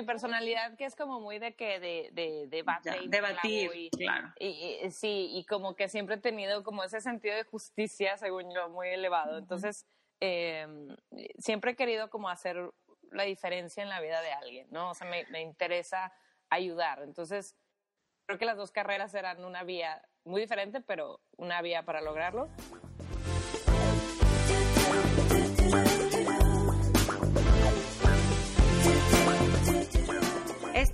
mi 0.00 0.06
personalidad 0.06 0.76
que 0.76 0.84
es 0.84 0.94
como 0.94 1.20
muy 1.20 1.38
de 1.38 1.54
que 1.54 1.80
de, 1.80 2.10
de, 2.12 2.46
debate 2.48 2.96
y 3.02 3.08
debatir, 3.08 3.70
y, 3.74 3.90
claro. 3.90 4.32
Y, 4.38 4.90
sí, 4.90 5.30
y 5.32 5.44
como 5.44 5.74
que 5.74 5.88
siempre 5.88 6.16
he 6.16 6.18
tenido 6.18 6.62
como 6.62 6.84
ese 6.84 7.00
sentido 7.00 7.34
de 7.36 7.44
justicia, 7.44 8.16
según 8.16 8.52
yo, 8.54 8.68
muy 8.68 8.88
elevado. 8.88 9.38
Entonces, 9.38 9.86
em, 10.20 10.96
siempre 11.38 11.72
he 11.72 11.76
querido 11.76 12.10
como 12.10 12.28
hacer 12.28 12.70
la 13.10 13.24
diferencia 13.24 13.82
en 13.82 13.88
la 13.88 14.00
vida 14.00 14.20
de 14.20 14.32
alguien, 14.32 14.68
¿no? 14.70 14.90
O 14.90 14.94
sea, 14.94 15.08
me, 15.08 15.26
me 15.26 15.42
interesa 15.42 16.12
ayudar. 16.50 17.02
Entonces, 17.02 17.56
creo 18.26 18.38
que 18.38 18.46
las 18.46 18.56
dos 18.56 18.70
carreras 18.70 19.14
eran 19.14 19.44
una 19.44 19.64
vía 19.64 20.02
muy 20.24 20.42
diferente, 20.42 20.80
pero 20.80 21.20
una 21.36 21.62
vía 21.62 21.84
para 21.84 22.00
lograrlo. 22.00 22.48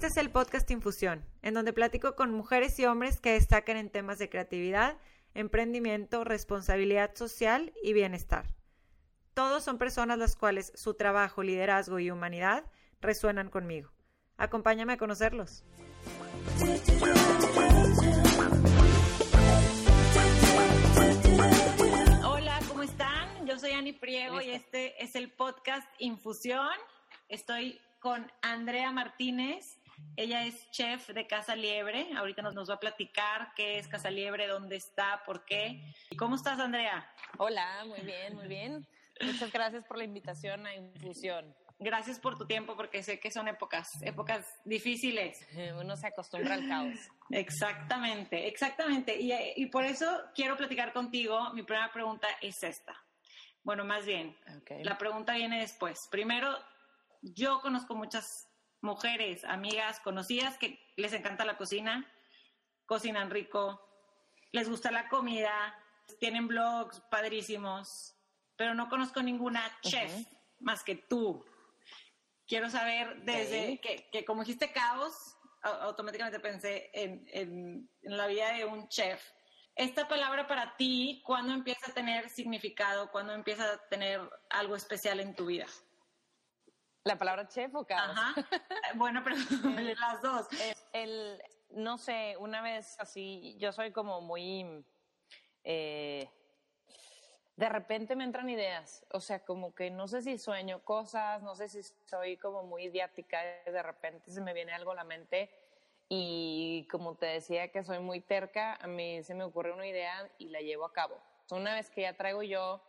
Este 0.04 0.20
es 0.20 0.26
el 0.26 0.32
podcast 0.32 0.70
Infusión, 0.70 1.24
en 1.40 1.54
donde 1.54 1.72
platico 1.72 2.14
con 2.14 2.30
mujeres 2.30 2.78
y 2.78 2.84
hombres 2.84 3.20
que 3.20 3.32
destacan 3.32 3.78
en 3.78 3.88
temas 3.88 4.18
de 4.18 4.28
creatividad, 4.28 4.98
emprendimiento, 5.32 6.24
responsabilidad 6.24 7.14
social 7.14 7.72
y 7.82 7.94
bienestar. 7.94 8.44
Todos 9.32 9.64
son 9.64 9.78
personas 9.78 10.18
las 10.18 10.36
cuales 10.36 10.72
su 10.74 10.92
trabajo, 10.92 11.42
liderazgo 11.42 12.00
y 12.00 12.10
humanidad 12.10 12.70
resuenan 13.00 13.48
conmigo. 13.48 13.92
Acompáñame 14.36 14.92
a 14.92 14.98
conocerlos. 14.98 15.64
Hola, 22.26 22.60
¿cómo 22.68 22.82
están? 22.82 23.46
Yo 23.46 23.58
soy 23.58 23.70
Ani 23.70 23.94
Priego 23.94 24.42
y 24.42 24.50
este 24.50 25.02
es 25.02 25.16
el 25.16 25.32
podcast 25.32 25.88
Infusión. 25.98 26.68
Estoy 27.30 27.80
con 28.00 28.30
Andrea 28.42 28.92
Martínez. 28.92 29.78
Ella 30.16 30.44
es 30.44 30.70
chef 30.70 31.08
de 31.08 31.26
Casa 31.26 31.56
Liebre. 31.56 32.08
Ahorita 32.16 32.42
nos, 32.42 32.54
nos 32.54 32.70
va 32.70 32.74
a 32.74 32.80
platicar 32.80 33.52
qué 33.56 33.78
es 33.78 33.88
Casa 33.88 34.10
Liebre, 34.10 34.46
dónde 34.46 34.76
está, 34.76 35.22
por 35.26 35.44
qué. 35.44 35.82
¿Cómo 36.18 36.36
estás, 36.36 36.58
Andrea? 36.60 37.10
Hola, 37.38 37.84
muy 37.86 38.00
bien, 38.00 38.34
muy 38.34 38.46
bien. 38.46 38.86
Muchas 39.20 39.52
gracias 39.52 39.84
por 39.84 39.98
la 39.98 40.04
invitación 40.04 40.66
a 40.66 40.74
Infusión. 40.74 41.54
Gracias 41.78 42.20
por 42.20 42.38
tu 42.38 42.46
tiempo 42.46 42.76
porque 42.76 43.02
sé 43.02 43.18
que 43.18 43.30
son 43.30 43.48
épocas, 43.48 43.88
épocas 44.02 44.46
difíciles. 44.64 45.44
Uno 45.80 45.96
se 45.96 46.06
acostumbra 46.06 46.54
al 46.54 46.68
caos. 46.68 46.94
Exactamente, 47.30 48.46
exactamente. 48.46 49.20
Y, 49.20 49.32
y 49.56 49.66
por 49.66 49.84
eso 49.84 50.06
quiero 50.34 50.56
platicar 50.56 50.92
contigo. 50.92 51.52
Mi 51.52 51.62
primera 51.62 51.90
pregunta 51.92 52.28
es 52.40 52.62
esta. 52.62 52.94
Bueno, 53.64 53.84
más 53.84 54.04
bien, 54.04 54.36
la 54.82 54.98
pregunta 54.98 55.34
viene 55.34 55.60
después. 55.60 55.98
Primero, 56.10 56.54
yo 57.22 57.60
conozco 57.60 57.94
muchas 57.94 58.24
mujeres, 58.84 59.44
amigas, 59.44 59.98
conocidas 60.00 60.58
que 60.58 60.78
les 60.96 61.12
encanta 61.12 61.44
la 61.44 61.56
cocina, 61.56 62.08
cocinan 62.86 63.30
rico, 63.30 63.80
les 64.52 64.68
gusta 64.68 64.92
la 64.92 65.08
comida, 65.08 65.74
tienen 66.20 66.46
blogs 66.46 67.00
padrísimos, 67.10 68.14
pero 68.56 68.74
no 68.74 68.88
conozco 68.88 69.22
ninguna 69.22 69.62
chef 69.82 70.12
más 70.60 70.84
que 70.84 70.94
tú. 70.94 71.44
Quiero 72.46 72.70
saber 72.70 73.22
desde 73.22 73.80
que, 73.80 74.24
como 74.24 74.42
dijiste 74.42 74.70
caos, 74.70 75.34
automáticamente 75.62 76.38
pensé 76.40 76.90
en, 76.92 77.26
en, 77.32 77.90
la 78.02 78.26
vida 78.26 78.52
de 78.52 78.66
un 78.66 78.86
chef. 78.88 79.20
Esta 79.74 80.06
palabra 80.06 80.46
para 80.46 80.76
ti, 80.76 81.22
¿cuándo 81.24 81.52
empieza 81.52 81.90
a 81.90 81.94
tener 81.94 82.28
significado? 82.28 83.10
¿Cuándo 83.10 83.32
empieza 83.32 83.72
a 83.72 83.88
tener 83.88 84.20
algo 84.50 84.76
especial 84.76 85.20
en 85.20 85.34
tu 85.34 85.46
vida? 85.46 85.66
¿La 87.04 87.18
palabra 87.18 87.46
chef 87.46 87.74
o 87.74 87.84
caos? 87.84 88.16
Ajá. 88.16 88.34
Bueno, 88.96 89.22
pero 89.24 89.36
las 90.00 90.22
dos. 90.22 90.46
El, 90.92 91.42
no 91.70 91.98
sé, 91.98 92.36
una 92.38 92.62
vez 92.62 92.98
así, 92.98 93.56
yo 93.58 93.72
soy 93.72 93.92
como 93.92 94.20
muy... 94.20 94.84
Eh, 95.64 96.30
de 97.56 97.68
repente 97.68 98.16
me 98.16 98.24
entran 98.24 98.48
ideas, 98.48 99.06
o 99.12 99.20
sea, 99.20 99.44
como 99.44 99.74
que 99.74 99.88
no 99.90 100.08
sé 100.08 100.22
si 100.22 100.38
sueño 100.38 100.82
cosas, 100.82 101.42
no 101.42 101.54
sé 101.54 101.68
si 101.68 101.82
soy 102.04 102.36
como 102.36 102.64
muy 102.64 102.84
idiática, 102.84 103.40
de 103.64 103.82
repente 103.82 104.32
se 104.32 104.40
me 104.40 104.52
viene 104.52 104.72
algo 104.72 104.90
a 104.90 104.96
la 104.96 105.04
mente 105.04 105.50
y 106.08 106.88
como 106.90 107.14
te 107.16 107.26
decía 107.26 107.70
que 107.70 107.84
soy 107.84 108.00
muy 108.00 108.20
terca, 108.20 108.74
a 108.74 108.88
mí 108.88 109.22
se 109.22 109.34
me 109.34 109.44
ocurre 109.44 109.72
una 109.72 109.86
idea 109.86 110.28
y 110.38 110.48
la 110.48 110.60
llevo 110.60 110.84
a 110.84 110.92
cabo. 110.92 111.16
Una 111.50 111.74
vez 111.74 111.90
que 111.90 112.02
ya 112.02 112.16
traigo 112.16 112.42
yo 112.42 112.82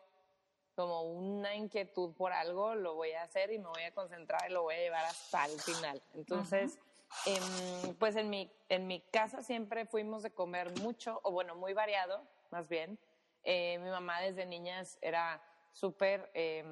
como 0.75 1.03
una 1.03 1.55
inquietud 1.55 2.13
por 2.13 2.33
algo, 2.33 2.75
lo 2.75 2.95
voy 2.95 3.13
a 3.13 3.23
hacer 3.23 3.51
y 3.51 3.57
me 3.57 3.67
voy 3.67 3.83
a 3.83 3.91
concentrar 3.93 4.49
y 4.49 4.53
lo 4.53 4.63
voy 4.63 4.75
a 4.75 4.79
llevar 4.79 5.05
hasta 5.05 5.45
el 5.45 5.59
final. 5.59 6.01
Entonces, 6.13 6.77
em, 7.25 7.95
pues 7.95 8.15
en 8.15 8.29
mi, 8.29 8.51
en 8.69 8.85
mi 8.87 8.99
casa 8.99 9.41
siempre 9.41 9.85
fuimos 9.85 10.21
de 10.21 10.31
comer 10.31 10.77
mucho, 10.81 11.21
o 11.23 11.31
bueno, 11.31 11.55
muy 11.55 11.73
variado, 11.73 12.21
más 12.51 12.67
bien. 12.67 12.99
Eh, 13.43 13.77
mi 13.79 13.89
mamá 13.89 14.21
desde 14.21 14.45
niñas 14.45 14.97
era 15.01 15.41
súper 15.71 16.29
eh, 16.33 16.63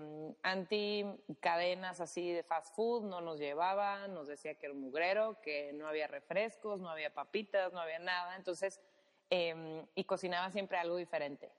anti 0.44 1.06
cadenas 1.40 2.00
así 2.00 2.32
de 2.32 2.44
fast 2.44 2.74
food, 2.76 3.04
no 3.04 3.22
nos 3.22 3.40
llevaba, 3.40 4.08
nos 4.08 4.28
decía 4.28 4.56
que 4.56 4.66
era 4.66 4.74
un 4.74 4.82
mugrero, 4.82 5.40
que 5.42 5.72
no 5.74 5.88
había 5.88 6.08
refrescos, 6.08 6.80
no 6.80 6.90
había 6.90 7.14
papitas, 7.14 7.74
no 7.74 7.80
había 7.80 8.00
nada, 8.00 8.36
entonces, 8.36 8.82
em, 9.30 9.86
y 9.96 10.04
cocinaba 10.06 10.52
siempre 10.52 10.78
algo 10.78 10.96
diferente. 10.98 11.52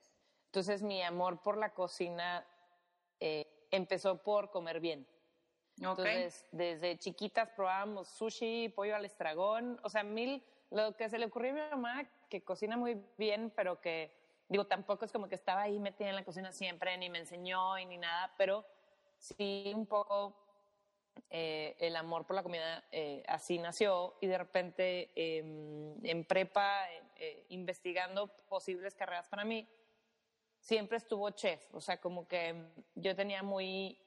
Entonces 0.55 0.83
mi 0.83 1.03
amor 1.03 1.43
por 1.43 1.57
la 1.57 1.75
cocina 1.75 2.47
eh, 3.19 3.67
empezó 3.73 4.23
por 4.23 4.53
comer 4.53 4.79
bien. 4.79 5.05
Entonces, 5.79 6.47
desde 6.53 6.97
chiquitas 6.97 7.49
probábamos 7.57 8.07
sushi, 8.07 8.69
pollo 8.69 8.95
al 8.95 9.05
estragón, 9.05 9.81
o 9.83 9.91
sea, 9.91 10.05
mil, 10.05 10.45
lo 10.71 10.97
que 10.97 11.09
se 11.09 11.19
le 11.19 11.27
ocurrió 11.27 11.51
a 11.51 11.55
mi 11.55 11.71
mamá, 11.73 12.09
que 12.29 12.45
cocina 12.45 12.77
muy 12.77 13.03
bien, 13.19 13.53
pero 13.57 13.81
que 13.81 14.17
Digo, 14.49 14.67
tampoco 14.67 15.07
es 15.07 15.11
como 15.11 15.27
que 15.27 15.35
estaba 15.35 15.63
ahí 15.63 15.81
metida 15.81 16.11
en 16.11 16.15
la 16.15 16.25
cocina 16.25 16.53
siempre, 16.53 16.97
ni 16.99 17.11
me 17.11 17.19
enseñó 17.19 17.77
y 17.79 17.87
ni 17.87 17.99
nada, 17.99 18.33
pero 18.37 18.65
sí 19.19 19.73
un 19.75 19.87
poco 19.87 20.37
eh, 21.31 21.75
el 21.81 21.97
amor 21.97 22.27
por 22.27 22.37
la 22.37 22.45
comida 22.45 22.85
eh, 22.93 23.25
así 23.27 23.59
nació 23.59 24.15
y 24.21 24.29
de 24.29 24.39
repente 24.39 25.11
em, 25.17 25.97
en 26.05 26.25
prepa, 26.25 26.87
investigando 27.49 28.29
posibles 28.47 28.95
carreras 28.95 29.29
para 29.29 29.45
mí, 29.45 29.67
siempre 30.65 30.97
estuvo 30.97 31.29
chef, 31.31 31.63
o 31.75 31.81
sea, 31.81 32.01
como 32.01 32.27
que 32.27 32.55
yo 32.95 33.15
tenía 33.15 33.43
muy, 33.43 33.99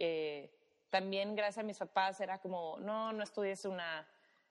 también 0.89 1.35
gracias 1.35 1.59
a 1.59 1.67
mis 1.67 1.77
papás 1.77 2.19
era 2.19 2.39
como, 2.39 2.77
no, 2.79 3.13
no 3.13 3.23
estudies 3.23 3.63
una, 3.65 4.07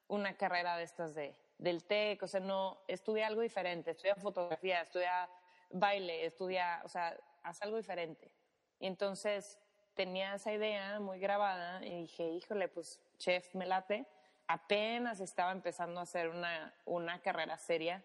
una 0.06 0.36
carrera 0.36 0.76
de 0.76 0.84
estas 0.84 1.16
de, 1.16 1.34
del 1.58 1.82
TEC, 1.82 2.22
o 2.22 2.28
sea, 2.28 2.38
no, 2.38 2.78
estudia 2.86 3.26
algo 3.26 3.40
diferente, 3.40 3.90
estudia 3.90 4.14
fotografía, 4.14 4.82
estudia 4.82 5.28
baile, 5.70 6.24
estudia, 6.24 6.80
o 6.84 6.88
sea, 6.88 7.18
haz 7.42 7.60
algo 7.62 7.76
diferente. 7.76 8.30
Y 8.78 8.86
entonces 8.86 9.58
tenía 9.94 10.36
esa 10.36 10.52
idea 10.52 11.00
muy 11.00 11.18
grabada 11.18 11.84
y 11.84 12.02
dije, 12.02 12.28
híjole, 12.28 12.68
pues 12.68 13.00
chef 13.18 13.52
me 13.56 13.66
late. 13.66 14.06
Apenas 14.46 15.18
estaba 15.18 15.50
empezando 15.50 15.98
a 15.98 16.04
hacer 16.04 16.28
una, 16.28 16.72
una 16.84 17.20
carrera 17.20 17.58
seria, 17.58 18.04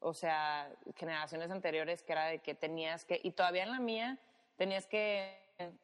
o 0.00 0.14
sea, 0.14 0.70
generaciones 0.96 1.50
anteriores 1.50 2.02
que 2.02 2.12
era 2.12 2.26
de 2.26 2.38
que 2.40 2.54
tenías 2.54 3.04
que, 3.04 3.20
y 3.22 3.32
todavía 3.32 3.62
en 3.62 3.70
la 3.70 3.80
mía, 3.80 4.18
tenías 4.56 4.86
que, 4.86 5.38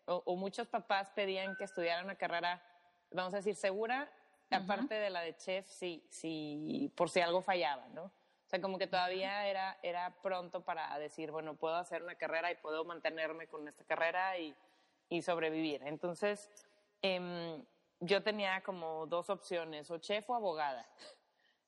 o, 0.06 0.36
muchos 0.36 0.66
papás 0.68 1.10
pedían 1.10 1.56
que 1.56 1.64
estudiara 1.64 2.02
una 2.02 2.16
carrera, 2.16 2.62
vamos 3.12 3.34
a 3.34 3.38
decir, 3.38 3.54
segura, 3.54 4.10
aparte 4.50 4.94
de 4.94 5.10
la 5.10 5.20
de 5.20 5.36
chef, 5.36 5.66
si, 5.66 6.04
si, 6.08 6.92
por 6.96 7.10
si 7.10 7.20
algo 7.20 7.42
fallaba, 7.42 7.86
¿no? 7.88 8.04
O 8.04 8.48
sea, 8.48 8.60
como 8.60 8.78
que 8.78 8.86
todavía 8.86 9.46
era, 9.48 9.76
era 9.82 10.14
pronto 10.22 10.62
para 10.62 10.96
decir, 10.98 11.32
bueno, 11.32 11.54
puedo 11.54 11.74
hacer 11.74 12.02
una 12.02 12.14
carrera 12.14 12.50
y 12.52 12.54
puedo 12.54 12.84
mantenerme 12.84 13.48
con 13.48 13.66
esta 13.66 13.84
carrera 13.84 14.38
y, 14.38 14.54
y 15.08 15.20
sobrevivir. 15.22 15.82
Entonces, 15.84 16.48
em, 17.02 17.64
yo 18.00 18.22
tenía 18.22 18.62
como 18.62 19.06
dos 19.06 19.30
opciones, 19.30 19.90
o 19.90 19.98
chef 19.98 20.28
o 20.30 20.34
abogada. 20.34 20.88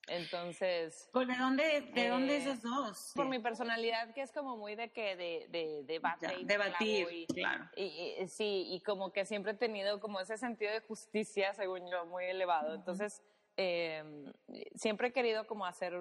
Entonces. 0.09 1.11
¿De 1.13 1.37
dónde, 1.37 1.81
de 1.93 2.09
dónde 2.09 2.35
eh, 2.35 2.39
esas 2.39 2.63
dos? 2.63 3.13
Por 3.15 3.27
mi 3.27 3.39
personalidad, 3.39 4.13
que 4.15 4.23
es 4.23 4.33
como 4.33 4.57
muy 4.57 4.75
de 4.75 4.91
que 4.91 5.17
de, 5.17 5.47
de, 5.51 5.83
debate. 5.85 6.35
y 6.41 6.45
debatir, 6.45 7.27
claro. 7.27 7.69
Y, 7.77 8.27
sí, 8.29 8.67
y 8.71 8.81
como 8.81 9.13
que 9.13 9.25
siempre 9.25 9.53
he 9.53 9.57
tenido 9.57 10.01
como 10.01 10.21
ese 10.21 10.37
sentido 10.39 10.73
de 10.73 10.81
justicia, 10.81 11.55
según 11.55 11.89
yo, 11.91 12.07
muy 12.07 12.25
elevado. 12.25 12.75
Entonces, 12.75 13.23
em, 13.57 14.33
siempre 14.75 15.09
he 15.09 15.13
querido 15.13 15.47
como 15.47 15.67
hacer 15.67 15.95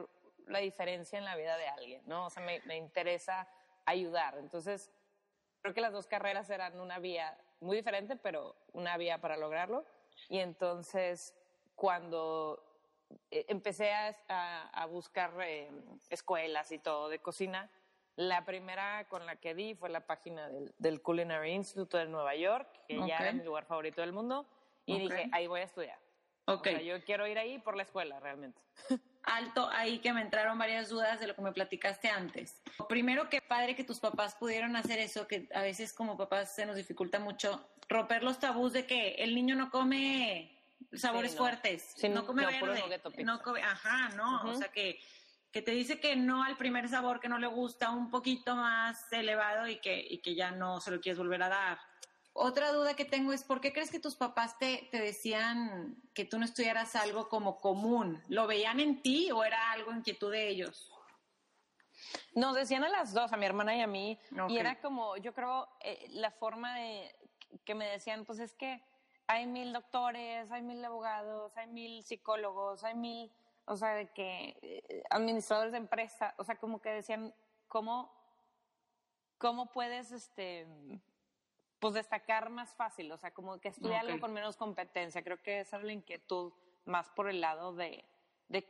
la 0.47 0.59
diferencia 0.59 1.17
en 1.17 1.25
la 1.25 1.35
vida 1.35 1.57
de 1.57 1.67
alguien, 1.67 2.01
¿no? 2.05 2.27
O 2.27 2.29
sea, 2.29 2.43
me, 2.43 2.61
me 2.61 2.77
interesa 2.77 3.47
ayudar. 3.85 4.37
Entonces, 4.37 4.91
creo 5.61 5.73
que 5.73 5.81
las 5.81 5.91
dos 5.91 6.07
carreras 6.07 6.49
eran 6.49 6.79
una 6.79 6.99
vía 6.99 7.37
muy 7.59 7.77
diferente, 7.77 8.15
pero 8.15 8.55
una 8.73 8.97
vía 8.97 9.19
para 9.19 9.37
lograrlo. 9.37 9.85
Y 10.29 10.39
entonces, 10.39 11.33
cuando 11.75 12.61
eh, 12.61 12.66
empecé 13.31 13.91
a, 13.93 14.69
a, 14.69 14.85
buscar 14.85 15.33
eh, 15.41 15.69
escuelas 16.09 16.71
y 16.71 16.79
todo 16.79 17.09
de 17.09 17.19
cocina, 17.19 17.69
la 18.15 18.45
primera 18.45 19.07
con 19.09 19.25
la 19.25 19.35
que 19.35 19.53
di 19.53 19.75
fue 19.75 19.89
la 19.89 20.05
página 20.05 20.49
del, 20.49 20.73
del 20.77 21.01
Culinary 21.01 21.51
Institute 21.51 21.97
de 21.97 22.05
Nueva 22.07 22.35
York, 22.35 22.67
que 22.87 22.97
ya 23.07 23.17
era 23.17 23.31
mi 23.31 23.43
lugar 23.43 23.65
favorito 23.65 24.01
del 24.01 24.11
mundo, 24.11 24.45
y 24.85 24.99
dije, 24.99 25.29
ahí 25.31 25.47
voy 25.47 25.61
a 25.61 25.65
estudiar. 25.65 25.99
O 26.45 26.63
sea, 26.63 26.81
yo 26.81 27.03
quiero 27.03 27.27
ir 27.27 27.37
ahí 27.37 27.59
por 27.59 27.75
la 27.75 27.83
escuela, 27.83 28.19
realmente. 28.19 28.61
Alto, 29.23 29.67
ahí 29.69 29.99
que 29.99 30.13
me 30.13 30.21
entraron 30.21 30.57
varias 30.57 30.87
dudas 30.87 31.19
de 31.19 31.27
lo 31.27 31.35
que 31.35 31.41
me 31.41 31.51
platicaste 31.51 32.07
antes. 32.07 32.61
Primero, 32.87 33.29
qué 33.29 33.41
padre 33.41 33.75
que 33.75 33.83
tus 33.83 33.99
papás 33.99 34.35
pudieron 34.35 34.77
hacer 34.77 34.99
eso, 34.99 35.27
que 35.27 35.49
a 35.53 35.61
veces 35.61 35.91
como 35.91 36.15
papás 36.15 36.55
se 36.55 36.65
nos 36.65 36.77
dificulta 36.77 37.19
mucho 37.19 37.67
romper 37.89 38.23
los 38.23 38.39
tabús 38.39 38.71
de 38.71 38.85
que 38.85 39.15
el 39.15 39.35
niño 39.35 39.55
no 39.55 39.69
come 39.69 40.56
sabores 40.93 41.35
fuertes, 41.35 41.95
no 42.09 42.25
come 42.25 42.45
verde, 42.45 43.01
no 43.23 43.41
come, 43.41 43.61
ajá, 43.61 44.09
no, 44.09 44.41
o 44.43 44.55
sea 44.55 44.69
que 44.69 44.99
que 45.51 45.61
te 45.61 45.71
dice 45.71 45.99
que 45.99 46.15
no 46.15 46.43
al 46.43 46.57
primer 46.57 46.87
sabor 46.89 47.19
que 47.19 47.29
no 47.29 47.39
le 47.39 47.47
gusta, 47.47 47.89
un 47.89 48.09
poquito 48.09 48.55
más 48.55 49.11
elevado 49.11 49.67
y 49.67 49.79
que, 49.79 50.05
y 50.07 50.19
que 50.19 50.35
ya 50.35 50.51
no 50.51 50.79
se 50.81 50.91
lo 50.91 50.99
quieres 50.99 51.17
volver 51.17 51.41
a 51.43 51.49
dar. 51.49 51.79
Otra 52.33 52.71
duda 52.71 52.95
que 52.95 53.05
tengo 53.05 53.33
es, 53.33 53.43
¿por 53.43 53.61
qué 53.61 53.73
crees 53.73 53.89
que 53.89 53.99
tus 53.99 54.15
papás 54.15 54.59
te, 54.59 54.87
te 54.91 54.99
decían 54.99 55.95
que 56.13 56.25
tú 56.25 56.37
no 56.37 56.45
estudiaras 56.45 56.95
algo 56.95 57.29
como 57.29 57.57
común? 57.57 58.21
¿Lo 58.27 58.45
veían 58.45 58.79
en 58.79 59.01
ti 59.01 59.31
o 59.31 59.43
era 59.43 59.71
algo 59.71 59.91
inquietud 59.91 60.31
de 60.31 60.47
ellos? 60.47 60.91
Nos 62.35 62.53
decían 62.55 62.83
a 62.83 62.89
las 62.89 63.13
dos, 63.13 63.33
a 63.33 63.37
mi 63.37 63.47
hermana 63.47 63.75
y 63.75 63.81
a 63.81 63.87
mí, 63.87 64.19
y 64.49 64.57
era 64.57 64.79
como, 64.79 65.17
yo 65.17 65.33
creo, 65.33 65.67
eh, 65.81 66.05
la 66.09 66.29
forma 66.29 66.75
de 66.75 67.15
que 67.65 67.73
me 67.73 67.87
decían, 67.87 68.25
pues 68.25 68.37
es 68.37 68.53
que 68.53 68.83
hay 69.27 69.45
mil 69.45 69.73
doctores, 69.73 70.51
hay 70.51 70.61
mil 70.61 70.83
abogados, 70.83 71.55
hay 71.57 71.67
mil 71.67 72.03
psicólogos, 72.03 72.83
hay 72.83 72.95
mil 72.95 73.31
o 73.67 73.75
sea, 73.75 73.93
de 73.95 74.07
que 74.07 74.57
eh, 74.61 75.03
administradores 75.09 75.73
de 75.73 75.77
empresa, 75.77 76.33
o 76.37 76.43
sea, 76.45 76.55
como 76.55 76.81
que 76.81 76.89
decían, 76.89 77.33
¿cómo, 77.67 78.09
cómo 79.37 79.71
puedes, 79.73 80.11
este, 80.13 80.65
pues 81.79 81.93
destacar 81.93 82.49
más 82.49 82.73
fácil? 82.75 83.11
O 83.11 83.17
sea, 83.17 83.31
como 83.33 83.59
que 83.59 83.67
estudiar 83.67 84.05
algo 84.05 84.21
con 84.21 84.31
menos 84.31 84.55
competencia. 84.55 85.21
Creo 85.21 85.41
que 85.43 85.59
esa 85.59 85.77
es 85.77 85.83
la 85.83 85.91
inquietud 85.91 86.53
más 86.85 87.09
por 87.09 87.29
el 87.29 87.41
lado 87.41 87.75
de, 87.75 88.05
de, 88.47 88.65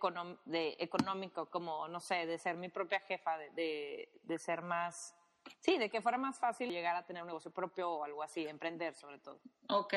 de 0.46 0.76
económico, 0.80 1.46
como, 1.46 1.88
no 1.88 2.00
sé, 2.00 2.26
de 2.26 2.40
ser 2.40 2.58
mi 2.58 2.70
propia 2.70 3.00
jefa, 3.02 3.38
de, 3.38 4.10
de, 4.24 4.40
ser 4.40 4.64
más, 4.64 5.16
sí, 5.60 5.78
de 5.78 5.90
que 5.90 6.02
fuera 6.02 6.18
más 6.18 6.40
fácil 6.40 6.70
llegar 6.70 6.96
a 6.96 7.06
tener 7.06 7.24
un 7.24 7.28
negocio 7.28 7.52
propio 7.52 7.92
o 7.92 8.04
algo 8.04 8.24
así, 8.24 8.48
emprender 8.48 8.96
sobre 8.96 9.20
todo. 9.20 9.40
Ok, 9.70 9.94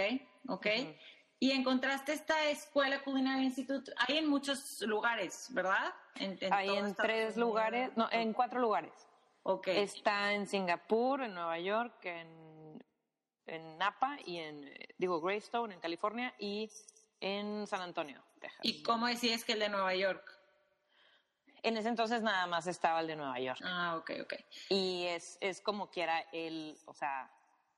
ok. 0.49 0.67
Y 1.43 1.53
encontraste 1.53 2.13
esta 2.13 2.51
escuela 2.51 3.03
Culinary 3.03 3.45
Institute, 3.45 3.91
hay 3.97 4.19
en 4.19 4.29
muchos 4.29 4.83
lugares, 4.83 5.49
¿verdad? 5.53 5.95
hay 6.51 6.69
en 6.69 6.95
tres 6.95 7.37
lugares, 7.39 7.97
no, 7.97 8.09
en 8.13 8.35
cuatro 8.35 8.61
lugares. 8.61 8.93
Okay. 9.43 9.79
Está 9.79 10.35
en 10.35 10.47
Singapur, 10.47 11.23
en 11.23 11.33
Nueva 11.33 11.59
York, 11.59 12.05
en, 12.05 12.85
en 13.47 13.79
Napa 13.79 14.19
y 14.27 14.37
en, 14.37 14.71
digo, 14.99 15.21
Greystone, 15.23 15.75
en 15.75 15.81
California 15.81 16.35
y 16.39 16.71
en 17.21 17.67
San 17.67 17.81
Antonio, 17.81 18.23
Texas. 18.39 18.61
¿Y 18.63 18.83
cómo 18.83 19.07
decías 19.07 19.43
que 19.43 19.53
el 19.55 19.61
de 19.61 19.71
Nueva 19.71 19.95
York? 19.95 20.40
En 21.63 21.77
ese 21.77 21.89
entonces 21.89 22.23
nada 22.23 22.47
más 22.47 22.67
estaba 22.67 23.01
el 23.01 23.07
de 23.07 23.17
Nueva 23.17 23.39
York. 23.39 23.61
Ah, 23.65 23.97
ok, 23.97 24.13
ok. 24.23 24.35
Y 24.69 25.07
es, 25.07 25.39
es 25.41 25.61
como 25.61 25.91
quiera 25.91 26.21
el, 26.33 26.79
o 26.87 26.95
sea, 26.95 27.31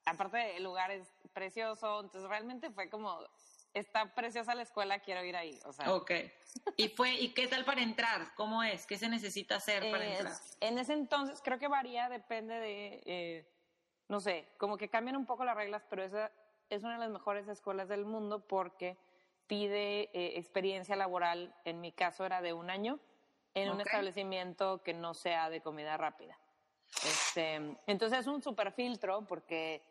aparte 0.04 0.56
el 0.56 0.64
lugar 0.64 0.90
es 0.90 1.14
precioso, 1.32 2.00
entonces 2.00 2.28
realmente 2.28 2.70
fue 2.70 2.88
como 2.88 3.18
está 3.74 4.14
preciosa 4.14 4.54
la 4.54 4.62
escuela, 4.62 5.00
quiero 5.00 5.24
ir 5.24 5.36
ahí. 5.36 5.58
O 5.64 5.72
sea. 5.72 5.92
Ok. 5.94 6.10
¿Y, 6.76 6.88
fue, 6.88 7.14
¿Y 7.14 7.32
qué 7.34 7.48
tal 7.48 7.64
para 7.64 7.82
entrar? 7.82 8.34
¿Cómo 8.36 8.62
es? 8.62 8.86
¿Qué 8.86 8.98
se 8.98 9.08
necesita 9.08 9.56
hacer 9.56 9.90
para 9.90 10.04
entrar? 10.04 10.32
En 10.60 10.78
ese 10.78 10.92
entonces 10.92 11.40
creo 11.42 11.58
que 11.58 11.68
varía, 11.68 12.08
depende 12.08 12.54
de, 12.54 13.02
eh, 13.06 13.48
no 14.08 14.20
sé, 14.20 14.48
como 14.58 14.76
que 14.76 14.88
cambian 14.88 15.16
un 15.16 15.26
poco 15.26 15.44
las 15.44 15.56
reglas, 15.56 15.84
pero 15.88 16.02
esa 16.02 16.30
es 16.68 16.82
una 16.82 16.94
de 16.94 17.00
las 17.00 17.10
mejores 17.10 17.48
escuelas 17.48 17.88
del 17.88 18.04
mundo 18.04 18.46
porque 18.46 18.98
pide 19.46 20.10
eh, 20.12 20.38
experiencia 20.38 20.96
laboral, 20.96 21.54
en 21.64 21.80
mi 21.80 21.92
caso 21.92 22.24
era 22.24 22.40
de 22.40 22.52
un 22.52 22.70
año, 22.70 23.00
en 23.54 23.70
un 23.70 23.80
establecimiento 23.80 24.82
que 24.82 24.94
no 24.94 25.14
sea 25.14 25.50
de 25.50 25.60
comida 25.60 25.96
rápida. 25.96 26.38
Este, 27.04 27.76
entonces 27.86 28.20
es 28.20 28.26
un 28.26 28.42
super 28.42 28.72
filtro 28.72 29.26
porque 29.26 29.82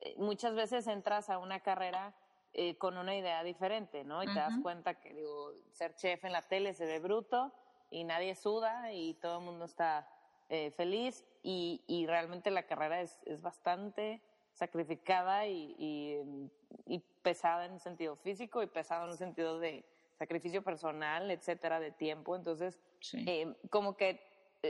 eh, 0.00 0.14
muchas 0.18 0.54
veces 0.54 0.86
entras 0.86 1.30
a 1.30 1.38
una 1.38 1.60
carrera 1.60 2.14
eh, 2.52 2.76
con 2.76 2.96
una 2.96 3.16
idea 3.16 3.42
diferente, 3.42 4.04
¿no? 4.04 4.22
Y 4.22 4.26
te 4.26 4.34
das 4.34 4.54
cuenta 4.62 4.94
que, 4.94 5.14
digo, 5.14 5.52
ser 5.72 5.94
chef 5.94 6.24
en 6.24 6.32
la 6.32 6.42
tele 6.42 6.74
se 6.74 6.84
ve 6.84 6.98
bruto 6.98 7.52
y 7.90 8.04
nadie 8.04 8.34
suda 8.34 8.92
y 8.92 9.14
todo 9.14 9.38
el 9.38 9.44
mundo 9.44 9.64
está 9.64 10.08
eh, 10.48 10.72
feliz 10.72 11.24
y, 11.42 11.82
y, 11.86 12.06
realmente 12.06 12.50
la 12.50 12.64
carrera 12.64 13.00
es, 13.00 13.20
es 13.24 13.40
bastante 13.40 14.20
sacrificada 14.52 15.46
y, 15.46 15.76
y, 15.78 16.98
pesada 17.22 17.66
en 17.66 17.74
el 17.74 17.80
sentido 17.80 18.16
físico 18.16 18.62
y 18.62 18.66
pesada 18.66 19.04
en 19.04 19.10
el 19.12 19.16
sentido 19.16 19.60
de 19.60 19.84
sacrificio 20.18 20.62
personal, 20.62 21.30
etcétera, 21.30 21.78
de 21.78 21.92
tiempo. 21.92 22.34
Entonces, 22.34 22.80
eh, 23.14 23.54
como 23.70 23.96
que 23.96 24.20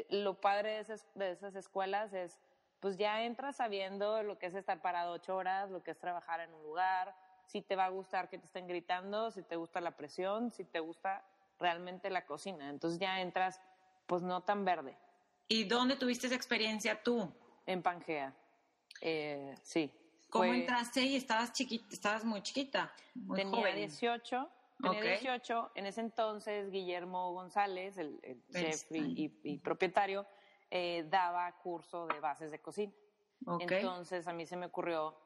lo 0.09 0.41
padre 0.41 0.71
de 0.71 0.81
esas, 0.81 1.07
de 1.15 1.33
esas 1.33 1.55
escuelas 1.57 2.13
es, 2.13 2.41
pues 2.81 2.97
ya 2.97 3.25
entras 3.25 3.57
sabiendo 3.57 4.23
lo 4.23 4.39
que 4.39 4.47
es 4.47 4.55
estar 4.55 4.81
parado 4.81 5.13
ocho 5.13 5.37
horas, 5.37 5.71
lo 5.71 5.83
que 5.83 5.91
es 5.91 5.99
trabajar 5.99 6.41
en 6.41 6.55
un 6.55 6.63
lugar, 6.63 7.15
si 7.47 7.63
te 7.63 7.77
va 7.77 7.87
a 7.87 7.91
gustar 7.91 8.29
que 8.29 8.39
te 8.39 8.47
estén 8.47 8.69
gritando, 8.69 9.31
si 9.31 9.43
te 9.43 9.57
gusta 9.57 9.81
la 9.81 9.97
presión, 9.97 10.51
si 10.51 10.65
te 10.65 10.81
gusta 10.81 11.25
realmente 11.59 12.09
la 12.11 12.25
cocina. 12.25 12.71
Entonces 12.71 12.99
ya 12.99 13.21
entras, 13.21 13.61
pues 14.07 14.23
no 14.23 14.43
tan 14.43 14.65
verde. 14.65 14.97
¿Y 15.49 15.65
dónde 15.65 15.97
tuviste 15.97 16.29
esa 16.29 16.37
experiencia 16.37 17.03
tú? 17.03 17.33
En 17.67 17.83
Pangea, 17.83 18.35
eh, 19.01 19.55
sí. 19.63 19.91
¿Cómo 20.31 20.45
entraste 20.45 21.03
y 21.03 21.17
estabas 21.17 21.53
chiquita, 21.53 21.87
estabas 21.93 22.25
muy 22.25 22.41
chiquita? 22.41 22.93
tenía 23.35 23.75
18, 23.75 24.49
tenía 24.83 25.03
18, 25.03 25.73
en 25.75 25.87
ese 25.87 26.01
entonces 26.01 26.71
Guillermo 26.71 27.33
González, 27.33 27.99
el, 27.99 28.21
chef 28.53 28.87
y, 28.91 29.59
propietario, 29.59 30.27
eh, 30.71 31.07
daba 31.09 31.51
curso 31.59 32.07
de 32.07 32.21
bases 32.21 32.51
de 32.51 32.61
cocina. 32.61 32.93
Entonces 33.61 34.29
a 34.29 34.33
mí 34.33 34.47
se 34.47 34.57
me 34.57 34.67
ocurrió 34.67 35.17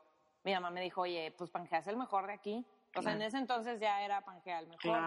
mi 0.44 0.52
mamá 0.52 0.70
me 0.70 0.82
dijo, 0.82 1.00
oye, 1.00 1.34
pues 1.36 1.50
Pangea 1.50 1.78
es 1.78 1.86
el 1.86 1.96
mejor 1.96 2.26
de 2.26 2.34
aquí. 2.34 2.66
O 2.96 3.02
sea, 3.02 3.12
en 3.12 3.22
ese 3.22 3.38
entonces 3.38 3.80
ya 3.80 4.02
era 4.02 4.20
Pangea 4.24 4.60
el 4.60 4.68
mejor. 4.68 4.98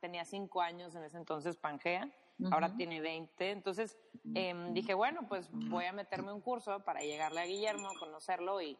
Tenía 0.00 0.24
cinco 0.24 0.62
años 0.62 0.94
en 0.94 1.02
ese 1.04 1.18
entonces 1.18 1.56
Pangea. 1.56 2.08
Ahora 2.50 2.74
tiene 2.74 3.00
20. 3.00 3.50
Entonces 3.50 3.98
em, 4.34 4.72
dije, 4.72 4.94
bueno, 4.94 5.26
pues 5.28 5.50
voy 5.52 5.84
a 5.84 5.92
meterme 5.92 6.32
un 6.32 6.40
curso 6.40 6.80
para 6.84 7.00
llegarle 7.00 7.40
a 7.40 7.44
Guillermo, 7.44 7.88
conocerlo 7.98 8.62
y, 8.62 8.78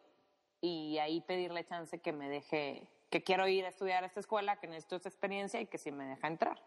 y 0.61 0.97
ahí 0.97 1.21
pedirle 1.21 1.63
chance 1.65 1.99
que 1.99 2.13
me 2.13 2.27
deje, 2.29 2.87
que 3.11 3.23
quiero 3.23 3.47
ir 3.47 3.65
a 3.65 3.69
estudiar 3.69 4.03
a 4.03 4.07
esta 4.07 4.21
escuela, 4.21 4.59
que 4.59 4.67
necesito 4.67 4.95
esta 4.95 5.09
experiencia 5.09 5.61
y 5.61 5.67
que 5.67 5.77
si 5.77 5.91
me 5.91 6.05
deja 6.05 6.27
entrar. 6.27 6.63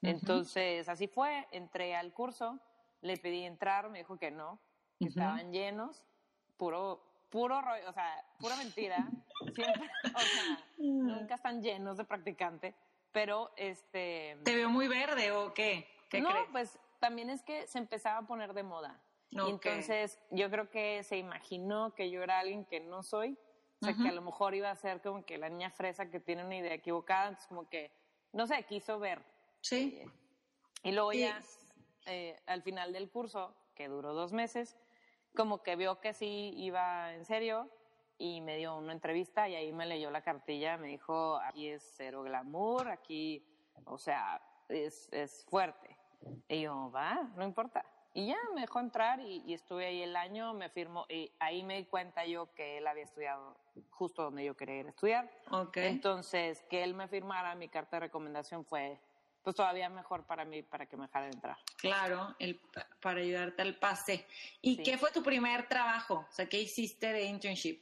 Entonces 0.00 0.88
así 0.88 1.08
fue, 1.08 1.46
entré 1.50 1.94
al 1.94 2.14
curso, 2.14 2.58
le 3.02 3.18
pedí 3.18 3.44
entrar, 3.44 3.90
me 3.90 3.98
dijo 3.98 4.16
que 4.16 4.30
no, 4.30 4.58
que 4.98 5.08
estaban 5.08 5.52
llenos, 5.52 6.06
puro 6.56 7.10
puro 7.28 7.60
rollo, 7.60 7.88
o 7.88 7.92
sea, 7.92 8.24
pura 8.38 8.56
mentira. 8.56 9.08
Siempre, 9.54 9.90
o 10.04 10.18
sea, 10.18 10.64
nunca 10.78 11.34
están 11.36 11.62
llenos 11.62 11.96
de 11.96 12.04
practicante, 12.04 12.74
pero 13.12 13.52
este... 13.56 14.36
¿Te 14.44 14.54
veo 14.54 14.68
muy 14.68 14.88
verde 14.88 15.32
o 15.32 15.54
qué? 15.54 15.86
¿Qué 16.08 16.20
no, 16.20 16.30
pues 16.52 16.78
también 16.98 17.30
es 17.30 17.42
que 17.42 17.66
se 17.66 17.78
empezaba 17.78 18.18
a 18.18 18.26
poner 18.26 18.52
de 18.52 18.62
moda. 18.62 19.00
entonces 19.30 20.18
yo 20.30 20.50
creo 20.50 20.70
que 20.70 21.02
se 21.04 21.16
imaginó 21.16 21.94
que 21.94 22.10
yo 22.10 22.22
era 22.22 22.40
alguien 22.40 22.64
que 22.64 22.80
no 22.80 23.02
soy, 23.02 23.38
o 23.80 23.84
sea, 23.84 23.94
que 23.94 24.08
a 24.08 24.12
lo 24.12 24.22
mejor 24.22 24.54
iba 24.54 24.70
a 24.70 24.76
ser 24.76 25.00
como 25.00 25.24
que 25.24 25.38
la 25.38 25.48
niña 25.48 25.70
fresa 25.70 26.10
que 26.10 26.20
tiene 26.20 26.44
una 26.44 26.56
idea 26.56 26.74
equivocada, 26.74 27.28
entonces 27.28 27.48
como 27.48 27.68
que, 27.68 27.90
no 28.32 28.46
sé, 28.46 28.62
quiso 28.64 28.98
ver. 28.98 29.22
Sí. 29.60 29.98
Eh, 30.02 30.10
y 30.82 30.92
luego 30.92 31.12
ya, 31.12 31.40
eh, 32.06 32.38
al 32.46 32.62
final 32.62 32.92
del 32.92 33.10
curso, 33.10 33.54
que 33.74 33.88
duró 33.88 34.12
dos 34.12 34.32
meses, 34.32 34.76
como 35.34 35.62
que 35.62 35.76
vio 35.76 36.00
que 36.00 36.12
sí 36.12 36.52
iba 36.56 37.14
en 37.14 37.24
serio 37.24 37.70
y 38.18 38.40
me 38.42 38.56
dio 38.58 38.76
una 38.76 38.92
entrevista 38.92 39.48
y 39.48 39.54
ahí 39.54 39.72
me 39.72 39.86
leyó 39.86 40.10
la 40.10 40.22
cartilla, 40.22 40.76
me 40.76 40.88
dijo, 40.88 41.36
aquí 41.36 41.68
es 41.68 41.94
cero 41.96 42.22
glamour, 42.22 42.88
aquí, 42.88 43.46
o 43.84 43.96
sea, 43.96 44.42
es, 44.68 45.08
es 45.12 45.44
fuerte. 45.46 45.96
Y 46.48 46.62
yo, 46.62 46.90
va, 46.90 47.30
no 47.36 47.44
importa. 47.44 47.84
Y 48.12 48.26
ya 48.26 48.38
me 48.54 48.62
dejó 48.62 48.80
entrar 48.80 49.20
y, 49.20 49.52
estuve 49.54 49.86
ahí 49.86 50.02
el 50.02 50.16
año, 50.16 50.52
me 50.52 50.68
firmó, 50.68 51.06
y 51.08 51.30
ahí 51.38 51.62
me 51.62 51.76
di 51.76 51.84
cuenta 51.84 52.24
yo 52.26 52.52
que 52.54 52.78
él 52.78 52.86
había 52.86 53.04
estudiado 53.04 53.56
justo 53.90 54.24
donde 54.24 54.44
yo 54.44 54.56
quería 54.56 54.80
ir 54.80 54.86
a 54.86 54.90
estudiar. 54.90 55.30
Okay. 55.50 55.86
Entonces, 55.86 56.64
que 56.68 56.82
él 56.82 56.94
me 56.94 57.06
firmara 57.06 57.54
mi 57.54 57.68
carta 57.68 57.96
de 57.96 58.00
recomendación 58.00 58.64
fue 58.64 58.98
pues 59.42 59.56
todavía 59.56 59.88
mejor 59.88 60.24
para 60.26 60.44
mí, 60.44 60.62
para 60.62 60.86
que 60.86 60.96
me 60.96 61.06
dejara 61.06 61.26
entrar. 61.26 61.56
Claro, 61.76 62.34
el, 62.38 62.60
para 63.00 63.20
ayudarte 63.20 63.62
al 63.62 63.74
pase. 63.76 64.26
¿Y 64.60 64.82
qué 64.82 64.98
fue 64.98 65.10
tu 65.12 65.22
primer 65.22 65.66
trabajo? 65.66 66.26
O 66.28 66.32
sea, 66.32 66.46
¿qué 66.46 66.60
hiciste 66.60 67.12
de 67.12 67.22
internship? 67.22 67.80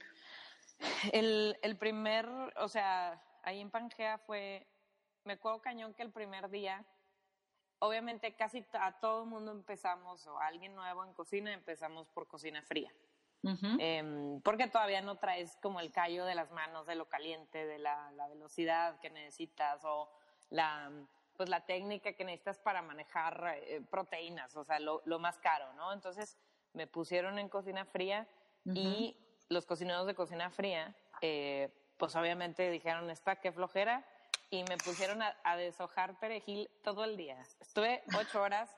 El, 1.12 1.58
el 1.62 1.76
primer, 1.76 2.28
o 2.56 2.68
sea, 2.68 3.20
ahí 3.42 3.60
en 3.60 3.70
Pangea 3.70 4.18
fue, 4.18 4.66
me 5.24 5.32
acuerdo 5.32 5.60
cañón 5.60 5.94
que 5.94 6.02
el 6.02 6.12
primer 6.12 6.48
día, 6.48 6.84
obviamente 7.80 8.34
casi 8.34 8.64
a 8.72 8.92
todo 9.00 9.24
el 9.24 9.28
mundo 9.28 9.52
empezamos, 9.52 10.26
o 10.26 10.38
a 10.38 10.46
alguien 10.46 10.74
nuevo 10.74 11.04
en 11.04 11.12
cocina, 11.12 11.52
empezamos 11.52 12.08
por 12.08 12.26
cocina 12.26 12.62
fría. 12.62 12.92
Em, 13.78 14.40
porque 14.42 14.66
todavía 14.66 15.00
no 15.00 15.16
traes 15.16 15.56
como 15.62 15.78
el 15.80 15.92
callo 15.92 16.24
de 16.24 16.34
las 16.34 16.50
manos, 16.50 16.86
de 16.86 16.96
lo 16.96 17.08
caliente, 17.08 17.66
de 17.66 17.78
la, 17.78 18.10
velocidad 18.28 18.98
que 19.00 19.10
necesitas 19.10 19.80
o 19.84 20.10
la, 20.50 20.90
pues 21.36 21.48
la 21.48 21.64
técnica 21.64 22.12
que 22.14 22.24
necesitas 22.24 22.58
para 22.58 22.82
manejar 22.82 23.58
eh, 23.62 23.80
proteínas, 23.88 24.56
o 24.56 24.64
sea, 24.64 24.80
lo, 24.80 25.02
más 25.20 25.38
caro, 25.38 25.72
¿no? 25.74 25.92
Entonces 25.92 26.36
me 26.72 26.86
pusieron 26.86 27.38
en 27.38 27.48
cocina 27.48 27.84
fría 27.84 28.26
y 28.64 29.16
los 29.48 29.64
cocineros 29.64 30.06
de 30.06 30.14
cocina 30.14 30.50
fría, 30.50 30.94
eh, 31.22 31.72
pues 31.96 32.14
obviamente 32.16 32.70
dijeron, 32.70 33.08
esta 33.08 33.36
qué 33.36 33.50
flojera, 33.50 34.04
y 34.50 34.64
me 34.64 34.78
pusieron 34.78 35.22
a, 35.22 35.36
a, 35.44 35.56
deshojar 35.56 36.18
perejil 36.18 36.70
todo 36.82 37.04
el 37.04 37.16
día. 37.16 37.38
Estuve 37.60 38.02
ocho 38.18 38.40
horas, 38.40 38.70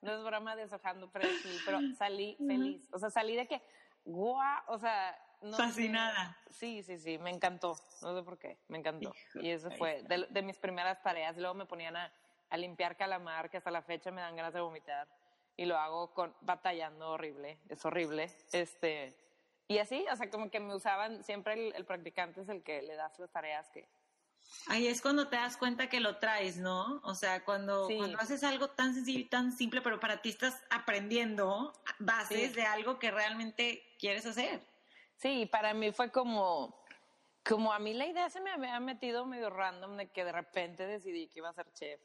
no 0.00 0.12
es 0.14 0.24
broma, 0.24 0.56
deshojando 0.56 1.10
perejil, 1.10 1.60
pero 1.64 1.80
salí 1.96 2.36
feliz. 2.36 2.88
O 2.92 2.98
sea, 2.98 3.10
salí 3.10 3.36
de 3.36 3.46
que, 3.46 3.62
guau, 4.04 4.62
o 4.68 4.78
sea... 4.78 5.18
No 5.40 5.56
Fascinada. 5.56 6.36
sí, 6.50 6.82
sí, 6.82 6.98
sí, 6.98 7.16
me 7.18 7.30
encantó. 7.30 7.76
No 8.02 8.16
sé 8.16 8.24
por 8.24 8.38
qué, 8.38 8.58
me 8.66 8.78
encantó. 8.78 9.14
y 9.34 9.50
eso 9.50 9.70
fue 9.72 10.02
de, 10.02 10.42
mis 10.42 10.58
primeras 10.58 11.00
tareas. 11.02 11.36
Luego 11.36 11.54
me 11.54 11.64
ponían 11.64 11.96
a, 11.96 12.12
a 12.50 12.56
limpiar 12.56 12.96
calamar, 12.96 13.48
que 13.48 13.58
hasta 13.58 13.70
la 13.70 13.82
fecha 13.82 14.10
me 14.10 14.20
dan 14.20 14.34
ganas 14.34 14.52
de 14.52 14.60
vomitar. 14.60 15.06
Y 15.56 15.64
lo 15.66 15.76
hago 15.76 16.12
con, 16.12 16.34
batallando 16.40 17.10
horrible, 17.10 17.58
es 17.68 17.84
horrible. 17.84 18.30
Este, 18.52 19.14
y 19.68 19.78
así, 19.78 20.04
o 20.10 20.16
sea, 20.16 20.30
como 20.30 20.50
que 20.50 20.58
me 20.58 20.74
usaban, 20.74 21.22
siempre 21.22 21.54
el, 21.54 21.74
el 21.74 21.84
practicante 21.84 22.40
es 22.40 22.48
el 22.48 22.62
que 22.62 22.82
le 22.82 22.94
das 22.94 23.18
las 23.18 23.30
tareas 23.30 23.68
que, 23.70 23.88
Ahí 24.68 24.86
es 24.86 25.00
cuando 25.00 25.28
te 25.28 25.36
das 25.36 25.56
cuenta 25.56 25.88
que 25.88 25.98
lo 25.98 26.18
traes, 26.18 26.58
¿no? 26.58 27.00
O 27.02 27.14
sea, 27.14 27.44
cuando, 27.44 27.88
cuando 27.96 28.18
haces 28.18 28.44
algo 28.44 28.68
tan 28.68 28.94
sencillo 28.94 29.20
y 29.20 29.24
tan 29.24 29.52
simple, 29.52 29.80
pero 29.80 29.98
para 29.98 30.20
ti 30.20 30.28
estás 30.28 30.62
aprendiendo 30.70 31.72
bases 31.98 32.54
de 32.54 32.62
algo 32.62 32.98
que 32.98 33.10
realmente 33.10 33.82
quieres 33.98 34.26
hacer. 34.26 34.60
Sí, 35.16 35.46
para 35.46 35.72
mí 35.72 35.90
fue 35.92 36.10
como, 36.12 36.84
como 37.46 37.72
a 37.72 37.78
mí 37.78 37.94
la 37.94 38.06
idea 38.06 38.28
se 38.28 38.40
me 38.40 38.50
había 38.50 38.78
metido 38.78 39.24
medio 39.24 39.48
random 39.48 39.96
de 39.96 40.10
que 40.10 40.24
de 40.24 40.32
repente 40.32 40.86
decidí 40.86 41.28
que 41.28 41.38
iba 41.38 41.48
a 41.48 41.54
ser 41.54 41.72
chef. 41.72 42.00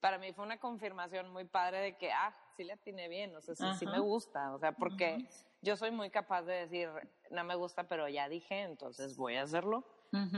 Para 0.00 0.18
mí 0.18 0.32
fue 0.32 0.44
una 0.44 0.58
confirmación 0.58 1.30
muy 1.30 1.44
padre 1.44 1.80
de 1.80 1.96
que, 1.96 2.12
ah, 2.12 2.34
sí 2.56 2.64
le 2.64 2.74
atiné 2.74 3.08
bien, 3.08 3.34
o 3.36 3.40
sea, 3.40 3.74
sí, 3.74 3.86
me 3.86 3.98
gusta, 3.98 4.54
o 4.54 4.58
sea, 4.58 4.72
porque 4.72 5.26
yo 5.60 5.76
soy 5.76 5.90
muy 5.90 6.10
capaz 6.10 6.42
de 6.42 6.54
decir, 6.54 6.88
no 7.30 7.44
me 7.44 7.54
gusta, 7.56 7.84
pero 7.84 8.08
ya 8.08 8.28
dije, 8.28 8.62
entonces 8.62 9.16
voy 9.16 9.36
a 9.36 9.42
hacerlo 9.42 9.84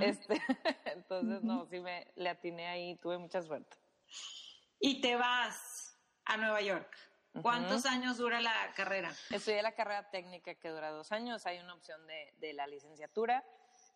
este, 0.01 0.41
entonces, 0.87 1.43
no, 1.43 1.67
sí 1.67 1.81
me 1.81 2.07
le 2.17 2.29
atiné 2.29 2.69
ahí, 2.69 2.97
tuve 2.97 3.19
mucha 3.19 3.43
suerte. 3.43 3.77
Y 4.81 5.01
te 5.01 5.17
vas 5.17 5.99
a 6.25 6.37
Nueva 6.37 6.61
York. 6.61 6.97
¿Cuántos 7.43 7.87
años 7.87 8.17
dura 8.17 8.41
la 8.41 8.73
carrera? 8.75 9.13
Estudié 9.31 9.63
la 9.63 9.73
carrera 9.73 10.11
técnica 10.11 10.55
que 10.55 10.69
dura 10.69 10.91
dos 10.91 11.13
años. 11.13 11.47
Hay 11.47 11.59
una 11.59 11.75
opción 11.75 12.05
de, 12.07 12.35
de 12.39 12.53
la 12.53 12.67
licenciatura, 12.67 13.45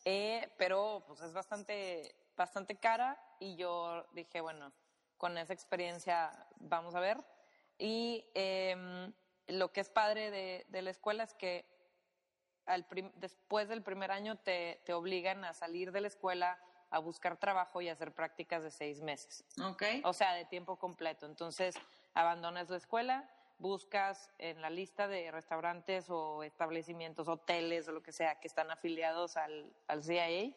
eh, 0.05 0.53
pero 0.59 1.05
pues 1.07 1.21
es 1.21 1.33
bastante, 1.33 2.15
bastante 2.37 2.77
cara 2.77 3.21
y 3.41 3.57
yo 3.57 4.07
dije, 4.13 4.41
bueno, 4.41 4.73
con 5.17 5.39
esa 5.39 5.53
experiencia 5.53 6.33
vamos 6.57 6.95
a 6.95 7.01
ver. 7.01 7.19
Y 7.79 8.25
em, 8.35 9.13
lo 9.49 9.73
que 9.73 9.81
es 9.81 9.91
padre 9.91 10.31
de, 10.31 10.67
de 10.69 10.83
la 10.83 10.91
escuela 10.91 11.25
es 11.25 11.35
que 11.35 11.72
después 13.17 13.69
del 13.69 13.83
primer 13.83 14.11
año 14.11 14.37
te, 14.37 14.81
te, 14.85 14.93
obligan 14.93 15.45
a 15.45 15.53
salir 15.53 15.93
de 15.93 16.01
la 16.01 16.09
escuela 16.09 16.59
a 16.91 16.99
buscar 16.99 17.37
trabajo 17.39 17.81
y 17.81 17.89
hacer 17.89 18.13
prácticas 18.13 18.63
de 18.63 18.71
seis 18.71 19.01
meses. 19.01 19.45
Okay. 19.61 20.03
O 20.05 20.13
sea, 20.13 20.35
de 20.35 20.45
tiempo 20.45 20.77
completo. 20.77 21.27
Entonces, 21.27 21.75
abandonas 22.15 22.69
la 22.69 22.77
escuela, 22.77 23.29
buscas 23.59 24.31
en 24.39 24.61
la 24.61 24.71
lista 24.71 25.09
de 25.09 25.31
restaurantes 25.31 26.11
o 26.11 26.43
establecimientos, 26.43 27.29
hoteles 27.29 27.89
o 27.89 27.93
lo 27.93 28.03
que 28.03 28.13
sea 28.13 28.39
que 28.41 28.49
están 28.49 28.71
afiliados 28.71 29.37
al, 29.37 29.73
al 29.87 30.03
CIA 30.03 30.53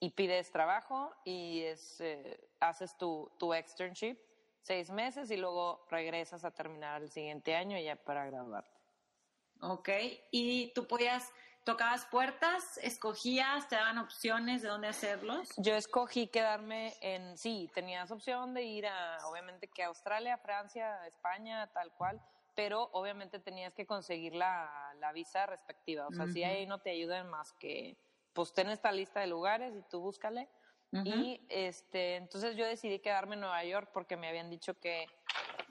y 0.00 0.10
pides 0.10 0.50
trabajo 0.50 1.14
y 1.24 1.62
es, 1.62 2.00
eh, 2.00 2.38
haces 2.60 2.96
tu, 2.96 3.30
tu 3.38 3.54
externship 3.54 4.18
seis 4.60 4.90
meses 4.90 5.30
y 5.30 5.36
luego 5.36 5.86
regresas 5.88 6.44
a 6.44 6.50
terminar 6.50 7.02
el 7.02 7.10
siguiente 7.10 7.56
año 7.56 7.78
ya 7.78 7.96
para 7.96 8.26
graduarte. 8.26 8.76
Ok, 9.60 9.88
y 10.30 10.72
tú 10.74 10.86
podías 10.86 11.32
¿Tocabas 11.68 12.06
puertas? 12.06 12.78
¿Escogías? 12.82 13.68
¿Te 13.68 13.76
daban 13.76 13.98
opciones 13.98 14.62
de 14.62 14.68
dónde 14.68 14.88
hacerlos? 14.88 15.50
Yo 15.58 15.74
escogí 15.74 16.28
quedarme 16.28 16.94
en, 17.02 17.36
sí, 17.36 17.70
tenías 17.74 18.10
opción 18.10 18.54
de 18.54 18.62
ir 18.62 18.86
a, 18.86 19.18
obviamente 19.26 19.68
que 19.68 19.82
a 19.82 19.88
Australia, 19.88 20.38
Francia, 20.38 21.06
España, 21.06 21.66
tal 21.74 21.92
cual, 21.92 22.22
pero 22.54 22.88
obviamente 22.92 23.38
tenías 23.38 23.74
que 23.74 23.84
conseguir 23.84 24.34
la, 24.34 24.94
la 24.98 25.12
visa 25.12 25.44
respectiva. 25.44 26.06
O 26.06 26.12
sea, 26.14 26.26
si 26.28 26.42
ahí 26.42 26.66
no 26.66 26.78
te 26.78 26.88
ayudan 26.88 27.28
más 27.28 27.52
que, 27.52 27.98
pues 28.32 28.54
ten 28.54 28.70
esta 28.70 28.90
lista 28.90 29.20
de 29.20 29.26
lugares 29.26 29.76
y 29.76 29.82
tú 29.90 30.00
búscale. 30.00 30.48
Y 31.04 31.42
este, 31.50 32.16
entonces 32.16 32.56
yo 32.56 32.64
decidí 32.64 32.98
quedarme 33.00 33.34
en 33.34 33.42
Nueva 33.42 33.62
York 33.62 33.90
porque 33.92 34.16
me 34.16 34.26
habían 34.26 34.48
dicho 34.48 34.72
que, 34.80 35.04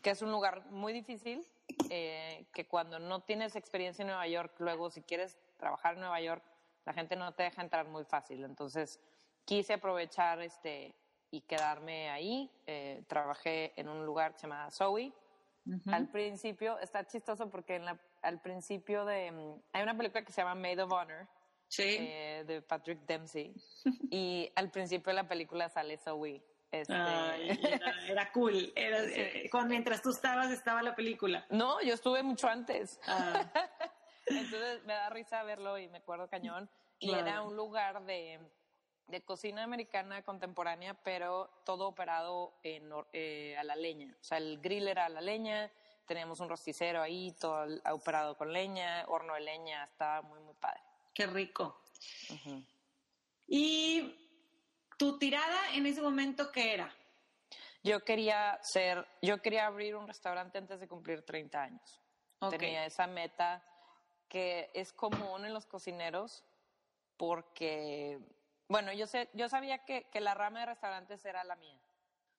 que 0.03 0.11
es 0.11 0.21
un 0.21 0.31
lugar 0.31 0.63
muy 0.67 0.93
difícil, 0.93 1.43
eh, 1.89 2.45
que 2.53 2.67
cuando 2.67 2.99
no 2.99 3.21
tienes 3.21 3.55
experiencia 3.55 4.03
en 4.03 4.09
Nueva 4.09 4.27
York, 4.27 4.53
luego 4.59 4.91
si 4.91 5.01
quieres 5.01 5.39
trabajar 5.57 5.95
en 5.95 6.01
Nueva 6.01 6.21
York, 6.21 6.43
la 6.85 6.93
gente 6.93 7.15
no 7.15 7.33
te 7.33 7.43
deja 7.43 7.61
entrar 7.61 7.87
muy 7.87 8.05
fácil. 8.05 8.43
Entonces, 8.43 8.99
quise 9.45 9.73
aprovechar 9.73 10.41
este 10.41 10.95
y 11.31 11.41
quedarme 11.41 12.09
ahí. 12.09 12.49
Eh, 12.65 13.03
trabajé 13.07 13.73
en 13.79 13.89
un 13.89 14.05
lugar 14.05 14.35
llamado 14.37 14.71
Zoe. 14.71 15.13
Al 15.87 16.07
principio, 16.07 16.79
está 16.79 17.05
chistoso 17.05 17.49
porque 17.49 17.75
en 17.75 17.83
la, 17.83 17.99
al 18.21 18.39
principio 18.39 19.03
de... 19.03 19.31
Mm, 19.31 19.61
hay 19.73 19.83
una 19.83 19.97
película 19.97 20.23
que 20.23 20.31
se 20.31 20.41
llama 20.41 20.55
Maid 20.55 20.81
of 20.81 20.91
Honor. 20.93 21.27
Eh, 21.77 22.45
de 22.47 22.61
Patrick 22.61 22.99
Dempsey. 23.05 23.53
y 24.09 24.49
al 24.55 24.71
principio 24.71 25.11
de 25.11 25.15
la 25.15 25.27
película 25.27 25.67
sale 25.67 25.97
Zoe. 25.97 26.41
Este... 26.71 26.93
era, 28.11 28.31
cool. 28.31 28.71
Eh, 28.75 29.49
mientras 29.67 30.01
tú 30.01 30.09
estabas, 30.09 30.51
estaba 30.51 30.81
la 30.81 30.95
película. 30.95 31.45
No, 31.49 31.81
yo 31.81 31.93
estuve 31.93 32.23
mucho 32.23 32.47
antes. 32.47 32.99
Ah. 33.07 33.51
Entonces 34.27 34.83
me 34.83 34.93
da 34.93 35.09
risa 35.09 35.43
verlo 35.43 35.77
y 35.77 35.87
me 35.87 35.99
acuerdo 35.99 36.27
cañón. 36.27 36.69
Y 36.99 37.13
era 37.13 37.41
un 37.41 37.55
lugar 37.55 38.03
de, 38.05 38.39
de, 39.07 39.21
cocina 39.23 39.63
americana 39.63 40.23
contemporánea, 40.23 40.95
pero 40.95 41.61
todo 41.63 41.87
operado 41.87 42.57
en, 42.63 42.91
eh, 43.13 43.55
a 43.57 43.63
la 43.63 43.75
leña. 43.75 44.15
O 44.19 44.23
sea, 44.23 44.39
el 44.39 44.59
grill 44.59 44.87
era 44.87 45.05
a 45.05 45.09
la 45.09 45.21
leña, 45.21 45.71
teníamos 46.05 46.39
un 46.39 46.49
rosticero 46.49 47.01
ahí, 47.01 47.33
todo 47.39 47.67
operado 47.91 48.35
con 48.35 48.51
leña, 48.51 49.05
horno 49.07 49.35
de 49.35 49.41
leña, 49.41 49.83
estaba 49.83 50.23
muy, 50.23 50.39
muy 50.39 50.55
padre. 50.55 50.81
Qué 51.13 51.27
rico. 51.27 51.83
¿Y 53.47 54.15
tu 54.97 55.17
tirada 55.19 55.73
en 55.73 55.85
ese 55.85 56.01
momento 56.01 56.51
qué 56.51 56.73
era? 56.73 56.93
Yo 57.83 58.03
quería 58.03 58.59
ser, 58.63 59.07
yo 59.21 59.41
quería 59.41 59.67
abrir 59.67 59.95
un 59.95 60.07
restaurante 60.07 60.57
antes 60.57 60.79
de 60.79 60.87
cumplir 60.87 61.23
30 61.23 61.61
años. 61.61 62.01
Tenía 62.49 62.85
esa 62.85 63.07
meta 63.07 63.63
que 64.27 64.69
es 64.73 64.93
común 64.93 65.45
en 65.45 65.53
los 65.53 65.65
cocineros 65.65 66.43
porque, 67.17 68.19
bueno, 68.67 68.93
yo, 68.93 69.07
sé, 69.07 69.29
yo 69.33 69.49
sabía 69.49 69.79
que, 69.79 70.09
que 70.09 70.21
la 70.21 70.33
rama 70.33 70.61
de 70.61 70.67
restaurantes 70.67 71.25
era 71.25 71.43
la 71.43 71.55
mía. 71.55 71.79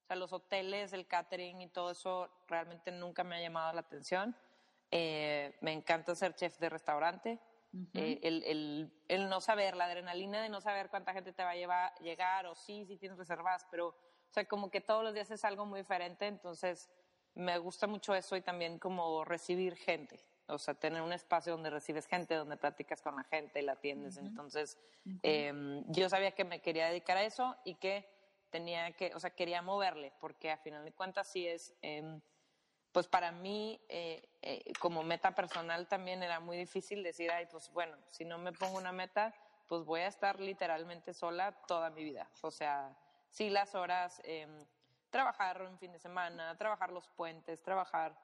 O 0.02 0.07
sea, 0.07 0.16
los 0.16 0.33
hoteles, 0.33 0.92
el 0.92 1.07
catering 1.07 1.61
y 1.61 1.68
todo 1.68 1.90
eso 1.90 2.30
realmente 2.47 2.90
nunca 2.92 3.25
me 3.25 3.37
ha 3.37 3.40
llamado 3.40 3.73
la 3.73 3.80
atención. 3.80 4.37
Eh, 4.90 5.57
me 5.61 5.73
encanta 5.73 6.14
ser 6.14 6.35
chef 6.35 6.59
de 6.59 6.68
restaurante. 6.68 7.38
Eh, 7.92 8.18
el, 8.23 8.42
el, 8.45 8.92
el, 9.09 9.28
no 9.28 9.42
saber, 9.42 9.76
la 9.76 9.85
adrenalina 9.85 10.40
de 10.40 10.49
no 10.49 10.62
saber 10.62 10.88
cuánta 10.88 11.12
gente 11.12 11.35
te 11.35 11.45
va 11.45 11.50
a 11.50 11.54
llevar, 11.54 11.95
llegar 11.99 12.47
o 12.47 12.54
sí, 12.54 12.87
sí 12.87 12.97
tienes 12.97 13.18
reservadas, 13.18 13.66
pero, 13.71 13.88
o 13.88 14.30
sea, 14.30 14.47
como 14.47 14.71
que 14.71 14.80
todos 14.80 15.04
los 15.04 15.12
días 15.12 15.30
es 15.30 15.45
algo 15.45 15.66
muy 15.66 15.80
diferente, 15.80 16.26
entonces 16.26 16.88
me 17.35 17.59
gusta 17.59 17.87
mucho 17.87 18.14
eso 18.14 18.37
y 18.37 18.40
también 18.40 18.78
como 18.78 19.23
recibir 19.23 19.76
gente 19.76 20.18
o 20.49 20.59
sea, 20.59 20.75
tener 20.75 21.02
un 21.02 21.12
espacio 21.12 21.52
donde 21.52 21.71
recibes 21.71 22.07
gente, 22.07 22.35
donde 22.35 22.57
platicas 22.57 23.02
con 23.02 23.17
la 23.17 23.25
gente 23.25 23.61
y 23.61 23.62
la 23.62 23.73
atiendes. 23.73 24.17
Entonces, 24.17 24.78
em, 25.23 25.85
yo 25.88 26.09
sabía 26.09 26.33
que 26.33 26.45
me 26.45 26.61
quería 26.61 26.88
dedicar 26.88 27.17
a 27.17 27.25
eso 27.25 27.57
y 27.64 27.75
que 27.75 28.09
tenía 28.50 28.93
que, 28.93 29.14
o 29.14 29.21
sea, 29.21 29.31
quería 29.31 29.61
moverle, 29.62 30.12
porque 30.21 30.50
a 30.50 30.57
final 30.57 30.85
de 30.85 30.93
cuentas 30.93 31.28
sí 31.28 31.47
es, 31.47 31.75
em, 31.83 32.21
pues 32.93 33.07
para 33.07 33.31
mí, 33.31 33.81
eh, 33.88 34.26
eh, 34.40 34.73
como 34.81 35.02
meta 35.02 35.35
personal 35.35 35.87
también 35.87 36.23
era 36.23 36.40
muy 36.40 36.57
difícil 36.57 37.02
decir, 37.02 37.31
ay, 37.31 37.47
pues 37.50 37.71
bueno, 37.71 37.97
si 38.07 38.25
no 38.25 38.38
me 38.38 38.52
pongo 38.52 38.78
una 38.78 38.93
meta, 38.93 39.35
pues 39.67 39.85
voy 39.85 40.00
a 40.00 40.07
estar 40.07 40.40
literalmente 40.40 41.12
sola 41.12 41.52
toda 41.67 41.90
mi 41.90 42.02
vida. 42.02 42.31
O 42.40 42.50
sea, 42.50 42.97
sí 43.28 43.50
las 43.50 43.75
horas, 43.75 44.21
em, 44.25 44.64
trabajar 45.11 45.62
un 45.62 45.78
fin 45.78 45.93
de 45.93 45.99
semana, 45.99 46.57
trabajar 46.57 46.90
los 46.90 47.09
puentes, 47.11 47.62
trabajar 47.62 48.17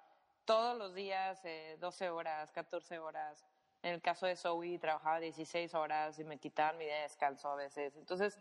todos 0.45 0.77
los 0.79 0.95
días, 0.95 1.43
12 1.79 2.05
eh, 2.05 2.11
horas, 2.11 2.53
14 2.53 2.99
horas. 2.99 3.45
En 3.83 3.95
el 3.95 4.01
caso 4.01 4.27
de 4.27 4.37
Zoe 4.37 4.79
trabajaba 4.79 5.21
16 5.21 5.75
horas 5.75 6.19
y 6.19 6.25
me 6.25 6.39
quitaban 6.39 6.79
mi 6.79 6.85
día 6.85 6.97
de 6.97 7.03
descanso 7.03 7.49
a 7.51 7.57
veces. 7.57 7.95
Entonces, 7.97 8.41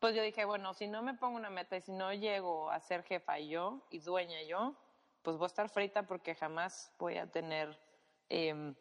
pues 0.00 0.16
yo 0.16 0.22
dije, 0.22 0.44
bueno, 0.44 0.74
si 0.74 0.88
no 0.88 1.02
me 1.02 1.14
pongo 1.14 1.36
una 1.36 1.50
meta 1.50 1.76
y 1.76 1.80
si 1.80 1.92
no 1.92 2.12
llego 2.12 2.70
a 2.70 2.80
ser 2.80 3.04
jefa 3.04 3.38
yo 3.38 3.86
y 3.90 4.00
dueña 4.00 4.42
yo, 4.42 4.74
pues 5.22 5.36
voy 5.36 5.44
a 5.44 5.46
estar 5.46 5.68
frita 5.68 6.02
porque 6.02 6.34
jamás 6.34 6.92
voy 6.98 7.18
a 7.18 7.30
tener 7.30 7.78
em, 8.28 8.74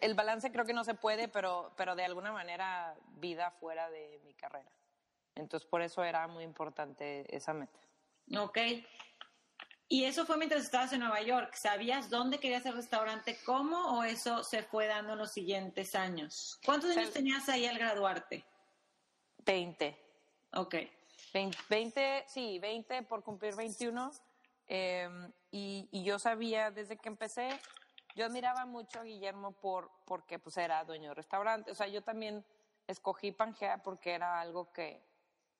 el 0.00 0.14
balance 0.14 0.52
creo 0.52 0.64
que 0.64 0.72
no 0.72 0.84
se 0.84 0.94
puede, 0.94 1.28
pero, 1.28 1.72
pero 1.76 1.96
de 1.96 2.04
alguna 2.04 2.32
manera 2.32 2.94
vida 3.16 3.50
fuera 3.52 3.90
de 3.90 4.20
mi 4.24 4.34
carrera. 4.34 4.70
Entonces, 5.34 5.68
por 5.68 5.82
eso 5.82 6.02
era 6.02 6.26
muy 6.26 6.44
importante 6.44 7.24
esa 7.34 7.54
meta. 7.54 7.78
Ok. 8.36 8.58
¿Y 9.90 10.04
eso 10.04 10.26
fue 10.26 10.36
mientras 10.36 10.64
estabas 10.64 10.92
en 10.92 11.00
Nueva 11.00 11.22
York? 11.22 11.54
¿Sabías 11.54 12.10
dónde 12.10 12.38
querías 12.38 12.66
el 12.66 12.74
restaurante? 12.74 13.38
¿Cómo? 13.46 13.98
¿O 13.98 14.04
eso 14.04 14.44
se 14.44 14.62
fue 14.62 14.86
dando 14.86 15.14
en 15.14 15.20
los 15.20 15.32
siguientes 15.32 15.94
años? 15.94 16.60
¿Cuántos 16.64 16.94
años 16.94 17.12
tenías 17.12 17.48
ahí 17.48 17.64
al 17.64 17.78
graduarte? 17.78 18.44
Veinte. 19.38 19.96
Ok. 20.52 20.74
Veinte, 21.68 22.24
sí, 22.28 22.58
veinte 22.58 23.02
por 23.02 23.22
cumplir 23.22 23.56
veintiuno. 23.56 24.10
Em, 24.66 25.32
y, 25.50 25.88
y, 25.90 26.04
yo 26.04 26.18
sabía 26.18 26.70
desde 26.70 26.98
que 26.98 27.08
empecé, 27.08 27.48
yo 28.14 28.26
admiraba 28.26 28.66
mucho 28.66 29.00
a 29.00 29.04
Guillermo 29.04 29.52
por, 29.52 29.90
porque 30.04 30.38
pues 30.38 30.58
era 30.58 30.84
dueño 30.84 31.10
de 31.10 31.14
restaurante. 31.14 31.70
O 31.70 31.74
sea, 31.74 31.88
yo 31.88 32.02
también 32.02 32.44
escogí 32.86 33.32
Pangea 33.32 33.82
porque 33.82 34.12
era 34.12 34.38
algo 34.38 34.70
que, 34.70 35.07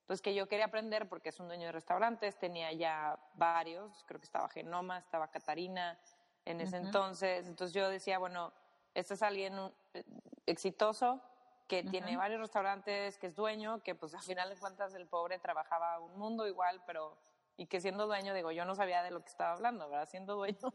pues 0.09 0.23
que 0.23 0.35
yo 0.35 0.49
quería 0.49 0.65
aprender 0.65 1.07
porque 1.07 1.29
es 1.29 1.38
un 1.38 1.49
dueño 1.49 1.67
de 1.67 1.73
restaurantes, 1.73 2.38
tenía 2.38 2.73
ya 2.73 3.19
varios, 3.35 4.05
creo 4.07 4.19
que 4.19 4.25
estaba 4.25 4.49
Genoma, 4.49 4.97
estaba 4.97 5.31
Catarina 5.31 6.00
en 6.47 6.62
ese 6.62 6.79
entonces, 6.79 7.47
entonces 7.47 7.75
yo 7.75 7.91
decía, 7.91 8.19
bueno, 8.19 8.55
este 8.95 9.12
es 9.12 9.23
alguien 9.23 9.55
eh, 9.93 10.05
exitoso 10.47 11.21
que 11.69 11.85
tiene 11.85 12.17
varios 12.17 12.41
restaurantes, 12.41 13.19
que 13.19 13.27
es 13.27 13.37
dueño, 13.37 13.83
que 13.83 13.95
pues 13.95 14.15
al 14.15 14.23
final 14.23 14.49
de 14.49 14.57
cuentas 14.57 14.95
el 14.95 15.07
pobre 15.07 15.38
trabajaba 15.38 16.00
un 16.00 16.19
mundo 16.19 16.49
igual, 16.49 16.83
pero 16.87 17.19
y 17.59 17.67
que 17.67 17.79
siendo 17.83 18.07
dueño, 18.07 18.33
digo, 18.33 18.50
yo 18.50 18.65
no 18.65 18.75
sabía 18.75 19.03
de 19.03 19.11
lo 19.11 19.21
que 19.21 19.29
estaba 19.29 19.53
hablando, 19.53 19.91
¿verdad? 19.91 20.09
Siendo 20.09 20.37
dueño, 20.37 20.73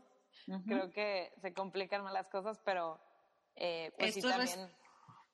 creo 0.67 0.91
que 0.91 1.33
se 1.41 1.55
complican 1.55 2.03
más 2.03 2.13
las 2.13 2.29
cosas, 2.29 2.59
pero 2.63 2.99
eh, 3.55 3.91
pues 3.97 4.13
sí 4.13 4.21
también 4.21 4.69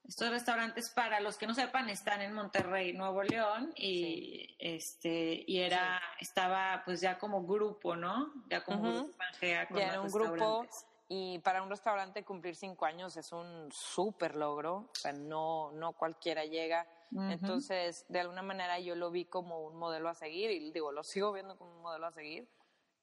estos 0.09 0.31
restaurantes, 0.31 0.89
para 0.89 1.19
los 1.19 1.37
que 1.37 1.45
no 1.45 1.53
sepan, 1.53 1.87
están 1.87 2.21
en 2.21 2.33
Monterrey, 2.33 2.93
Nuevo 2.93 3.21
León, 3.21 3.71
y 3.75 4.55
este, 4.57 5.43
y 5.45 5.59
era, 5.59 6.01
estaba 6.19 6.81
pues 6.83 6.99
ya 6.99 7.19
como 7.19 7.45
grupo, 7.45 7.95
¿no? 7.95 8.33
Ya 8.49 8.63
como 8.63 8.91
grupo 8.91 9.11
ya 9.41 9.67
era 9.71 10.01
un 10.01 10.11
grupo 10.11 10.65
y 11.07 11.39
para 11.39 11.61
un 11.61 11.69
restaurante 11.69 12.23
cumplir 12.23 12.55
cinco 12.55 12.85
años 12.85 13.17
es 13.17 13.31
un 13.31 13.71
súper 13.71 14.35
logro, 14.35 14.89
o 14.91 14.95
sea, 14.95 15.13
no, 15.13 15.71
no 15.71 15.93
cualquiera 15.93 16.45
llega. 16.45 16.87
Entonces, 17.11 18.05
de 18.07 18.19
alguna 18.19 18.43
manera 18.43 18.79
yo 18.79 18.95
lo 18.95 19.09
vi 19.09 19.25
como 19.25 19.61
un 19.65 19.75
modelo 19.75 20.09
a 20.09 20.15
seguir, 20.15 20.51
y 20.51 20.71
digo, 20.71 20.91
lo 20.91 21.03
sigo 21.03 21.31
viendo 21.33 21.57
como 21.57 21.71
un 21.75 21.81
modelo 21.81 22.05
a 22.05 22.11
seguir. 22.11 22.47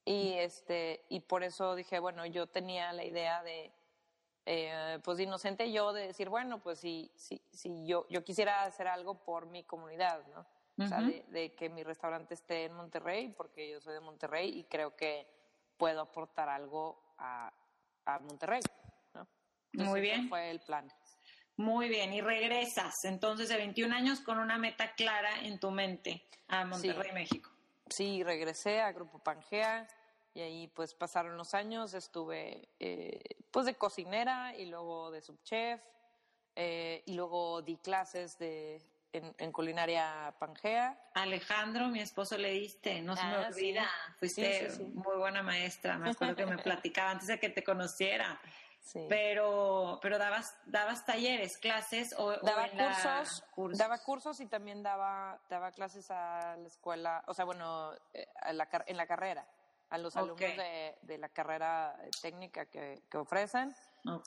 Y 0.05 0.35
este, 0.35 1.05
y 1.09 1.21
por 1.21 1.43
eso 1.43 1.75
dije, 1.75 1.99
bueno, 1.99 2.25
yo 2.27 2.47
tenía 2.47 2.93
la 2.93 3.05
idea 3.05 3.43
de 3.43 3.73
eh, 4.49 5.01
pues 5.03 5.19
inocente 5.19 5.73
yo 5.73 5.93
de 5.93 6.07
decir, 6.07 6.29
bueno, 6.29 6.61
pues 6.61 6.79
si, 6.79 7.11
si, 7.17 7.43
si 7.51 7.85
yo, 7.85 8.07
yo 8.09 8.23
quisiera 8.23 8.63
hacer 8.63 8.87
algo 8.87 9.25
por 9.25 9.47
mi 9.47 9.65
comunidad, 9.65 10.25
¿no? 10.29 10.47
O 10.79 10.87
sea, 10.87 11.01
de, 11.01 11.55
que 11.55 11.69
mi 11.71 11.83
restaurante 11.83 12.35
esté 12.35 12.67
en 12.67 12.75
Monterrey, 12.75 13.35
porque 13.37 13.71
yo 13.71 13.81
soy 13.81 13.95
de 13.95 14.01
Monterrey 14.01 14.59
y 14.59 14.65
creo 14.65 14.95
que 14.95 15.27
puedo 15.79 16.03
aportar 16.03 16.51
algo 16.51 17.15
a, 17.19 17.51
a 18.05 18.19
Monterrey, 18.21 18.61
¿no? 19.15 19.27
Muy 19.73 20.01
bien. 20.01 20.29
fue 20.29 20.51
el 20.51 20.61
plan. 20.61 20.87
Muy 21.57 21.89
bien, 21.89 22.13
y 22.13 22.21
regresas 22.21 22.95
entonces 23.05 23.49
de 23.49 23.57
21 23.57 23.95
años 23.95 24.21
con 24.21 24.39
una 24.39 24.59
meta 24.59 24.93
clara 24.93 25.41
en 25.41 25.59
tu 25.59 25.71
mente 25.71 26.29
a 26.49 26.67
Monterrey, 26.67 27.13
México. 27.13 27.51
Sí, 27.89 28.23
regresé 28.23 28.81
a 28.81 28.93
Grupo 28.93 29.19
Pangea 29.19 29.89
y 30.37 30.43
ahí 30.43 30.69
pues 30.69 30.93
pasaron 30.93 31.39
los 31.39 31.55
años, 31.55 31.95
estuve 31.95 32.69
eh, 32.79 33.21
pues 33.51 33.65
de 33.65 33.75
cocinera 33.75 34.55
y 34.55 34.67
luego 34.67 35.11
de 35.11 35.23
subchef 35.23 35.81
eh, 36.55 37.03
y 37.07 37.15
luego 37.15 37.63
di 37.63 37.79
clases 37.79 38.39
de, 38.39 38.83
en, 39.15 39.51
culinaria 39.51 40.35
pangea. 40.39 41.11
Alejandro, 41.15 41.89
mi 41.89 42.01
esposo 42.01 42.37
le 42.37 42.51
diste, 42.51 43.01
no 43.01 43.17
se 43.17 43.25
me 43.25 43.35
ah, 43.35 43.49
olvida, 43.49 43.91
fuiste 44.19 44.69
muy 44.93 45.17
buena 45.17 45.43
maestra, 45.43 45.97
me 45.97 46.11
acuerdo 46.11 46.37
que 46.37 46.45
me 46.45 46.59
platicaba 46.59 47.13
antes 47.13 47.29
de 47.29 47.41
que 47.41 47.49
te 47.49 47.65
conociera. 47.65 48.39
Pero, 49.09 49.99
pero 50.01 50.17
dabas, 50.17 50.57
dabas 50.67 51.05
talleres, 51.05 51.59
clases 51.59 52.15
o, 52.17 52.37
daba 52.37 52.69
cursos, 52.71 53.79
daba 53.79 53.99
cursos 53.99 54.39
y 54.39 54.47
también 54.47 54.83
daba, 54.83 55.41
daba 55.49 55.73
clases 55.73 56.09
a 56.13 56.57
la 56.57 56.69
escuela, 56.69 57.25
o 57.27 57.35
sea, 57.35 57.45
bueno, 57.45 57.95
eh, 58.15 58.29
en 58.45 58.97
la 58.97 59.07
carrera 59.07 59.45
a 59.91 59.99
los 59.99 60.17
alumnos 60.17 60.39
de, 60.57 60.97
de, 61.03 61.19
la 61.19 61.29
carrera 61.29 61.97
técnica 62.21 62.67
que, 62.67 63.03
que 63.11 63.19
ofrecen. 63.19 63.75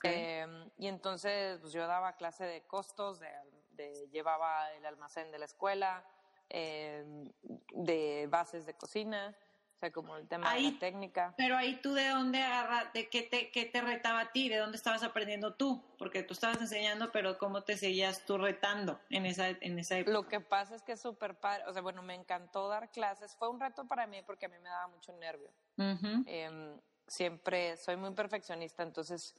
Em, 0.02 0.70
y 0.78 0.88
entonces 0.88 1.58
pues 1.60 1.72
yo 1.72 1.86
daba 1.86 2.16
clase 2.16 2.44
de 2.44 2.62
costos, 2.62 3.20
de, 3.20 4.08
llevaba 4.12 4.70
el 4.72 4.84
almacén 4.84 5.30
de 5.30 5.38
la 5.38 5.46
escuela, 5.46 6.04
em, 6.48 7.30
de 7.72 8.26
bases 8.30 8.66
de 8.66 8.74
cocina 8.74 9.34
sea, 9.80 9.90
como 9.90 10.16
el 10.16 10.28
tema 10.28 10.54
de 10.54 10.60
la 10.60 10.78
técnica. 10.78 11.34
Pero 11.36 11.56
ahí 11.56 11.80
tú 11.82 11.94
de 11.94 12.08
dónde 12.08 12.42
agarras, 12.42 12.92
de 12.92 13.08
qué 13.08 13.22
te, 13.22 13.50
qué 13.50 13.64
te 13.64 13.80
retaba 13.80 14.20
a 14.20 14.32
ti, 14.32 14.48
de 14.48 14.58
dónde 14.58 14.76
estabas 14.76 15.02
aprendiendo 15.02 15.54
tú, 15.54 15.82
porque 15.98 16.22
tú 16.22 16.34
estabas 16.34 16.60
enseñando, 16.60 17.10
pero 17.10 17.38
cómo 17.38 17.62
te 17.62 17.76
seguías 17.76 18.24
tú 18.24 18.38
retando 18.38 19.00
en 19.08 19.26
esa, 19.26 19.48
en 19.48 19.78
esa 19.78 19.98
época. 19.98 20.12
Lo 20.12 20.28
que 20.28 20.40
pasa 20.40 20.76
es 20.76 20.82
que 20.82 20.92
es 20.92 21.00
súper 21.00 21.34
padre, 21.34 21.64
o 21.66 21.72
sea, 21.72 21.82
bueno, 21.82 22.02
me 22.02 22.14
encantó 22.14 22.68
dar 22.68 22.90
clases, 22.90 23.34
fue 23.36 23.48
un 23.48 23.58
reto 23.58 23.86
para 23.86 24.06
mí 24.06 24.22
porque 24.22 24.46
a 24.46 24.48
mí 24.48 24.58
me 24.58 24.68
daba 24.68 24.88
mucho 24.88 25.12
nervio. 25.14 25.50
Em, 25.78 26.78
siempre 27.06 27.76
soy 27.78 27.96
muy 27.96 28.10
perfeccionista, 28.12 28.82
entonces 28.82 29.34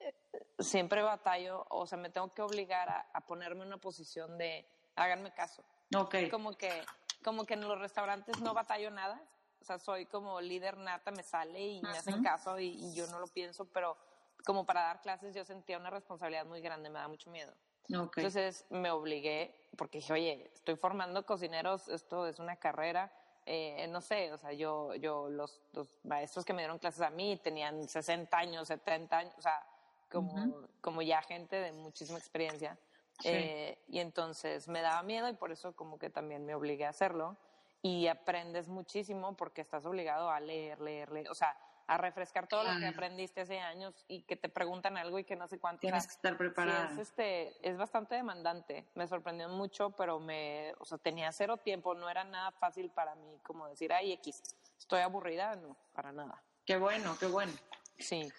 eh, 0.00 0.14
siempre 0.58 1.02
batallo, 1.02 1.66
o 1.68 1.86
sea, 1.86 1.98
me 1.98 2.08
tengo 2.08 2.32
que 2.32 2.40
obligar 2.40 2.88
a, 2.88 3.06
a 3.12 3.20
ponerme 3.20 3.62
en 3.62 3.68
una 3.68 3.76
posición 3.76 4.38
de 4.38 4.66
háganme 4.96 5.32
caso. 5.32 5.62
Ok. 5.94 6.14
Como 6.30 6.52
que, 6.52 6.84
como 7.22 7.44
que 7.44 7.54
en 7.54 7.68
los 7.68 7.78
restaurantes 7.78 8.40
no 8.40 8.54
batallo 8.54 8.90
nada, 8.90 9.20
o 9.64 9.66
sea, 9.66 9.78
soy 9.78 10.04
como 10.04 10.42
líder 10.42 10.76
nata, 10.76 11.10
me 11.10 11.22
sale 11.22 11.58
y 11.58 11.80
me 11.80 11.96
hacen 11.96 12.22
caso 12.22 12.60
y, 12.60 12.92
yo 12.92 13.06
no 13.06 13.18
lo 13.18 13.26
pienso, 13.28 13.64
pero 13.64 13.96
como 14.44 14.66
para 14.66 14.82
dar 14.82 15.00
clases 15.00 15.34
yo 15.34 15.42
sentía 15.42 15.78
una 15.78 15.88
responsabilidad 15.88 16.44
muy 16.44 16.60
grande, 16.60 16.90
me 16.90 16.98
da 16.98 17.08
mucho 17.08 17.30
miedo. 17.30 17.50
Entonces 17.88 18.66
me 18.68 18.90
obligué, 18.90 19.54
porque 19.78 19.98
dije, 19.98 20.12
oye, 20.12 20.50
estoy 20.52 20.76
formando 20.76 21.24
cocineros, 21.24 21.88
esto 21.88 22.26
es 22.26 22.38
una 22.40 22.56
carrera, 22.56 23.10
eh, 23.46 23.86
no 23.88 24.02
sé, 24.02 24.34
o 24.34 24.38
sea, 24.38 24.52
yo, 24.52 24.94
yo 24.96 25.30
los, 25.30 25.62
los, 25.72 25.88
maestros 26.04 26.44
que 26.44 26.52
me 26.52 26.60
dieron 26.60 26.78
clases 26.78 27.00
a 27.00 27.10
mí 27.10 27.40
tenían 27.42 27.88
60 27.88 28.36
años, 28.36 28.68
70 28.68 29.16
años, 29.16 29.34
o 29.38 29.40
sea, 29.40 29.66
como, 30.10 30.68
como 30.82 31.00
ya 31.00 31.22
gente 31.22 31.56
de 31.56 31.72
muchísima 31.72 32.18
experiencia. 32.18 32.78
Eh, 33.22 33.78
y 33.88 34.00
entonces 34.00 34.68
me 34.68 34.82
daba 34.82 35.02
miedo 35.02 35.26
y 35.30 35.34
por 35.34 35.52
eso 35.52 35.74
como 35.74 35.98
que 35.98 36.10
también 36.10 36.44
me 36.44 36.54
obligué 36.54 36.84
a 36.84 36.90
hacerlo 36.90 37.38
y 37.84 38.06
aprendes 38.06 38.66
muchísimo 38.66 39.36
porque 39.36 39.60
estás 39.60 39.84
obligado 39.84 40.30
a 40.30 40.40
leer, 40.40 40.80
leer, 40.80 41.12
leer, 41.12 41.28
o 41.28 41.34
sea, 41.34 41.54
a 41.86 41.98
refrescar 41.98 42.46
todo 42.46 42.64
lo 42.64 42.80
que 42.80 42.86
aprendiste 42.86 43.42
hace 43.42 43.58
años 43.58 44.06
y 44.08 44.22
que 44.22 44.36
te 44.36 44.48
preguntan 44.48 44.96
algo 44.96 45.18
y 45.18 45.24
que 45.24 45.36
no 45.36 45.46
sé 45.48 45.58
cuánto. 45.58 45.80
Tienes 45.82 46.06
que 46.06 46.14
estar 46.14 46.38
preparada. 46.38 46.90
es, 46.90 46.98
este, 46.98 47.54
es 47.60 47.76
bastante 47.76 48.14
demandante. 48.14 48.86
Me 48.94 49.06
sorprendió 49.06 49.50
mucho, 49.50 49.90
pero 49.90 50.18
me, 50.18 50.72
o 50.78 50.86
sea, 50.86 50.96
tenía 50.96 51.30
cero 51.32 51.58
tiempo, 51.58 51.94
no 51.94 52.08
era 52.08 52.24
nada 52.24 52.52
fácil 52.52 52.88
para 52.88 53.14
mí 53.16 53.38
como 53.42 53.68
decir, 53.68 53.92
ay, 53.92 54.12
X, 54.12 54.42
estoy 54.78 55.00
aburrida, 55.00 55.54
no, 55.56 55.76
para 55.92 56.10
nada. 56.10 56.42
Qué 56.64 56.78
bueno, 56.78 57.18
qué 57.20 57.26
bueno. 57.26 57.52
Sí. 57.98 58.32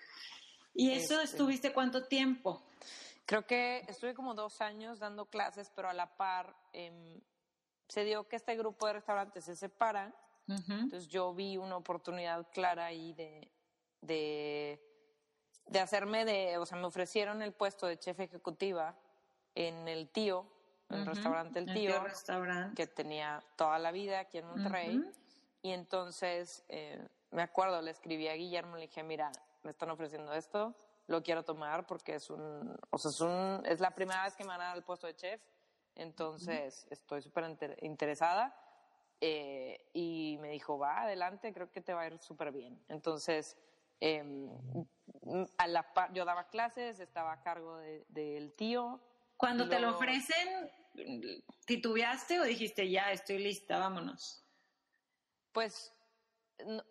¿Y 0.73 0.93
eso 0.93 1.21
este 1.21 1.35
estuviste 1.35 1.71
cuánto 1.71 2.05
tiempo? 2.05 2.63
Creo 3.27 3.45
que 3.45 3.85
estuve 3.87 4.15
como 4.15 4.33
dos 4.33 4.59
años 4.61 4.97
dando 4.97 5.27
clases, 5.27 5.71
pero 5.75 5.87
a 5.87 5.93
la 5.93 6.17
par 6.17 6.55
eh, 6.73 7.21
se 7.87 8.03
dio 8.03 8.27
que 8.27 8.35
este 8.35 8.55
grupo 8.55 8.87
de 8.87 8.93
restaurantes 8.93 9.45
se 9.45 9.55
separa, 9.55 10.13
entonces 10.47 11.07
yo 11.07 11.33
vi 11.33 11.57
una 11.57 11.75
oportunidad 11.77 12.47
clara 12.51 12.85
ahí 12.85 13.13
de, 13.13 13.51
de, 14.01 14.79
de, 15.65 15.79
hacerme 15.79 16.23
de, 16.23 16.59
o 16.59 16.65
sea, 16.65 16.77
me 16.77 16.85
ofrecieron 16.85 17.41
el 17.41 17.51
puesto 17.51 17.87
de 17.87 17.97
chef 17.97 18.19
ejecutiva 18.19 18.95
en 19.55 19.87
el 19.87 20.09
tío, 20.09 20.45
en 20.89 20.99
el 20.99 21.05
restaurante 21.07 21.59
El 21.59 21.73
Tío, 21.73 21.95
que 22.75 22.85
tenía 22.85 23.43
toda 23.55 23.79
la 23.79 23.91
vida 23.91 24.19
aquí 24.19 24.37
en 24.37 24.47
Monterrey, 24.47 25.03
y 25.63 25.71
entonces 25.71 26.63
eh, 26.69 27.07
me 27.31 27.41
acuerdo, 27.41 27.81
le 27.81 27.89
escribí 27.89 28.27
a 28.27 28.33
Guillermo, 28.33 28.75
le 28.75 28.83
dije, 28.83 29.01
mira, 29.01 29.31
me 29.63 29.71
están 29.71 29.89
ofreciendo 29.89 30.31
esto, 30.33 30.75
lo 31.07 31.23
quiero 31.23 31.43
tomar 31.43 31.87
porque 31.87 32.15
es 32.15 32.29
un, 32.29 32.77
o 32.91 32.97
sea, 32.99 33.09
es, 33.09 33.21
un, 33.21 33.63
es 33.65 33.79
la 33.79 33.91
primera 33.91 34.23
vez 34.23 34.35
que 34.35 34.43
me 34.43 34.49
van 34.49 34.61
a 34.61 34.65
dar 34.65 34.77
el 34.77 34.83
puesto 34.83 35.07
de 35.07 35.15
chef 35.15 35.41
entonces, 35.95 36.87
estoy 36.89 37.21
súper 37.21 37.57
interesada. 37.81 38.55
Eh, 39.21 39.89
y 39.93 40.37
me 40.41 40.49
dijo, 40.49 40.77
va 40.77 41.03
adelante, 41.03 41.53
creo 41.53 41.71
que 41.71 41.81
te 41.81 41.93
va 41.93 42.01
a 42.01 42.07
ir 42.07 42.19
súper 42.19 42.51
bien. 42.51 42.83
Entonces, 42.89 43.57
em, 44.01 44.49
a 45.57 45.67
la 45.67 45.87
yo 46.13 46.25
daba 46.25 46.49
clases, 46.49 46.99
estaba 46.99 47.31
a 47.31 47.41
cargo 47.41 47.77
del 48.09 48.53
tío. 48.53 48.99
Cuando 49.37 49.69
te 49.69 49.79
lo 49.79 49.91
ofrecen, 49.91 50.69
¿titubeaste 51.65 52.39
o 52.39 52.43
dijiste, 52.43 52.89
ya, 52.89 53.11
estoy 53.11 53.39
lista, 53.39 53.79
vámonos? 53.79 54.43
Pues 55.51 55.93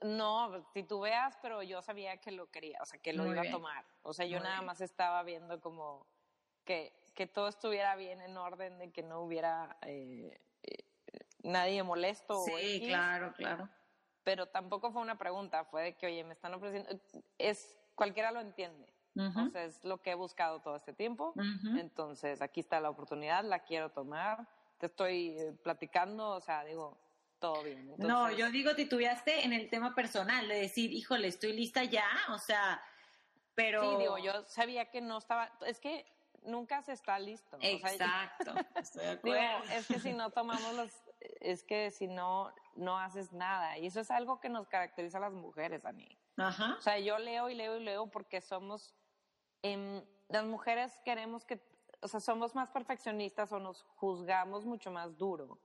No, 0.02 0.62
titubeas, 0.74 1.38
pero 1.40 1.62
yo 1.62 1.80
sabía 1.80 2.18
que 2.18 2.30
lo 2.30 2.50
quería, 2.50 2.78
o 2.82 2.86
sea, 2.86 3.00
que 3.00 3.14
lo 3.14 3.26
iba 3.26 3.42
a 3.42 3.50
tomar. 3.50 3.84
O 4.02 4.12
sea, 4.12 4.26
yo 4.26 4.38
nada 4.40 4.60
más 4.60 4.80
estaba 4.82 5.22
viendo 5.22 5.58
como 5.60 6.06
que, 6.64 7.03
que, 7.14 7.26
todo 7.26 7.48
estuviera 7.48 7.96
bien 7.96 8.20
en 8.20 8.36
orden, 8.36 8.78
de 8.78 8.92
que 8.92 9.02
no 9.02 9.20
hubiera 9.20 9.76
eh, 9.82 10.40
eh, 10.62 10.84
nadie 11.42 11.82
molesto. 11.82 12.44
Sí, 12.44 12.82
claro, 12.86 13.32
claro. 13.36 13.68
Pero 14.22 14.46
tampoco 14.46 14.90
fue 14.92 15.02
una 15.02 15.18
pregunta, 15.18 15.64
fue 15.64 15.82
de 15.82 15.96
que, 15.96 16.06
oye, 16.06 16.24
me 16.24 16.32
están 16.32 16.54
ofreciendo, 16.54 16.88
es, 17.38 17.78
cualquiera 17.94 18.32
lo 18.32 18.40
entiende. 18.40 18.92
Entonces, 19.16 19.76
es 19.76 19.84
lo 19.84 20.02
que 20.02 20.10
he 20.10 20.14
buscado 20.14 20.60
todo 20.60 20.76
este 20.76 20.92
tiempo. 20.92 21.34
Entonces, 21.78 22.42
aquí 22.42 22.60
está 22.60 22.80
la 22.80 22.90
oportunidad, 22.90 23.44
la 23.44 23.60
quiero 23.60 23.90
tomar. 23.90 24.48
Te 24.78 24.86
estoy 24.86 25.38
eh, 25.38 25.52
platicando, 25.62 26.30
o 26.30 26.40
sea, 26.40 26.64
digo, 26.64 26.98
todo 27.38 27.62
bien. 27.62 27.94
No, 27.98 28.30
yo 28.32 28.50
digo, 28.50 28.74
titubeaste 28.74 29.44
en 29.44 29.52
el 29.52 29.68
tema 29.70 29.94
personal, 29.94 30.48
de 30.48 30.56
decir, 30.56 30.92
híjole, 30.92 31.28
estoy 31.28 31.52
lista 31.52 31.84
ya, 31.84 32.08
o 32.30 32.38
sea, 32.38 32.82
pero... 33.54 33.82
Sí, 33.82 33.98
digo, 33.98 34.18
yo 34.18 34.44
sabía 34.46 34.90
que 34.90 35.00
no 35.00 35.18
estaba, 35.18 35.52
es 35.66 35.78
que 35.78 36.04
nunca 36.44 36.82
se 36.82 36.92
está 36.92 37.18
listo. 37.18 37.56
Exacto, 37.60 38.52
es 39.72 39.86
que 39.86 39.98
si 40.00 40.12
no 40.12 40.30
tomamos 40.30 40.74
los, 40.74 40.92
es 41.40 41.64
que 41.64 41.90
si 41.90 42.06
no, 42.06 42.52
no 42.76 42.98
haces 42.98 43.32
nada. 43.32 43.78
Y 43.78 43.86
eso 43.86 44.00
es 44.00 44.10
algo 44.10 44.40
que 44.40 44.48
nos 44.48 44.68
caracteriza 44.68 45.18
a 45.18 45.22
las 45.22 45.32
mujeres, 45.32 45.84
Ani. 45.84 46.18
Ajá. 46.36 46.76
O 46.78 46.80
sea, 46.80 46.98
yo 46.98 47.18
leo 47.18 47.48
y 47.48 47.54
leo 47.54 47.76
y 47.76 47.84
leo 47.84 48.10
porque 48.10 48.40
somos 48.40 48.94
Em, 49.64 50.04
las 50.28 50.44
mujeres 50.44 50.92
queremos 51.06 51.46
que, 51.46 51.58
o 52.02 52.06
sea, 52.06 52.20
somos 52.20 52.54
más 52.54 52.68
perfeccionistas 52.68 53.50
o 53.50 53.58
nos 53.58 53.82
juzgamos 53.96 54.66
mucho 54.66 54.90
más 54.90 55.16
duro. 55.16 55.58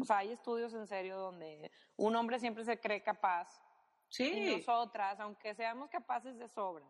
O 0.00 0.04
sea, 0.06 0.18
hay 0.18 0.32
estudios 0.32 0.72
en 0.72 0.86
serio 0.86 1.18
donde 1.18 1.70
un 1.96 2.16
hombre 2.16 2.38
siempre 2.38 2.64
se 2.64 2.80
cree 2.80 3.02
capaz. 3.02 3.62
Sí. 4.08 4.24
Y 4.24 4.56
nosotras, 4.56 5.20
aunque 5.20 5.54
seamos 5.54 5.90
capaces 5.90 6.38
de 6.38 6.48
sobra, 6.48 6.86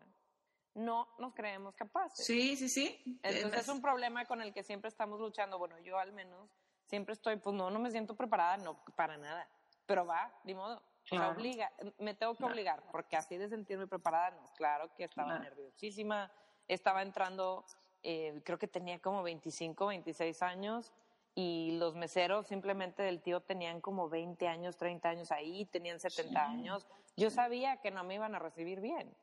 no 0.75 1.07
nos 1.19 1.33
creemos 1.33 1.75
capaces. 1.75 2.25
Sí, 2.25 2.55
sí, 2.55 2.69
sí. 2.69 3.19
Entonces 3.23 3.61
es 3.61 3.69
un 3.69 3.81
problema 3.81 4.25
con 4.25 4.41
el 4.41 4.53
que 4.53 4.63
siempre 4.63 4.89
estamos 4.89 5.19
luchando. 5.19 5.57
Bueno, 5.57 5.79
yo 5.79 5.97
al 5.97 6.13
menos 6.13 6.49
siempre 6.85 7.13
estoy, 7.13 7.37
pues 7.37 7.55
no, 7.55 7.69
no 7.69 7.79
me 7.79 7.91
siento 7.91 8.15
preparada, 8.15 8.57
no, 8.57 8.83
para 8.95 9.17
nada. 9.17 9.47
Pero 9.85 10.05
va, 10.05 10.33
de 10.43 10.55
modo. 10.55 10.81
Sea, 11.03 11.29
obliga, 11.29 11.69
me 11.99 12.13
tengo 12.13 12.33
que 12.33 12.45
obligar, 12.45 12.81
porque 12.89 13.17
así 13.17 13.35
de 13.35 13.49
sentirme 13.49 13.87
preparada, 13.87 14.31
no. 14.31 14.43
Claro 14.55 14.89
que 14.95 15.03
estaba 15.03 15.37
nerviosísima, 15.37 16.31
estaba 16.65 17.01
entrando, 17.01 17.65
eh, 18.03 18.41
creo 18.45 18.57
que 18.57 18.69
tenía 18.69 18.99
como 18.99 19.21
25, 19.21 19.87
26 19.87 20.41
años 20.41 20.93
y 21.35 21.77
los 21.77 21.95
meseros 21.95 22.47
simplemente 22.47 23.03
del 23.03 23.21
tío 23.21 23.41
tenían 23.41 23.81
como 23.81 24.07
20 24.07 24.47
años, 24.47 24.77
30 24.77 25.09
años 25.09 25.31
ahí, 25.31 25.65
tenían 25.65 25.99
70 25.99 26.41
años. 26.41 26.87
Yo 27.17 27.29
sabía 27.29 27.77
que 27.77 27.91
no 27.91 28.03
me 28.05 28.15
iban 28.15 28.33
a 28.35 28.39
recibir 28.39 28.79
bien. 28.79 29.13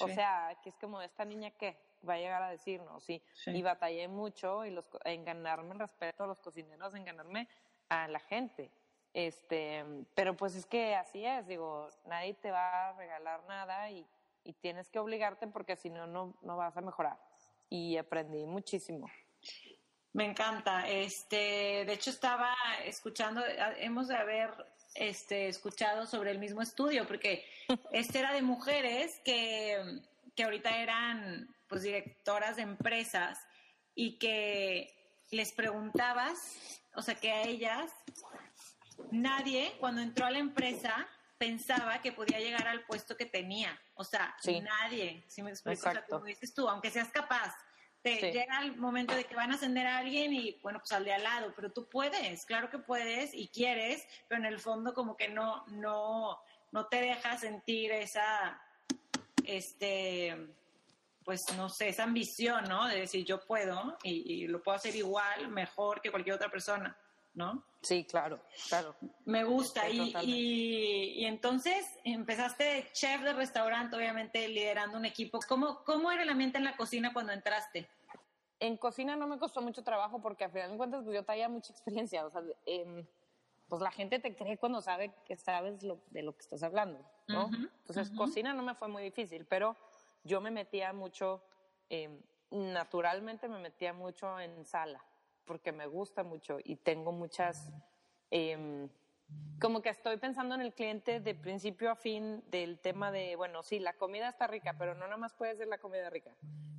O 0.00 0.08
sea, 0.08 0.58
que 0.62 0.70
es 0.70 0.76
como 0.76 1.00
esta 1.00 1.24
niña 1.24 1.50
que 1.52 1.76
va 2.06 2.14
a 2.14 2.18
llegar 2.18 2.42
a 2.42 2.50
decirnos, 2.50 3.02
sí. 3.04 3.22
Y 3.46 3.62
batallé 3.62 4.08
mucho 4.08 4.64
y 4.64 4.70
los, 4.70 4.84
en 5.04 5.24
ganarme 5.24 5.72
el 5.72 5.80
respeto 5.80 6.24
a 6.24 6.26
los 6.26 6.40
cocineros, 6.40 6.94
en 6.94 7.04
ganarme 7.04 7.48
a 7.88 8.08
la 8.08 8.20
gente. 8.20 8.70
Este, 9.14 9.84
pero 10.14 10.36
pues 10.36 10.54
es 10.54 10.66
que 10.66 10.94
así 10.94 11.24
es, 11.24 11.46
digo, 11.46 11.88
nadie 12.04 12.34
te 12.34 12.50
va 12.50 12.88
a 12.88 12.92
regalar 12.92 13.42
nada 13.44 13.90
y 13.90 14.06
y 14.46 14.52
tienes 14.54 14.88
que 14.88 14.98
obligarte 14.98 15.48
porque 15.48 15.76
si 15.76 15.90
no, 15.90 16.06
no, 16.06 16.56
vas 16.56 16.76
a 16.76 16.80
mejorar. 16.80 17.18
Y 17.68 17.96
aprendí 17.96 18.46
muchísimo. 18.46 19.10
Me 20.12 20.24
encanta. 20.24 20.88
Este, 20.88 21.84
de 21.84 21.92
hecho, 21.92 22.10
estaba 22.10 22.54
escuchando, 22.84 23.42
hemos 23.78 24.08
de 24.08 24.16
haber 24.16 24.50
este, 24.98 25.48
escuchado 25.48 26.06
sobre 26.06 26.30
el 26.30 26.38
mismo 26.38 26.62
estudio, 26.62 27.06
porque 27.06 27.44
este 27.92 28.18
era 28.18 28.32
de 28.32 28.42
mujeres 28.42 29.20
que, 29.24 30.00
que 30.34 30.44
ahorita 30.44 30.78
eran 30.78 31.54
pues 31.68 31.82
directoras 31.82 32.56
de 32.56 32.62
empresas 32.62 33.38
y 33.94 34.18
que 34.18 34.92
les 35.30 35.52
preguntabas, 35.52 36.56
o 36.94 37.02
sea, 37.02 37.14
que 37.16 37.32
a 37.32 37.42
ellas 37.42 37.92
nadie 39.10 39.74
cuando 39.80 40.00
entró 40.00 40.26
a 40.26 40.30
la 40.30 40.38
empresa 40.38 41.08
pensaba 41.38 42.00
que 42.00 42.12
podía 42.12 42.38
llegar 42.38 42.66
al 42.68 42.84
puesto 42.84 43.16
que 43.16 43.26
tenía. 43.26 43.78
O 43.94 44.04
sea, 44.04 44.36
nadie, 44.62 45.24
si 45.28 45.42
me 45.42 45.50
explico, 45.50 45.88
o 45.88 45.92
sea, 45.92 46.04
como 46.06 46.24
dices 46.24 46.54
tú, 46.54 46.68
aunque 46.68 46.90
seas 46.90 47.08
capaz, 47.08 47.54
te 48.14 48.32
llega 48.32 48.60
el 48.60 48.76
momento 48.76 49.14
de 49.14 49.24
que 49.24 49.34
van 49.34 49.50
a 49.50 49.54
ascender 49.54 49.86
a 49.86 49.98
alguien 49.98 50.32
y 50.32 50.58
bueno, 50.62 50.78
pues 50.78 50.92
al 50.92 51.04
de 51.04 51.12
al 51.12 51.22
lado, 51.22 51.52
pero 51.56 51.72
tú 51.72 51.88
puedes, 51.88 52.44
claro 52.46 52.70
que 52.70 52.78
puedes 52.78 53.34
y 53.34 53.48
quieres, 53.48 54.06
pero 54.28 54.40
en 54.40 54.46
el 54.46 54.60
fondo 54.60 54.94
como 54.94 55.16
que 55.16 55.28
no, 55.28 55.64
no, 55.68 56.38
no 56.72 56.86
te 56.86 57.00
deja 57.00 57.36
sentir 57.36 57.92
esa, 57.92 58.60
este, 59.44 60.54
pues 61.24 61.44
no 61.56 61.68
sé, 61.68 61.88
esa 61.88 62.04
ambición, 62.04 62.64
¿no? 62.68 62.86
De 62.86 63.00
decir 63.00 63.24
yo 63.24 63.44
puedo 63.44 63.98
y, 64.02 64.44
y 64.44 64.46
lo 64.46 64.62
puedo 64.62 64.76
hacer 64.76 64.94
igual, 64.94 65.48
mejor 65.48 66.00
que 66.00 66.10
cualquier 66.10 66.36
otra 66.36 66.50
persona. 66.50 66.96
¿no? 67.36 67.62
Sí, 67.82 68.04
claro, 68.04 68.40
claro. 68.68 68.96
Me 69.26 69.44
gusta. 69.44 69.88
y, 69.88 70.12
y, 70.22 71.24
entonces 71.26 71.86
empezaste 72.02 72.88
chef 72.92 73.22
de 73.22 73.34
restaurante, 73.34 73.94
obviamente 73.94 74.48
liderando 74.48 74.96
un 74.96 75.04
equipo. 75.04 75.38
¿Cómo, 75.46 75.84
¿Cómo 75.84 76.10
era 76.10 76.22
el 76.22 76.30
ambiente 76.30 76.58
en 76.58 76.64
la 76.64 76.76
cocina 76.76 77.12
cuando 77.12 77.32
entraste? 77.32 77.88
En 78.58 78.76
cocina 78.76 79.16
no 79.16 79.26
me 79.26 79.38
costó 79.38 79.60
mucho 79.60 79.82
trabajo 79.84 80.20
porque 80.20 80.44
al 80.44 80.50
final 80.50 80.70
de 80.70 80.76
cuentas 80.76 81.02
pues, 81.04 81.14
yo 81.14 81.24
traía 81.24 81.48
mucha 81.48 81.72
experiencia. 81.72 82.24
O 82.24 82.30
sea, 82.30 82.42
em, 82.64 83.06
pues 83.68 83.82
la 83.82 83.90
gente 83.90 84.18
te 84.18 84.34
cree 84.36 84.58
cuando 84.58 84.80
sabe 84.80 85.12
que 85.24 85.36
sabes 85.36 85.82
lo, 85.82 86.00
de 86.10 86.22
lo 86.22 86.32
que 86.34 86.42
estás 86.42 86.62
hablando, 86.62 87.04
¿no? 87.26 87.50
Entonces, 87.78 88.10
cocina 88.10 88.54
no 88.54 88.62
me 88.62 88.74
fue 88.74 88.88
muy 88.88 89.02
difícil, 89.02 89.44
pero 89.44 89.76
yo 90.22 90.40
me 90.40 90.50
metía 90.50 90.92
mucho, 90.92 91.42
em, 91.88 92.20
naturalmente 92.50 93.48
me 93.48 93.58
metía 93.58 93.92
mucho 93.92 94.38
en 94.38 94.64
sala 94.64 95.04
porque 95.46 95.72
me 95.72 95.86
gusta 95.86 96.22
mucho 96.24 96.58
y 96.62 96.76
tengo 96.76 97.12
muchas, 97.12 97.72
em, 98.30 98.88
como 99.60 99.80
que 99.80 99.88
estoy 99.88 100.16
pensando 100.18 100.54
en 100.54 100.60
el 100.60 100.74
cliente 100.74 101.20
de 101.20 101.34
principio 101.34 101.90
a 101.90 101.96
fin 101.96 102.42
del 102.50 102.78
tema 102.78 103.10
de, 103.10 103.36
bueno, 103.36 103.62
sí, 103.62 103.78
la 103.78 103.94
comida 103.94 104.28
está 104.28 104.46
rica, 104.46 104.74
pero 104.78 104.94
no 104.94 105.06
nada 105.06 105.16
más 105.16 105.32
puede 105.34 105.56
ser 105.56 105.68
la 105.68 105.78
comida 105.78 106.10
rica. 106.10 106.32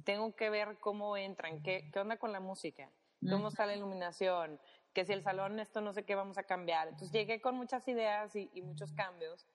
Tengo 0.08 0.34
que 0.38 0.50
ver 0.50 0.78
cómo 0.80 1.18
entran, 1.18 1.62
qué, 1.62 1.90
qué 1.92 2.00
onda 2.00 2.16
con 2.16 2.32
la 2.32 2.40
música, 2.40 2.90
cómo 3.30 3.50
está 3.50 3.66
la 3.66 3.76
iluminación, 3.76 4.58
que 4.94 5.04
si 5.04 5.12
el 5.12 5.22
salón 5.22 5.60
esto 5.60 5.82
no 5.82 5.92
sé 5.92 6.06
qué 6.06 6.16
vamos 6.16 6.38
a 6.38 6.44
cambiar. 6.44 6.88
Entonces 6.88 7.12
llegué 7.12 7.42
con 7.42 7.56
muchas 7.56 7.86
ideas 7.90 8.34
y, 8.34 8.62
muchos 8.62 8.94
cambios 8.94 9.46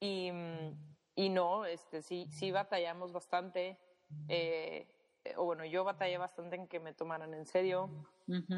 y, 0.00 0.32
y, 1.14 1.28
no, 1.28 1.66
este, 1.66 2.00
sí, 2.00 2.26
sí 2.30 2.50
batallamos 2.50 3.12
bastante. 3.12 3.78
Eh, 4.28 4.86
o 5.36 5.44
bueno, 5.44 5.66
yo 5.66 5.84
batallé 5.84 6.16
bastante 6.16 6.56
en 6.56 6.68
que 6.68 6.80
me 6.80 6.94
tomaran 6.94 7.34
en 7.34 7.44
serio, 7.44 7.90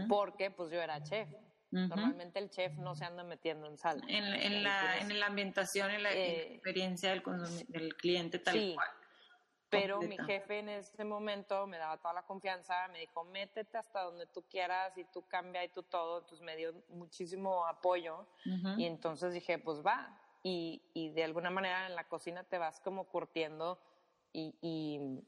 porque 0.08 0.52
pues 0.52 0.70
yo 0.70 0.80
era 0.80 1.02
chef. 1.02 1.28
Normalmente 1.72 2.38
el 2.38 2.50
chef 2.50 2.76
no 2.76 2.94
se 2.94 3.06
anda 3.06 3.24
metiendo 3.24 3.66
en 3.66 3.76
sala. 3.76 4.04
En, 4.06 4.62
la, 4.62 4.98
en 4.98 5.18
la 5.18 5.26
ambientación, 5.26 5.90
en 5.90 6.04
la 6.04 6.12
eh, 6.12 6.54
experiencia 6.54 7.10
del, 7.10 7.24
del, 7.66 7.96
cliente 7.96 8.38
tal 8.38 8.74
cual. 8.76 8.88
Pero 9.70 10.00
mi 10.02 10.18
jefe 10.18 10.58
en 10.58 10.68
ese 10.68 11.04
momento 11.04 11.66
me 11.66 11.78
daba 11.78 11.96
toda 11.98 12.14
la 12.14 12.22
confianza, 12.22 12.88
me 12.88 13.00
dijo, 13.00 13.24
métete 13.24 13.78
hasta 13.78 14.02
donde 14.02 14.26
tú 14.26 14.42
quieras 14.48 14.96
y 14.98 15.04
tú 15.04 15.26
cambia 15.28 15.64
y 15.64 15.68
tú 15.68 15.82
todo. 15.84 16.18
Entonces 16.18 16.44
me 16.44 16.56
dio 16.56 16.74
muchísimo 16.88 17.66
apoyo 17.66 18.26
y 18.76 18.84
entonces 18.84 19.32
dije, 19.32 19.58
pues 19.58 19.84
va. 19.84 20.20
Y, 20.42 20.82
y, 20.94 21.10
de 21.10 21.24
alguna 21.24 21.50
manera 21.50 21.86
en 21.86 21.94
la 21.94 22.08
cocina 22.08 22.44
te 22.44 22.56
vas 22.56 22.80
como 22.80 23.04
curtiendo 23.04 23.78
y, 24.32 24.54
y 24.62 25.22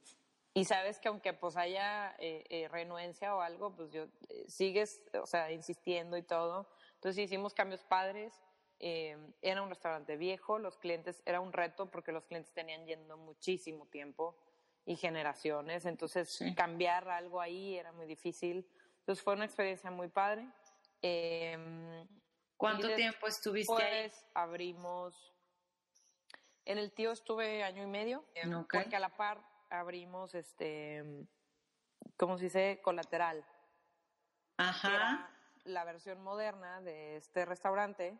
y 0.54 0.64
sabes 0.66 0.98
que 0.98 1.08
aunque 1.08 1.32
pues 1.32 1.56
haya 1.56 2.14
eh, 2.18 2.44
eh, 2.50 2.68
renuencia 2.68 3.34
o 3.34 3.40
algo, 3.40 3.74
pues 3.74 3.90
yo 3.90 4.04
eh, 4.28 4.44
sigues, 4.48 5.02
o 5.20 5.26
sea, 5.26 5.50
insistiendo 5.50 6.16
y 6.18 6.22
todo. 6.22 6.68
Entonces 6.94 7.24
hicimos 7.24 7.54
cambios 7.54 7.82
padres. 7.84 8.34
Era 8.82 9.62
un 9.62 9.68
restaurante 9.68 10.16
viejo, 10.16 10.58
los 10.58 10.76
clientes, 10.76 11.22
era 11.24 11.40
un 11.40 11.52
reto 11.52 11.90
porque 11.90 12.10
los 12.10 12.24
clientes 12.24 12.52
tenían 12.52 12.84
yendo 12.84 13.16
muchísimo 13.16 13.86
tiempo 13.86 14.36
y 14.84 14.96
generaciones. 14.96 15.86
Entonces 15.86 16.42
cambiar 16.56 17.08
algo 17.08 17.40
ahí 17.40 17.76
era 17.76 17.92
muy 17.92 18.06
difícil. 18.06 18.68
Entonces 18.98 19.22
fue 19.22 19.34
una 19.34 19.44
experiencia 19.44 19.90
muy 19.90 20.08
padre. 20.08 20.48
Em, 21.00 22.06
¿Cuánto 22.56 22.92
tiempo 22.94 23.26
estuviste 23.28 23.72
ahí? 23.72 24.08
Pues 24.08 24.26
abrimos. 24.34 25.32
En 26.64 26.78
el 26.78 26.92
tío 26.92 27.12
estuve 27.12 27.62
año 27.62 27.82
y 27.82 27.86
medio, 27.86 28.24
porque 28.70 28.96
a 28.96 29.00
la 29.00 29.16
par 29.16 29.42
abrimos 29.68 30.34
este, 30.34 31.04
¿cómo 32.16 32.36
se 32.36 32.44
dice? 32.44 32.80
Colateral. 32.82 33.44
Ajá. 34.58 35.28
la 35.64 35.84
versión 35.84 36.20
moderna 36.22 36.80
de 36.82 37.16
este 37.16 37.44
restaurante. 37.44 38.18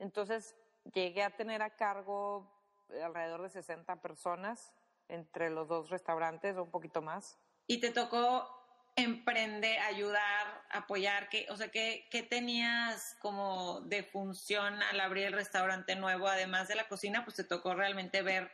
Entonces 0.00 0.56
llegué 0.92 1.22
a 1.22 1.30
tener 1.30 1.62
a 1.62 1.70
cargo 1.70 2.50
alrededor 3.04 3.42
de 3.42 3.50
60 3.50 4.02
personas 4.02 4.72
entre 5.08 5.50
los 5.50 5.68
dos 5.68 5.90
restaurantes 5.90 6.56
o 6.56 6.64
un 6.64 6.70
poquito 6.70 7.02
más. 7.02 7.38
¿Y 7.66 7.78
te 7.78 7.90
tocó 7.90 8.48
emprender, 8.96 9.78
ayudar, 9.80 10.64
apoyar? 10.70 11.28
¿Qué, 11.28 11.46
o 11.50 11.56
sea, 11.56 11.70
¿qué, 11.70 12.08
¿qué, 12.10 12.22
tenías 12.22 13.16
como 13.20 13.82
de 13.82 14.02
función 14.02 14.82
al 14.82 15.00
abrir 15.00 15.26
el 15.26 15.34
restaurante 15.34 15.94
nuevo? 15.94 16.26
Además 16.26 16.66
de 16.68 16.74
la 16.74 16.88
cocina, 16.88 17.24
pues 17.24 17.36
te 17.36 17.44
tocó 17.44 17.74
realmente 17.74 18.22
ver 18.22 18.50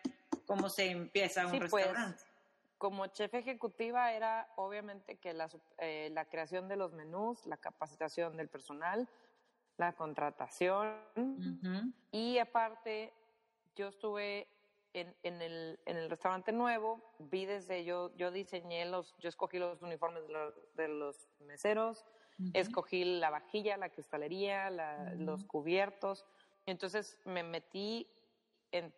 cómo 0.46 0.68
se 0.68 0.90
empieza 0.90 1.46
un 1.46 1.58
pues, 1.58 1.72
restaurante. 1.72 2.22
como 2.78 3.06
chef 3.06 3.32
ejecutiva 3.34 4.12
era 4.12 4.48
obviamente 4.56 5.16
que 5.16 5.32
la, 5.32 5.48
eh, 5.78 6.10
la 6.12 6.24
creación 6.24 6.68
de 6.68 6.76
los 6.76 6.92
menús, 6.92 7.46
la 7.46 7.56
capacitación 7.56 8.36
del 8.36 8.48
personal, 8.48 9.08
la 9.76 9.94
contratación. 9.94 10.94
Y 12.10 12.38
aparte 12.38 13.12
yo 13.74 13.88
estuve 13.88 14.48
en, 14.92 15.14
en, 15.22 15.42
el, 15.42 15.78
en, 15.84 15.96
el, 15.96 16.08
restaurante 16.08 16.52
nuevo, 16.52 17.02
vi 17.18 17.44
desde 17.44 17.84
yo, 17.84 18.14
yo 18.16 18.30
diseñé 18.30 18.86
los, 18.86 19.14
yo 19.18 19.28
escogí 19.28 19.58
los 19.58 19.82
uniformes 19.82 20.22
de 20.74 20.88
los, 20.88 21.28
meseros, 21.40 22.06
escogí 22.54 23.04
la 23.04 23.30
vajilla, 23.30 23.76
la 23.76 23.90
cristalería, 23.90 24.70
los 25.16 25.44
cubiertos, 25.44 26.24
entonces 26.64 27.18
me 27.24 27.42
metí 27.42 28.08
en 28.72 28.92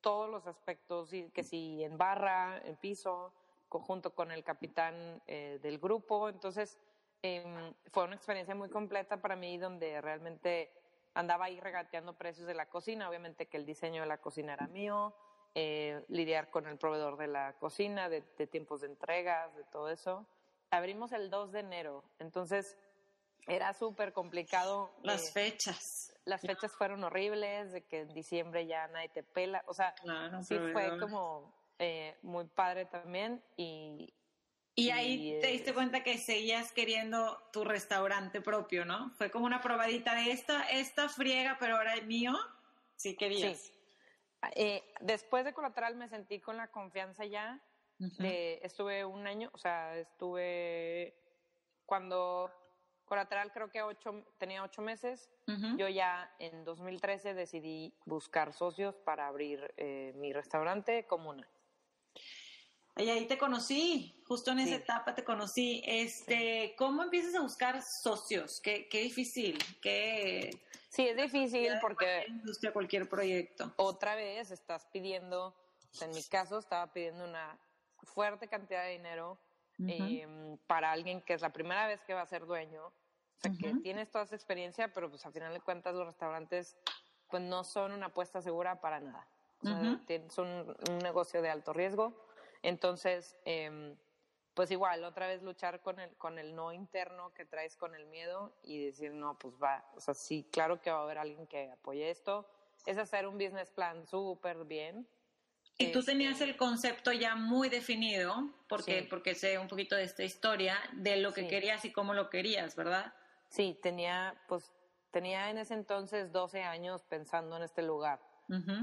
todos 0.00 0.30
los 0.30 0.46
aspectos, 0.46 1.10
que 1.32 1.42
si 1.42 1.82
en 1.82 1.96
barra, 1.96 2.60
en 2.64 2.76
piso, 2.76 3.32
junto 3.68 4.14
con 4.14 4.30
el 4.30 4.44
capitán 4.44 5.22
eh, 5.26 5.58
del 5.62 5.78
grupo, 5.78 6.28
entonces 6.28 6.78
em, 7.24 7.72
fue 7.90 8.04
una 8.04 8.16
experiencia 8.16 8.54
muy 8.54 8.68
completa 8.68 9.16
para 9.16 9.34
mí 9.34 9.56
donde 9.56 9.98
realmente 10.02 10.70
andaba 11.14 11.46
ahí 11.46 11.58
regateando 11.58 12.12
precios 12.12 12.46
de 12.46 12.52
la 12.52 12.66
cocina, 12.66 13.08
obviamente 13.08 13.46
que 13.46 13.56
el 13.56 13.64
diseño 13.64 14.02
de 14.02 14.08
la 14.08 14.18
cocina 14.18 14.52
era 14.52 14.66
mío, 14.66 15.14
eh, 15.54 16.04
lidiar 16.08 16.50
con 16.50 16.66
el 16.66 16.76
proveedor 16.76 17.16
de 17.16 17.28
la 17.28 17.54
cocina, 17.54 18.10
de, 18.10 18.20
tiempos 18.46 18.82
de 18.82 18.88
entregas, 18.88 19.56
de 19.56 19.64
todo 19.64 19.88
eso. 19.88 20.26
Abrimos 20.70 21.12
el 21.12 21.30
2 21.30 21.52
de 21.52 21.60
enero, 21.60 22.04
entonces 22.18 22.76
era 23.46 23.72
súper 23.72 24.12
complicado. 24.12 24.90
Las 25.02 25.32
fechas. 25.32 26.12
Las 26.26 26.42
fechas 26.42 26.72
fueron 26.72 27.04
horribles, 27.04 27.72
de 27.72 27.82
que 27.86 28.00
en 28.00 28.12
diciembre 28.12 28.66
ya 28.66 28.86
nadie 28.88 29.08
te 29.08 29.22
pela, 29.22 29.64
o 29.66 29.72
sea, 29.72 29.94
sí 30.42 30.58
fue 30.72 30.98
como 30.98 31.54
eh, 31.78 32.16
muy 32.22 32.44
padre 32.44 32.84
también 32.84 33.42
y... 33.56 34.12
Y 34.76 34.90
ahí 34.90 35.38
te 35.40 35.48
diste 35.48 35.72
cuenta 35.72 36.02
que 36.02 36.18
seguías 36.18 36.72
queriendo 36.72 37.40
tu 37.52 37.64
restaurante 37.64 38.40
propio, 38.40 38.84
¿no? 38.84 39.10
Fue 39.10 39.30
como 39.30 39.46
una 39.46 39.60
probadita 39.60 40.14
de 40.14 40.32
esta, 40.32 40.62
esta 40.64 41.08
friega, 41.08 41.56
pero 41.60 41.76
ahora 41.76 41.94
es 41.94 42.04
mío. 42.06 42.34
Sí 42.96 43.16
querías. 43.16 43.72
Eh, 44.56 44.82
después 45.00 45.44
de 45.44 45.54
colateral 45.54 45.94
me 45.94 46.08
sentí 46.08 46.40
con 46.40 46.56
la 46.56 46.70
confianza 46.70 47.24
ya. 47.24 47.60
estuve 48.18 49.04
un 49.04 49.26
año, 49.26 49.50
o 49.52 49.58
sea, 49.58 49.96
estuve 49.96 51.14
cuando 51.86 52.50
colateral 53.04 53.52
creo 53.52 53.68
que 53.70 53.82
ocho, 53.82 54.24
tenía 54.38 54.62
ocho 54.62 54.82
meses. 54.82 55.30
Yo 55.76 55.88
ya 55.88 56.34
en 56.38 56.64
2013 56.64 57.34
decidí 57.34 57.94
buscar 58.06 58.52
socios 58.52 58.96
para 58.96 59.26
abrir 59.28 59.72
eh, 59.76 60.12
mi 60.16 60.32
restaurante 60.32 61.06
comuna. 61.06 61.48
Y 62.96 63.08
ahí 63.08 63.26
te 63.26 63.36
conocí, 63.36 64.14
justo 64.24 64.52
en 64.52 64.60
esa 64.60 64.76
etapa 64.76 65.14
te 65.14 65.24
conocí. 65.24 65.82
Este, 65.84 66.74
¿Cómo 66.78 67.02
empiezas 67.02 67.34
a 67.34 67.40
buscar 67.40 67.82
socios? 67.82 68.60
Qué, 68.60 68.88
qué 68.88 69.02
difícil, 69.02 69.58
qué... 69.82 70.62
Sí, 70.90 71.08
es 71.08 71.16
difícil 71.16 71.72
porque... 71.80 72.04
Cualquier 72.04 72.28
industria, 72.28 72.72
cualquier 72.72 73.08
proyecto. 73.08 73.72
Otra 73.76 74.14
vez 74.14 74.52
estás 74.52 74.86
pidiendo, 74.92 75.56
en 76.00 76.10
mi 76.12 76.22
caso 76.22 76.58
estaba 76.58 76.92
pidiendo 76.92 77.24
una 77.24 77.58
fuerte 78.04 78.46
cantidad 78.46 78.84
de 78.84 78.92
dinero 78.92 79.40
em, 79.78 80.56
para 80.68 80.92
alguien 80.92 81.20
que 81.20 81.34
es 81.34 81.42
la 81.42 81.52
primera 81.52 81.88
vez 81.88 82.00
que 82.04 82.14
va 82.14 82.22
a 82.22 82.26
ser 82.26 82.46
dueño. 82.46 82.86
O 82.86 83.40
sea, 83.40 83.50
que 83.58 83.74
tienes 83.82 84.08
toda 84.08 84.22
esa 84.22 84.36
experiencia, 84.36 84.92
pero 84.92 85.10
pues 85.10 85.26
al 85.26 85.32
final 85.32 85.52
de 85.52 85.60
cuentas 85.60 85.94
los 85.94 86.06
restaurantes 86.06 86.76
pues 87.28 87.42
no 87.42 87.64
son 87.64 87.90
una 87.90 88.06
apuesta 88.06 88.40
segura 88.40 88.80
para 88.80 89.00
nada. 89.00 89.26
O 89.62 89.66
sea, 89.66 89.98
son 90.28 90.76
un 90.88 90.98
negocio 90.98 91.42
de 91.42 91.50
alto 91.50 91.72
riesgo 91.72 92.23
entonces, 92.64 93.36
em, 93.44 93.94
pues 94.54 94.70
igual, 94.70 95.04
otra 95.04 95.26
vez 95.26 95.42
luchar 95.42 95.82
con 95.82 96.00
el, 96.00 96.16
con 96.16 96.38
el 96.38 96.54
no 96.54 96.72
interno 96.72 97.34
que 97.34 97.44
traes 97.44 97.76
con 97.76 97.94
el 97.94 98.06
miedo 98.06 98.56
y 98.62 98.86
decir, 98.86 99.12
no, 99.12 99.38
pues 99.38 99.54
va, 99.62 99.84
o 99.94 100.00
sea, 100.00 100.14
sí, 100.14 100.48
claro 100.50 100.80
que 100.80 100.90
va 100.90 101.00
a 101.00 101.02
haber 101.02 101.18
alguien 101.18 101.46
que 101.46 101.70
apoye 101.70 102.10
esto. 102.10 102.48
Es 102.86 102.96
hacer 102.96 103.26
un 103.26 103.34
business 103.34 103.70
plan 103.70 104.06
súper 104.06 104.64
bien. 104.64 105.06
Y 105.76 105.92
tú 105.92 106.02
tenías 106.02 106.34
este 106.34 106.44
el 106.44 106.56
concepto 106.56 107.12
ya 107.12 107.34
muy 107.34 107.68
definido, 107.68 108.50
porque, 108.66 109.06
porque 109.10 109.34
sé 109.34 109.58
un 109.58 109.68
poquito 109.68 109.96
de 109.96 110.04
esta 110.04 110.22
historia, 110.22 110.78
de 110.92 111.16
lo 111.16 111.34
que 111.34 111.46
querías 111.46 111.84
y 111.84 111.92
cómo 111.92 112.14
lo 112.14 112.30
querías, 112.30 112.76
¿verdad? 112.76 113.12
Sí, 113.48 113.78
tenía, 113.82 114.40
pues, 114.48 114.72
tenía 115.10 115.50
en 115.50 115.58
ese 115.58 115.74
entonces 115.74 116.32
12 116.32 116.62
años 116.62 117.02
pensando 117.02 117.56
en 117.56 117.64
este 117.64 117.82
lugar, 117.82 118.20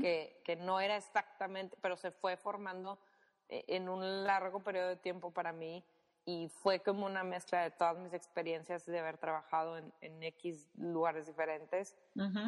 que, 0.01 0.41
que 0.43 0.55
no 0.55 0.79
era 0.79 0.97
exactamente, 0.97 1.77
pero 1.81 1.95
se 1.95 2.11
fue 2.11 2.37
formando 2.37 2.99
en 3.67 3.89
un 3.89 4.23
largo 4.23 4.59
periodo 4.61 4.89
de 4.89 4.95
tiempo 4.95 5.31
para 5.31 5.51
mí 5.51 5.83
y 6.25 6.49
fue 6.49 6.79
como 6.81 7.05
una 7.05 7.23
mezcla 7.23 7.63
de 7.63 7.71
todas 7.71 7.97
mis 7.97 8.13
experiencias 8.13 8.85
de 8.85 8.99
haber 8.99 9.17
trabajado 9.17 9.77
en, 9.77 9.93
en 10.01 10.23
X 10.23 10.69
lugares 10.77 11.25
diferentes. 11.27 11.97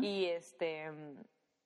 Y 0.02 0.26
este 0.26 0.92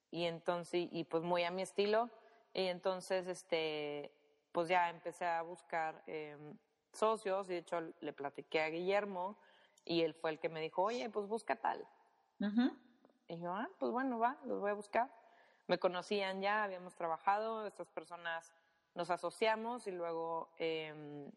y 0.09 0.25
entonces 0.25 0.87
y 0.91 1.03
pues 1.03 1.23
muy 1.23 1.43
a 1.43 1.51
mi 1.51 1.61
estilo. 1.61 2.09
Y 2.53 2.67
entonces 2.67 3.27
este 3.27 4.11
pues 4.51 4.69
ya 4.69 4.89
empecé 4.89 5.25
a 5.25 5.41
buscar 5.41 6.01
em, 6.07 6.57
socios. 6.93 7.49
Y 7.49 7.53
de 7.53 7.59
hecho 7.59 7.81
le 7.99 8.13
platiqué 8.13 8.61
a 8.61 8.69
Guillermo 8.69 9.37
y 9.87 10.01
él 10.01 10.13
fue 10.13 10.31
el 10.31 10.39
que 10.39 10.49
me 10.49 10.59
dijo 10.59 10.83
oye 10.83 11.09
pues 11.09 11.27
busca 11.27 11.55
tal 11.55 11.87
y 13.27 13.39
yo 13.39 13.53
ah 13.53 13.69
pues 13.79 13.91
bueno 13.91 14.19
va 14.19 14.37
los 14.45 14.59
voy 14.59 14.71
a 14.71 14.73
buscar 14.73 15.09
me 15.67 15.79
conocían 15.79 16.41
ya 16.41 16.63
habíamos 16.63 16.95
trabajado 16.95 17.65
estas 17.65 17.89
personas 17.89 18.53
nos 18.97 19.11
asociamos 19.11 19.85
y 19.85 19.91
luego 19.91 20.49
em, 20.57 21.31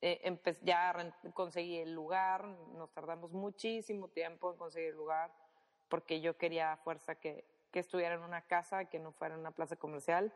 eh, 0.00 0.40
ya 0.62 1.12
conseguí 1.34 1.78
el 1.78 1.92
lugar, 1.92 2.44
nos 2.44 2.92
tardamos 2.92 3.32
muchísimo 3.32 4.08
tiempo 4.08 4.52
en 4.52 4.56
conseguir 4.56 4.90
el 4.90 4.96
lugar 4.96 5.32
porque 5.88 6.20
yo 6.20 6.38
quería 6.38 6.72
a 6.72 6.76
fuerza 6.76 7.16
que, 7.16 7.44
que 7.72 7.80
estuviera 7.80 8.14
en 8.14 8.22
una 8.22 8.42
casa, 8.42 8.84
que 8.84 9.00
no 9.00 9.10
fuera 9.10 9.34
en 9.34 9.40
una 9.40 9.50
plaza 9.50 9.74
comercial, 9.74 10.32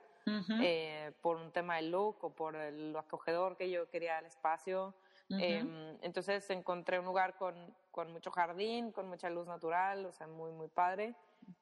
eh, 0.61 1.13
por 1.21 1.37
un 1.37 1.53
tema 1.53 1.77
de 1.77 1.83
look 1.83 2.25
o 2.25 2.31
por 2.35 2.57
el, 2.57 2.93
lo 2.93 2.99
acogedor 2.99 3.57
que 3.57 3.71
yo 3.71 3.89
quería 3.89 4.19
el 4.19 4.27
espacio. 4.27 4.95
Em, 5.29 5.97
entonces 6.03 6.49
encontré 6.51 6.99
un 6.99 7.07
lugar 7.07 7.37
con, 7.37 7.55
con, 7.91 8.13
mucho 8.13 8.31
jardín, 8.31 8.93
con 8.93 9.09
mucha 9.09 9.31
luz 9.31 9.47
natural, 9.47 10.05
o 10.05 10.13
sea, 10.13 10.27
muy, 10.27 10.51
muy 10.53 10.69
padre. 10.69 11.15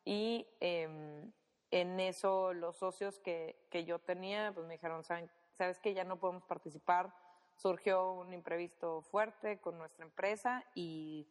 Y 0.04 0.46
em, 0.58 1.30
en 1.70 2.00
eso 2.00 2.52
los 2.52 2.76
socios 2.76 3.18
que, 3.18 3.66
que 3.70 3.84
yo 3.84 3.98
tenía, 3.98 4.52
pues 4.52 4.66
me 4.66 4.74
dijeron, 4.74 5.04
sabes 5.04 5.78
que 5.80 5.94
ya 5.94 6.04
no 6.04 6.18
podemos 6.18 6.44
participar, 6.44 7.14
surgió 7.56 8.12
un 8.12 8.32
imprevisto 8.32 9.02
fuerte 9.02 9.60
con 9.60 9.78
nuestra 9.78 10.04
empresa 10.04 10.64
y 10.74 11.28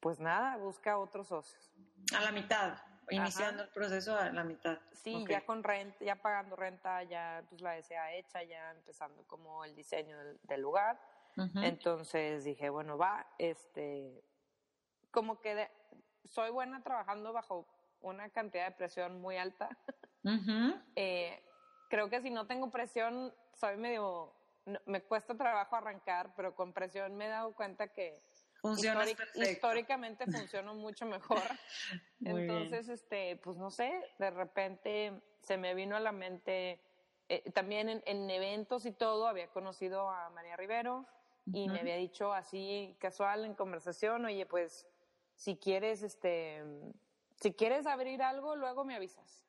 pues 0.00 0.20
nada, 0.20 0.56
busca 0.56 0.98
otros 0.98 1.28
socios. 1.28 1.72
A 2.14 2.20
la 2.20 2.32
mitad, 2.32 2.76
iniciando 3.10 3.62
el 3.62 3.70
proceso 3.70 4.16
a 4.16 4.30
la 4.30 4.44
mitad. 4.44 4.78
Sí, 4.92 5.24
ya 5.28 5.44
con 5.44 5.62
renta, 5.62 6.04
ya 6.04 6.16
pagando 6.16 6.56
renta, 6.56 7.02
ya 7.04 7.42
pues 7.48 7.60
la 7.60 7.80
SA 7.82 8.12
hecha, 8.12 8.42
ya 8.42 8.70
empezando 8.72 9.26
como 9.26 9.64
el 9.64 9.74
diseño 9.74 10.16
del, 10.42 10.60
lugar. 10.60 11.00
Entonces 11.56 12.44
dije, 12.44 12.68
bueno, 12.70 12.96
va, 12.96 13.26
este, 13.38 14.22
como 15.10 15.40
que 15.40 15.68
soy 16.24 16.50
buena 16.50 16.82
trabajando 16.82 17.32
bajo 17.32 17.66
una 18.04 18.28
cantidad 18.30 18.66
de 18.66 18.72
presión 18.72 19.20
muy 19.20 19.36
alta. 19.36 19.68
Eh, 20.96 21.38
creo 21.90 22.08
que 22.08 22.22
si 22.22 22.30
no 22.30 22.46
tengo 22.46 22.70
presión, 22.70 23.34
soy 23.52 23.76
medio, 23.76 24.32
me 24.86 25.02
cuesta 25.02 25.36
trabajo 25.36 25.76
arrancar, 25.76 26.32
pero 26.34 26.54
con 26.54 26.72
presión 26.72 27.14
me 27.14 27.26
he 27.26 27.28
dado 27.28 27.54
cuenta 27.54 27.88
que 27.88 28.22
históricamente 29.34 30.24
funciono 30.24 30.74
mucho 30.74 31.04
mejor. 31.04 31.42
Entonces, 32.24 32.88
este, 32.88 33.36
pues 33.36 33.58
no 33.58 33.70
sé, 33.70 34.00
de 34.18 34.30
repente 34.30 35.12
se 35.42 35.58
me 35.58 35.74
vino 35.74 35.94
a 35.94 36.00
la 36.00 36.12
mente, 36.12 36.80
eh, 37.28 37.50
también 37.52 38.02
en, 38.06 38.30
eventos 38.30 38.86
y 38.86 38.92
todo, 38.92 39.28
había 39.28 39.48
conocido 39.48 40.08
a 40.08 40.30
María 40.30 40.56
Rivero 40.56 41.06
y 41.52 41.68
me 41.68 41.80
había 41.80 41.96
dicho 41.96 42.32
así 42.32 42.96
casual 42.98 43.44
en 43.44 43.54
conversación, 43.54 44.24
oye, 44.24 44.46
pues 44.46 44.86
si 45.34 45.56
quieres, 45.56 46.02
este, 46.02 46.64
si 47.36 47.52
quieres 47.52 47.86
abrir 47.86 48.22
algo, 48.22 48.56
luego 48.56 48.84
me 48.84 48.96
avisas. 48.96 49.44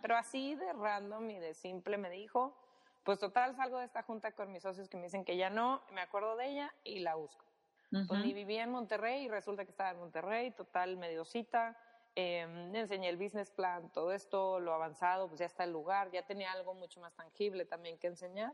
Pero 0.00 0.16
así 0.16 0.54
de 0.54 0.72
random 0.72 1.28
y 1.30 1.38
de 1.38 1.54
simple 1.54 1.98
me 1.98 2.08
dijo, 2.08 2.56
pues 3.04 3.18
total 3.18 3.54
salgo 3.56 3.78
de 3.78 3.84
esta 3.84 4.02
junta 4.02 4.32
con 4.32 4.52
mis 4.52 4.62
socios 4.62 4.88
que 4.88 4.96
me 4.96 5.04
dicen 5.04 5.24
que 5.24 5.36
ya 5.36 5.50
no, 5.50 5.82
me 5.92 6.00
acuerdo 6.00 6.36
de 6.36 6.50
ella 6.50 6.74
y 6.84 7.00
la 7.00 7.14
busco. 7.14 7.44
Pues 7.90 8.24
ni 8.24 8.32
vivía 8.32 8.62
en 8.62 8.70
Monterrey 8.70 9.24
y 9.24 9.28
resulta 9.28 9.64
que 9.64 9.70
estaba 9.72 9.90
en 9.90 9.98
Monterrey, 9.98 10.52
total 10.52 10.96
medio 10.96 11.24
cita. 11.24 11.76
Eh, 12.14 12.70
enseñé 12.72 13.08
el 13.08 13.16
business 13.16 13.50
plan, 13.50 13.90
todo 13.92 14.12
esto, 14.12 14.60
lo 14.60 14.74
avanzado, 14.74 15.26
pues 15.28 15.40
ya 15.40 15.46
está 15.46 15.64
el 15.64 15.72
lugar, 15.72 16.10
ya 16.12 16.22
tenía 16.22 16.52
algo 16.52 16.74
mucho 16.74 17.00
más 17.00 17.12
tangible 17.14 17.64
también 17.64 17.98
que 17.98 18.06
enseñar. 18.06 18.52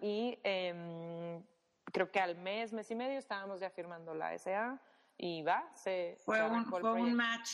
Y 0.00 0.38
em, 0.44 1.42
creo 1.92 2.10
que 2.12 2.20
al 2.20 2.36
mes, 2.36 2.72
mes 2.72 2.90
y 2.90 2.94
medio 2.94 3.18
estábamos 3.18 3.60
ya 3.60 3.70
firmando 3.70 4.14
la 4.14 4.38
SA 4.38 4.80
y 5.16 5.42
va, 5.42 5.68
se 5.74 6.16
fue, 6.24 6.40
un, 6.42 6.64
fue 6.66 6.92
un 6.92 7.14
match 7.14 7.50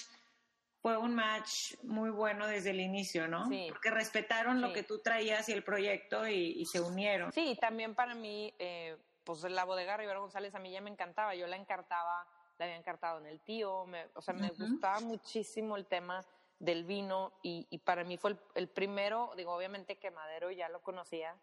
fue 0.86 0.96
un 0.96 1.16
match 1.16 1.74
muy 1.82 2.10
bueno 2.10 2.46
desde 2.46 2.70
el 2.70 2.78
inicio, 2.78 3.26
¿no? 3.26 3.48
Sí. 3.48 3.66
Porque 3.70 3.90
respetaron 3.90 4.60
lo 4.60 4.72
que 4.72 4.84
tú 4.84 5.00
traías 5.00 5.48
y 5.48 5.52
el 5.52 5.64
proyecto 5.64 6.28
y, 6.28 6.64
se 6.66 6.80
unieron. 6.80 7.32
Sí, 7.32 7.58
también 7.60 7.96
para 7.96 8.14
mí, 8.14 8.54
eh, 8.60 8.96
pues 9.24 9.42
la 9.42 9.64
bodega 9.64 9.96
Rivera 9.96 10.20
González 10.20 10.54
a 10.54 10.60
mí 10.60 10.70
ya 10.70 10.80
me 10.80 10.88
encantaba, 10.88 11.34
yo 11.34 11.48
la 11.48 11.56
encartaba, 11.56 12.24
la 12.56 12.66
había 12.66 12.76
encartado 12.76 13.18
en 13.18 13.26
el 13.26 13.40
tío, 13.40 13.84
o 14.14 14.22
sea, 14.22 14.32
me 14.34 14.48
gustaba 14.50 15.00
muchísimo 15.00 15.76
el 15.76 15.86
tema 15.86 16.24
del 16.60 16.84
vino 16.84 17.32
y, 17.42 17.78
para 17.78 18.04
mí 18.04 18.16
fue 18.16 18.36
el, 18.54 18.68
primero, 18.68 19.32
digo, 19.36 19.56
obviamente 19.56 19.98
que 19.98 20.12
Madero 20.12 20.52
ya 20.52 20.68
lo 20.68 20.82
conocía, 20.82 21.34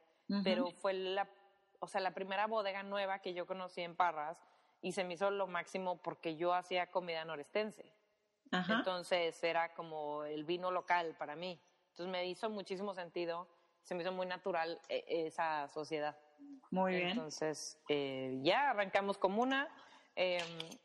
pero 0.45 0.71
fue 0.71 0.93
la, 0.93 1.27
o 1.79 1.87
sea, 1.87 1.99
la 1.99 2.13
primera 2.13 2.47
bodega 2.47 2.81
nueva 2.81 3.19
que 3.19 3.33
yo 3.33 3.45
conocí 3.45 3.81
en 3.81 3.97
Parras 3.97 4.41
y 4.81 4.93
se 4.93 5.03
me 5.03 5.15
hizo 5.15 5.31
lo 5.31 5.47
máximo 5.47 6.01
porque 6.01 6.37
yo 6.37 6.53
hacía 6.53 6.89
comida 6.91 7.25
norestense. 7.25 7.91
Entonces 8.69 9.43
era 9.43 9.73
como 9.73 10.23
el 10.23 10.43
vino 10.43 10.71
local 10.71 11.15
para 11.17 11.35
mí. 11.35 11.59
Entonces 11.89 12.11
me 12.11 12.25
hizo 12.27 12.49
muchísimo 12.49 12.93
sentido, 12.93 13.47
se 13.83 13.95
me 13.95 14.01
hizo 14.01 14.11
muy 14.11 14.25
natural 14.25 14.79
eh, 14.89 15.03
esa 15.07 15.67
sociedad. 15.67 16.17
Muy 16.71 16.95
bien. 16.95 17.09
Entonces 17.09 17.79
eh, 17.89 18.39
ya 18.41 18.71
arrancamos 18.71 19.17
como 19.17 19.41
una, 19.41 19.67
em, 20.15 20.41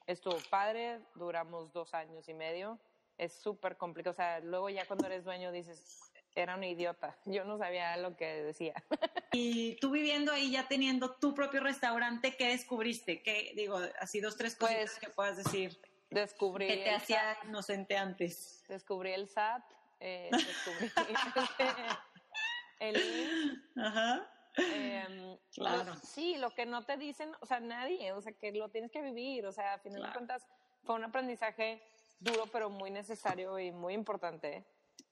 estuvo 0.07 0.37
padre, 0.50 1.00
duramos 1.14 1.72
dos 1.72 1.94
años 1.94 2.28
y 2.28 2.35
medio. 2.35 2.78
Es 3.16 3.33
súper 3.33 3.76
complicado, 3.76 4.12
o 4.12 4.14
sea, 4.14 4.40
luego 4.40 4.68
ya 4.68 4.87
cuando 4.87 5.07
eres 5.07 5.24
dueño 5.24 5.50
dices, 5.50 6.12
era 6.35 6.54
un 6.54 6.64
idiota, 6.64 7.16
yo 7.24 7.44
no 7.44 7.59
sabía 7.59 7.96
lo 7.96 8.16
que 8.16 8.26
decía. 8.42 8.74
Y 9.31 9.76
tú 9.76 9.90
viviendo 9.90 10.33
ahí, 10.33 10.50
ya 10.52 10.66
teniendo 10.68 11.14
tu 11.16 11.35
propio 11.35 11.61
restaurante, 11.61 12.35
¿qué 12.35 12.48
descubriste? 12.48 13.22
¿Qué, 13.22 13.52
digo, 13.54 13.78
así 14.00 14.20
dos, 14.20 14.38
tres 14.38 14.57
cosas 14.57 14.76
pues, 14.76 14.98
que 14.98 15.11
puedas 15.11 15.37
decir? 15.37 15.78
Descubrí. 16.11 16.66
¿Qué 16.66 16.77
te 16.79 16.90
hacía 16.90 17.38
inocente 17.44 17.97
antes? 17.97 18.64
Descubrí 18.68 19.12
el 19.12 19.29
SAT, 19.29 19.62
eh, 20.01 20.31
descubrí 20.31 20.90
el, 22.81 23.64
Ajá. 23.77 24.31
Em, 24.57 25.38
claro. 25.53 25.94
sí, 26.03 26.37
lo 26.37 26.51
que 26.51 26.66
no 26.66 26.85
te 26.85 26.97
dicen, 26.97 27.31
o 27.40 27.47
sea, 27.47 27.61
nadie, 27.61 28.12
o 28.12 28.21
sea, 28.21 28.33
que 28.33 28.51
lo 28.53 28.71
tienes 28.71 28.90
que 28.90 29.03
vivir, 29.03 29.47
o 29.47 29.53
sea, 29.53 29.75
a 29.75 29.79
final 29.79 30.03
de 30.03 30.12
cuentas 30.12 30.47
fue 30.83 30.97
un 30.97 31.05
aprendizaje 31.05 31.83
duro, 32.18 32.47
pero 32.47 32.68
muy 32.71 32.90
necesario 32.90 33.59
y 33.59 33.71
muy 33.71 33.94
importante. 33.94 34.64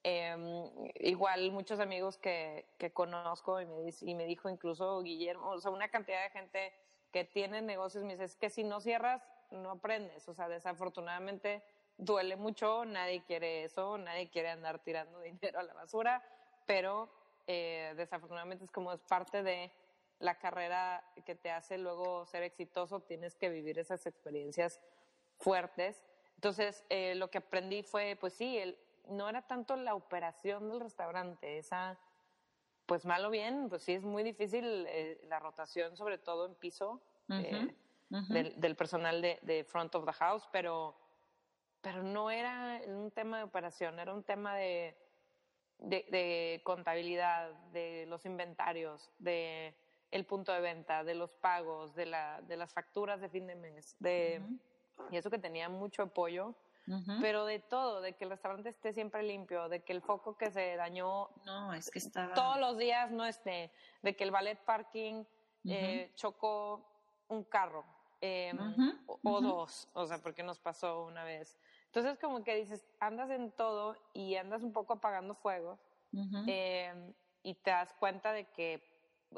Em, 0.03 0.69
igual 1.01 1.53
muchos 1.53 1.79
amigos 1.79 2.17
que, 2.17 2.67
que 2.79 2.93
conozco 2.93 3.61
y 3.61 3.67
me, 3.67 3.91
y 4.01 4.15
me 4.15 4.25
dijo 4.25 4.49
incluso 4.49 5.01
Guillermo, 5.03 5.51
o 5.51 5.61
sea, 5.61 5.71
una 5.71 5.89
cantidad 5.89 6.23
de 6.23 6.31
gente 6.31 6.73
que 7.13 7.25
tiene 7.25 7.63
negocios, 7.63 8.05
me 8.05 8.15
dice, 8.15 8.25
es 8.25 8.37
que 8.37 8.51
si 8.51 8.65
no 8.65 8.81
cierras, 8.81 9.23
no 9.51 9.71
aprendes. 9.71 10.29
O 10.29 10.35
sea, 10.35 10.49
desafortunadamente 10.49 11.63
duele 11.99 12.37
mucho, 12.37 12.85
nadie 12.85 13.23
quiere 13.25 13.65
eso, 13.65 13.99
nadie 13.99 14.29
quiere 14.29 14.51
andar 14.51 14.83
tirando 14.83 15.21
dinero 15.21 15.61
a 15.61 15.63
la 15.63 15.75
basura, 15.75 16.23
pero 16.67 17.09
eh, 17.47 17.95
desafortunadamente 17.97 18.65
es 18.65 18.71
como 18.71 18.93
es 18.93 19.01
parte 19.03 19.43
de 19.43 19.71
la 20.19 20.39
carrera 20.39 21.05
que 21.25 21.35
te 21.35 21.51
hace 21.51 21.79
luego 21.79 22.25
ser 22.27 22.43
exitoso, 22.43 23.01
tienes 23.01 23.35
que 23.35 23.51
vivir 23.51 23.79
esas 23.79 24.07
experiencias 24.07 24.81
fuertes. 25.39 26.03
Entonces, 26.37 26.85
eh, 26.89 27.15
lo 27.15 27.31
que 27.31 27.39
aprendí 27.39 27.83
fue, 27.83 28.17
pues 28.19 28.33
sí, 28.33 28.59
no 29.09 29.29
era 29.29 29.43
tanto 29.43 29.77
la 29.77 29.95
operación 29.95 30.69
del 30.69 30.81
restaurante, 30.81 31.59
esa, 31.59 31.99
pues 32.87 33.05
mal 33.05 33.25
o 33.25 33.31
bien, 33.31 33.69
pues 33.69 33.83
sí 33.83 33.93
es 33.93 34.05
muy 34.05 34.23
difícil 34.23 34.87
eh, 34.89 35.21
la 35.25 35.39
rotación, 35.39 35.97
sobre 35.97 36.19
todo 36.19 36.47
en 36.47 36.55
piso 36.55 37.03
del, 38.09 38.77
personal 38.77 39.21
de, 39.21 39.67
front 39.69 39.95
of 39.95 40.05
the 40.05 40.13
house, 40.13 40.49
pero, 40.53 40.97
pero 41.81 42.03
no 42.03 42.31
era 42.31 42.81
un 42.87 43.11
tema 43.11 43.39
de 43.39 43.45
operación, 43.45 43.99
era 43.99 44.15
un 44.15 44.23
tema 44.23 44.57
de, 44.57 44.97
de, 45.79 46.61
contabilidad, 46.65 47.53
de 47.73 48.07
los 48.07 48.25
inventarios, 48.25 49.11
de 49.19 49.77
el 50.13 50.25
punto 50.25 50.53
de 50.53 50.61
venta, 50.61 51.03
de 51.03 51.15
los 51.15 51.35
pagos, 51.37 51.95
de, 51.95 52.07
la, 52.07 52.41
de 52.43 52.57
las 52.57 52.73
facturas 52.73 53.21
de 53.21 53.29
fin 53.29 53.47
de 53.47 53.57
mes, 53.57 53.97
de, 53.99 54.41
y 55.11 55.17
eso 55.17 55.31
que 55.31 55.39
tenía 55.39 55.69
mucho 55.69 56.03
apoyo, 56.03 56.55
pero 57.21 57.45
de 57.47 57.59
todo, 57.59 58.01
de 58.01 58.13
que 58.13 58.23
el 58.23 58.31
restaurante 58.31 58.69
esté 58.69 58.93
siempre 58.93 59.25
limpio, 59.25 59.69
de 59.69 59.83
que 59.83 59.93
el 59.93 60.03
foco 60.03 60.39
que 60.39 60.53
se 60.53 60.77
dañó 60.77 61.31
no, 61.45 61.75
es 61.75 61.91
que 61.91 61.99
estaba... 61.99 62.33
todos 62.33 62.61
los 62.61 62.79
días 62.79 63.11
no 63.11 63.27
esté, 63.27 63.73
de 64.03 64.15
que 64.15 64.23
el 64.23 64.31
ballet 64.31 64.57
parking 64.65 65.25
eh, 65.65 66.13
chocó 66.15 66.89
un 67.27 67.43
carro 67.43 67.85
Em, 68.21 68.59
o, 69.07 69.41
dos, 69.41 69.89
o 69.93 70.07
sea, 70.07 70.19
porque 70.19 70.43
nos 70.43 70.59
pasó 70.59 71.05
una 71.05 71.25
vez. 71.25 71.59
Entonces, 71.87 72.19
como 72.19 72.43
que 72.43 72.55
dices, 72.55 72.87
andas 72.99 73.31
en 73.31 73.51
todo 73.53 73.97
y 74.15 74.37
andas 74.37 74.63
un 74.63 74.73
poco 74.73 74.95
apagando 74.95 75.35
fuego 75.35 75.79
em, 76.47 77.13
y 77.43 77.55
te 77.55 77.71
das 77.71 77.93
cuenta 77.95 78.33
de 78.33 78.45
que 78.45 78.83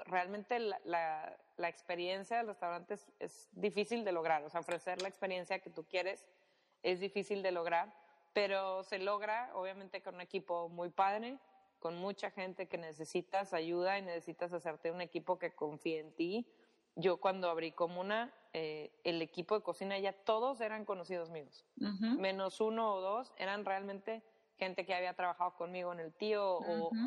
realmente 0.07 0.61
la, 0.61 0.81
la, 0.85 1.69
experiencia 1.69 2.37
del 2.37 2.47
restaurante 2.47 2.95
es, 3.19 3.49
difícil 3.53 4.05
de 4.05 4.12
lograr, 4.12 4.45
o 4.45 4.51
sea, 4.51 4.61
ofrecer 4.61 5.03
la 5.03 5.09
experiencia 5.09 5.59
que 5.59 5.71
tú 5.71 5.85
quieres 5.85 6.25
es 6.83 7.01
difícil 7.01 7.43
de 7.43 7.51
lograr, 7.51 7.93
pero 8.33 8.85
se 8.85 8.99
logra, 8.99 9.51
obviamente, 9.55 10.03
con 10.03 10.14
un 10.17 10.21
equipo 10.21 10.69
muy 10.69 10.91
padre, 10.91 11.38
con 11.81 11.97
mucha 11.97 12.31
gente 12.31 12.69
que 12.69 12.79
necesitas 12.79 13.53
ayuda 13.53 13.99
y 13.99 14.03
necesitas 14.03 14.53
hacerte 14.53 14.93
un 14.93 15.01
equipo 15.01 15.38
que 15.38 15.55
confíe 15.55 15.99
en 15.99 16.12
ti. 16.12 16.47
Yo 16.95 17.17
cuando 17.19 17.51
abrí 17.51 17.73
Comuna, 17.73 18.33
eh, 18.53 18.91
el 19.05 19.21
equipo 19.23 19.55
de 19.55 19.63
cocina 19.63 19.99
ya 19.99 20.13
todos 20.13 20.61
eran 20.61 20.85
conocidos 20.85 21.31
míos, 21.31 21.67
menos 21.77 22.61
uno 22.61 22.95
o 22.95 23.01
dos 23.01 23.33
eran 23.37 23.65
realmente 23.65 24.23
gente 24.59 24.85
que 24.85 24.95
había 24.95 25.15
trabajado 25.15 25.55
conmigo 25.55 25.93
en 25.93 26.01
el 26.01 26.13
tío 26.13 26.61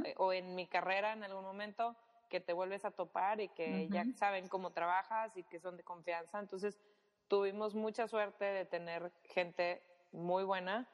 eh, 0.06 0.14
o, 0.18 0.34
en 0.34 0.56
mi 0.56 0.68
carrera 0.68 1.14
en 1.14 1.24
algún 1.24 1.44
momento, 1.44 1.96
que 2.30 2.40
te 2.40 2.54
vuelves 2.54 2.86
a 2.86 2.92
topar 2.92 3.42
y 3.42 3.50
que 3.50 3.90
ya 3.90 4.06
saben 4.16 4.48
cómo 4.48 4.72
trabajas 4.72 5.36
y 5.36 5.44
que 5.44 5.60
son 5.60 5.76
de 5.76 5.84
confianza. 5.84 6.40
Entonces 6.40 6.80
tuvimos 7.28 7.76
mucha 7.76 8.08
suerte 8.08 8.46
de 8.46 8.66
tener 8.66 9.12
gente 9.26 9.84
muy 10.12 10.44
buena 10.44 10.88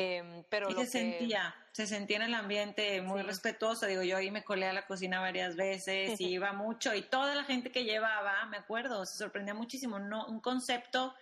Em, 0.00 0.44
pero 0.48 0.70
y 0.70 0.74
se 0.74 0.86
sentía, 0.86 1.52
se 1.72 1.84
sentía 1.88 2.18
en 2.18 2.22
el 2.22 2.34
ambiente 2.34 3.02
muy 3.02 3.22
respetuoso. 3.22 3.84
Digo, 3.86 4.04
yo 4.04 4.16
ahí 4.16 4.30
me 4.30 4.44
colé 4.44 4.66
a 4.66 4.72
la 4.72 4.86
cocina 4.86 5.18
varias 5.18 5.56
veces 5.56 6.20
y 6.20 6.26
iba 6.34 6.52
mucho 6.52 6.94
y 6.94 7.02
toda 7.02 7.34
la 7.34 7.42
gente 7.42 7.72
que 7.72 7.82
llevaba, 7.82 8.46
me 8.46 8.58
acuerdo, 8.58 9.04
se 9.04 9.18
sorprendía 9.18 9.54
muchísimo. 9.54 9.98
No, 9.98 10.24
un 10.28 10.38
concepto, 10.38 11.16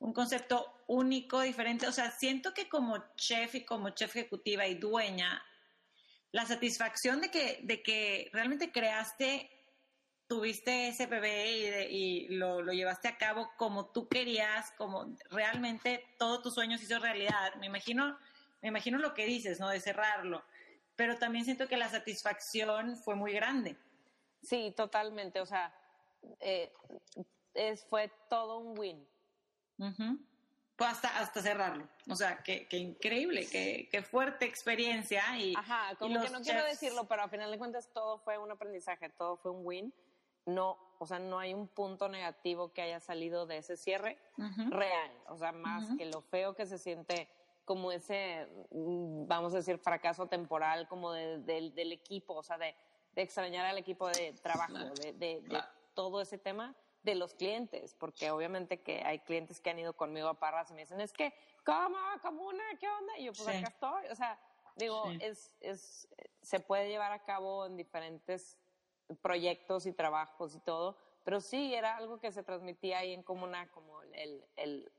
un 0.00 0.12
concepto 0.12 0.82
único, 0.88 1.40
diferente. 1.40 1.86
O 1.86 1.92
sea, 1.92 2.10
siento 2.10 2.52
que 2.52 2.68
como 2.68 2.98
chef 3.14 3.54
y 3.54 3.64
como 3.64 3.90
chef 3.90 4.16
ejecutiva 4.16 4.66
y 4.66 4.74
dueña, 4.74 5.40
la 6.32 6.46
satisfacción 6.46 7.20
de 7.20 7.30
que, 7.30 7.60
de 7.62 7.80
que 7.80 8.28
realmente 8.32 8.72
creaste 8.72 9.48
tuviste 10.26 10.88
ese 10.88 11.06
bebé 11.06 11.88
y, 11.90 12.28
lo, 12.28 12.60
llevaste 12.72 13.08
a 13.08 13.16
cabo 13.16 13.50
como 13.56 13.86
tú 13.86 14.08
querías, 14.08 14.72
como 14.72 15.16
realmente 15.30 16.04
todo 16.18 16.42
tus 16.42 16.54
sueños 16.54 16.82
hizo 16.82 16.98
realidad. 16.98 17.54
Me 17.56 17.66
imagino, 17.66 18.18
me 18.62 18.68
imagino 18.68 18.98
lo 18.98 19.14
que 19.14 19.26
dices, 19.26 19.60
¿no? 19.60 19.68
De 19.68 19.80
cerrarlo. 19.80 20.44
Pero 20.96 21.18
también 21.18 21.44
siento 21.44 21.68
que 21.68 21.76
la 21.76 21.88
satisfacción 21.88 22.96
fue 22.96 23.14
muy 23.14 23.32
grande. 23.32 23.76
Sí, 24.42 24.72
totalmente. 24.76 25.40
O 25.40 25.46
sea, 25.46 25.74
eh, 26.40 26.72
es, 27.54 27.84
fue 27.84 28.10
todo 28.28 28.58
un 28.58 28.78
win. 28.78 29.08
Pues 30.76 30.90
hasta, 30.90 31.18
hasta 31.18 31.42
cerrarlo. 31.42 31.88
O 32.08 32.16
sea, 32.16 32.42
qué, 32.42 32.66
increíble, 32.70 33.46
qué, 33.46 34.02
fuerte 34.02 34.46
experiencia. 34.46 35.22
Y, 35.38 35.54
Ajá, 35.54 35.94
como 35.98 36.20
que 36.20 36.30
no 36.30 36.40
quiero 36.40 36.64
decirlo, 36.64 37.06
pero 37.06 37.22
al 37.22 37.30
final 37.30 37.50
de 37.50 37.58
cuentas 37.58 37.92
todo 37.92 38.18
fue 38.18 38.38
un 38.38 38.50
aprendizaje, 38.50 39.10
todo 39.10 39.36
fue 39.36 39.52
un 39.52 39.60
win 39.64 39.94
no, 40.46 40.78
o 40.98 41.06
sea, 41.06 41.18
no 41.18 41.38
hay 41.38 41.52
un 41.52 41.68
punto 41.68 42.08
negativo 42.08 42.72
que 42.72 42.82
haya 42.82 43.00
salido 43.00 43.46
de 43.46 43.58
ese 43.58 43.76
cierre 43.76 44.18
real, 44.70 45.10
o 45.28 45.36
sea, 45.36 45.52
más 45.52 45.88
que 45.98 46.06
lo 46.06 46.22
feo 46.22 46.54
que 46.54 46.66
se 46.66 46.78
siente 46.78 47.28
como 47.64 47.90
ese, 47.90 48.48
mm, 48.70 49.26
vamos 49.26 49.52
a 49.52 49.56
decir, 49.56 49.76
fracaso 49.78 50.26
temporal 50.26 50.88
como 50.88 51.12
del 51.12 51.92
equipo, 51.92 52.34
o 52.34 52.42
sea, 52.42 52.56
de, 52.56 52.74
extrañar 53.16 53.66
al 53.66 53.78
equipo 53.78 54.08
de 54.08 54.34
trabajo, 54.42 54.74
de, 54.74 55.62
todo 55.94 56.20
ese 56.20 56.36
tema 56.36 56.74
de 57.02 57.14
los 57.14 57.34
clientes, 57.34 57.94
porque 57.94 58.30
obviamente 58.30 58.82
que 58.82 59.02
hay 59.02 59.20
clientes 59.20 59.60
que 59.60 59.70
han 59.70 59.78
ido 59.78 59.94
conmigo 59.94 60.28
a 60.28 60.34
Parras 60.34 60.70
y 60.70 60.74
me 60.74 60.82
dicen, 60.82 61.00
es 61.00 61.12
que, 61.12 61.32
¿cómo? 61.64 61.96
¿Cómo 62.20 62.46
una? 62.46 62.64
¿Qué 62.78 62.86
onda? 62.88 63.18
Y 63.18 63.24
yo, 63.24 63.32
pues 63.32 63.48
acá 63.48 63.68
estoy, 63.68 64.06
o 64.10 64.14
sea, 64.14 64.38
digo, 64.76 65.04
es, 65.20 65.56
es, 65.60 66.08
se 66.42 66.60
puede 66.60 66.88
llevar 66.88 67.12
a 67.12 67.24
cabo 67.24 67.64
en 67.64 67.76
diferentes 67.76 68.58
proyectos 69.22 69.86
y 69.86 69.92
trabajos 69.92 70.54
y 70.54 70.60
todo, 70.60 70.96
pero 71.24 71.40
sí 71.40 71.74
era 71.74 71.96
algo 71.96 72.20
que 72.20 72.32
se 72.32 72.42
transmitía 72.42 72.98
ahí 72.98 73.12
en 73.12 73.22
comuna, 73.22 73.68
como 73.70 74.02
el, 74.02 74.44
el, 74.56 74.90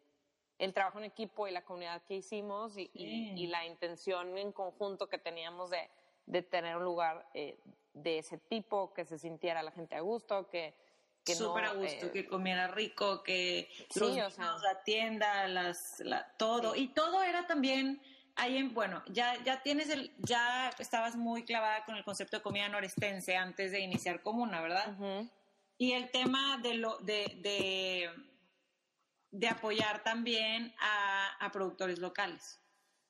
el 0.60 0.74
trabajo 0.74 1.00
en 1.00 1.06
equipo 1.06 1.48
y 1.48 1.52
la 1.52 1.64
comunidad 1.64 2.02
que 2.04 2.16
hicimos 2.16 2.78
y, 2.78 2.90
y, 2.94 3.48
la 3.48 3.66
intención 3.66 4.38
en 4.38 4.52
conjunto 4.52 5.08
que 5.08 5.18
teníamos 5.18 5.70
de, 5.70 5.90
de 6.26 6.42
tener 6.42 6.78
un 6.78 6.84
lugar 6.84 7.30
eh, 7.34 7.58
de 7.94 8.20
ese 8.20 8.38
tipo, 8.38 8.94
que 8.94 9.06
se 9.06 9.18
sintiera 9.18 9.64
la 9.64 9.72
gente 9.72 9.96
a 9.96 10.02
gusto, 10.02 10.50
que, 10.50 10.76
que 11.24 11.36
Súper 11.36 11.66
a 11.66 11.74
gusto, 11.74 12.08
eh, 12.08 12.12
que 12.12 12.28
comiera 12.28 12.68
rico, 12.68 13.24
que 13.24 13.70
los 13.96 14.38
la 14.38 14.84
tienda, 14.84 15.48
las, 15.48 16.04
todo. 16.38 16.76
Y 16.76 16.90
todo 16.90 17.24
era 17.24 17.48
también 17.48 18.02
ahí 18.38 18.58
en, 18.58 18.74
bueno, 18.74 19.04
ya, 19.08 19.36
ya 19.44 19.62
tienes 19.62 19.90
el, 19.90 20.14
ya 20.20 20.70
estabas 20.80 21.16
muy 21.16 21.44
clavada 21.44 21.84
con 21.86 21.96
el 21.96 22.04
concepto 22.04 22.38
de 22.38 22.44
comida 22.44 22.70
norestense 22.70 23.36
antes 23.36 23.72
de 23.72 23.80
iniciar 23.80 24.22
Comuna, 24.22 24.62
¿verdad? 24.62 24.96
Y 25.78 25.94
el 25.94 26.10
tema 26.12 26.58
de 26.58 26.76
lo, 26.76 26.98
de, 27.00 28.10
de, 29.32 29.48
apoyar 29.48 30.04
también 30.04 30.74
a, 30.80 31.50
productores 31.52 32.00
locales. 32.00 32.62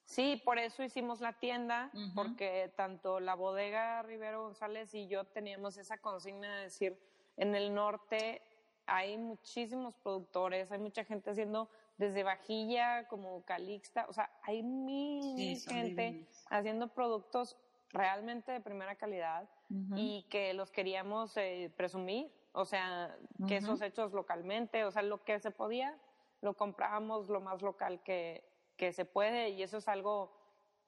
Sí, 0.05 0.41
por 0.45 0.57
eso 0.57 0.83
hicimos 0.83 1.19
la 1.19 1.33
tienda, 1.33 1.91
porque 2.15 2.71
tanto 2.75 3.19
la 3.19 3.35
bodega 3.35 4.01
Rivero 4.03 4.43
González 4.43 4.93
y 4.93 5.07
yo 5.07 5.25
teníamos 5.25 5.77
esa 5.77 5.97
consigna 5.97 6.57
de 6.57 6.63
decir, 6.63 6.97
en 7.35 7.55
el 7.55 7.73
norte 7.73 8.41
hay 8.87 9.17
muchísimos 9.17 9.95
productores, 9.95 10.71
hay 10.71 10.79
mucha 10.79 11.03
gente 11.03 11.31
haciendo 11.31 11.69
desde 11.97 12.23
vajilla 12.23 13.07
como 13.07 13.43
calixta, 13.43 14.05
o 14.07 14.13
sea, 14.13 14.29
hay 14.43 14.63
mil, 14.63 15.59
gente 15.59 16.27
haciendo 16.49 16.87
productos 16.87 17.57
realmente 17.91 18.51
de 18.51 18.61
primera 18.61 18.95
calidad 18.95 19.49
y 19.95 20.23
que 20.29 20.53
los 20.53 20.71
queríamos 20.71 21.35
eh, 21.37 21.71
presumir, 21.75 22.31
o 22.53 22.65
sea, 22.65 23.15
que 23.47 23.57
esos 23.57 23.81
hechos 23.81 24.13
localmente, 24.13 24.85
o 24.85 24.91
sea, 24.91 25.01
lo 25.01 25.23
que 25.23 25.39
se 25.39 25.51
podía, 25.51 25.97
lo 26.41 26.55
comprábamos 26.55 27.29
lo 27.29 27.41
más 27.41 27.61
local 27.61 28.01
que, 28.03 28.43
que 28.77 28.93
se 28.93 29.05
puede 29.05 29.49
y 29.49 29.63
eso 29.63 29.77
es 29.77 29.87
algo 29.87 30.31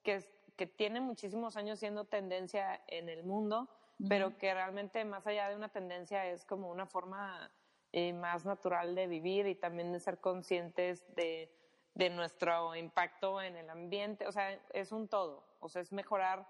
que, 0.04 0.24
que 0.56 0.68
tiene 0.68 1.02
muchísimos 1.02 1.58
años 1.58 1.80
siendo 1.80 2.06
tendencia 2.06 2.82
en 2.88 3.10
el 3.10 3.24
mundo 3.24 3.70
pero 4.08 4.38
que 4.38 4.54
realmente 4.54 5.04
más 5.04 5.28
allá 5.28 5.50
de 5.50 5.56
una 5.56 5.70
tendencia 5.70 6.26
es 6.28 6.46
como 6.46 6.70
una 6.70 6.86
forma 6.86 7.52
eh, 7.92 8.14
más 8.14 8.46
natural 8.46 8.96
de 8.96 9.08
vivir 9.08 9.48
y 9.48 9.56
también 9.56 9.92
de 9.92 10.00
ser 10.00 10.20
conscientes 10.20 11.06
de, 11.16 11.52
de 11.96 12.10
nuestro 12.10 12.76
impacto 12.76 13.42
en 13.42 13.56
el 13.56 13.70
ambiente, 13.70 14.28
o 14.28 14.32
sea, 14.32 14.54
es 14.74 14.92
un 14.92 15.08
todo, 15.08 15.44
o 15.60 15.70
sea, 15.70 15.82
es 15.82 15.92
mejorar. 15.92 16.48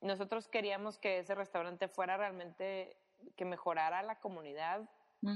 Nosotros 0.00 0.48
queríamos 0.48 0.98
que 0.98 1.18
ese 1.18 1.34
restaurante 1.34 1.88
fuera 1.88 2.16
realmente 2.16 2.96
que 3.36 3.44
mejorara 3.44 4.02
la 4.02 4.18
comunidad 4.18 4.88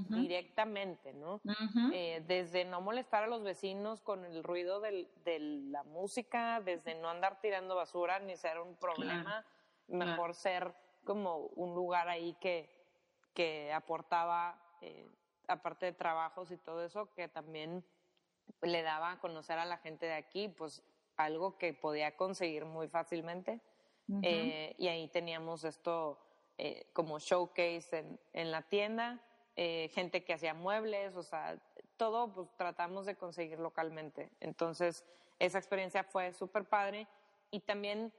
directamente, 0.08 1.12
¿no? 1.14 1.40
Eh, 1.92 2.24
desde 2.26 2.64
no 2.64 2.80
molestar 2.80 3.22
a 3.22 3.28
los 3.28 3.44
vecinos 3.44 4.00
con 4.00 4.24
el 4.24 4.42
ruido 4.42 4.80
del, 4.80 5.08
de 5.24 5.38
la 5.38 5.84
música, 5.84 6.60
desde 6.60 6.96
no 6.96 7.08
andar 7.08 7.40
tirando 7.40 7.76
basura 7.76 8.18
ni 8.18 8.36
ser 8.36 8.58
un 8.58 8.74
problema, 8.74 9.46
mejor 9.86 10.34
ser 10.34 10.74
como 11.04 11.36
un 11.54 11.72
lugar 11.76 12.08
ahí 12.08 12.34
que, 12.40 12.68
que 13.32 13.72
aportaba, 13.72 14.60
eh, 14.80 15.08
aparte 15.48 15.86
de 15.86 15.92
trabajos 15.92 16.50
y 16.50 16.56
todo 16.56 16.84
eso, 16.84 17.12
que 17.14 17.28
también 17.28 17.84
le 18.62 18.82
daba 18.82 19.12
a 19.12 19.18
conocer 19.18 19.58
a 19.58 19.64
la 19.64 19.78
gente 19.78 20.06
de 20.06 20.14
aquí, 20.14 20.48
pues 20.48 20.82
algo 21.16 21.58
que 21.58 21.74
podía 21.74 22.16
conseguir 22.16 22.64
muy 22.64 22.88
fácilmente. 22.88 23.60
Eh, 24.22 24.76
y 24.78 24.86
ahí 24.86 25.08
teníamos 25.08 25.64
esto 25.64 26.20
eh, 26.58 26.88
como 26.92 27.18
showcase 27.18 27.98
en, 27.98 28.20
en 28.34 28.52
la 28.52 28.62
tienda, 28.62 29.20
gente 29.56 30.22
que 30.22 30.34
hacía 30.34 30.54
muebles, 30.54 31.16
o 31.16 31.22
sea, 31.22 31.58
todo 31.96 32.32
pues 32.32 32.48
tratamos 32.56 33.06
de 33.06 33.16
conseguir 33.16 33.58
localmente. 33.58 34.30
Entonces, 34.38 35.04
esa 35.38 35.58
experiencia 35.58 36.04
fue 36.04 36.32
súper 36.32 36.68
padre 36.68 37.08
y 37.50 37.60
también 37.60 38.12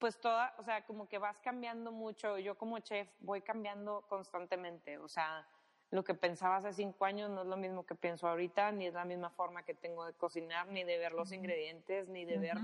pues 0.00 0.18
toda, 0.18 0.54
o 0.58 0.64
sea, 0.64 0.84
como 0.86 1.06
que 1.06 1.18
vas 1.18 1.38
cambiando 1.40 1.92
mucho. 1.92 2.38
Yo 2.38 2.56
como 2.56 2.78
chef 2.78 3.06
voy 3.20 3.42
cambiando 3.42 4.02
constantemente. 4.08 4.96
O 4.96 5.08
sea, 5.08 5.46
lo 5.90 6.04
que 6.04 6.14
pensaba 6.14 6.56
hace 6.56 6.72
cinco 6.72 7.04
años 7.04 7.30
no 7.30 7.42
es 7.42 7.48
lo 7.48 7.56
mismo 7.56 7.84
que 7.84 7.94
pienso 7.94 8.28
ahorita, 8.28 8.70
ni 8.72 8.86
es 8.86 8.94
la 8.94 9.04
misma 9.04 9.30
forma 9.30 9.64
que 9.64 9.74
tengo 9.74 10.04
de 10.06 10.12
cocinar, 10.12 10.68
ni 10.68 10.84
de 10.84 10.98
ver 10.98 11.12
los 11.12 11.32
ingredientes, 11.32 12.08
ni 12.08 12.24
de 12.24 12.38
ver 12.38 12.56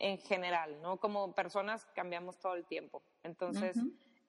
en 0.00 0.18
general, 0.18 0.80
¿no? 0.82 0.96
Como 0.96 1.32
personas 1.34 1.86
cambiamos 1.94 2.38
todo 2.38 2.54
el 2.54 2.64
tiempo. 2.64 3.02
Entonces, 3.22 3.76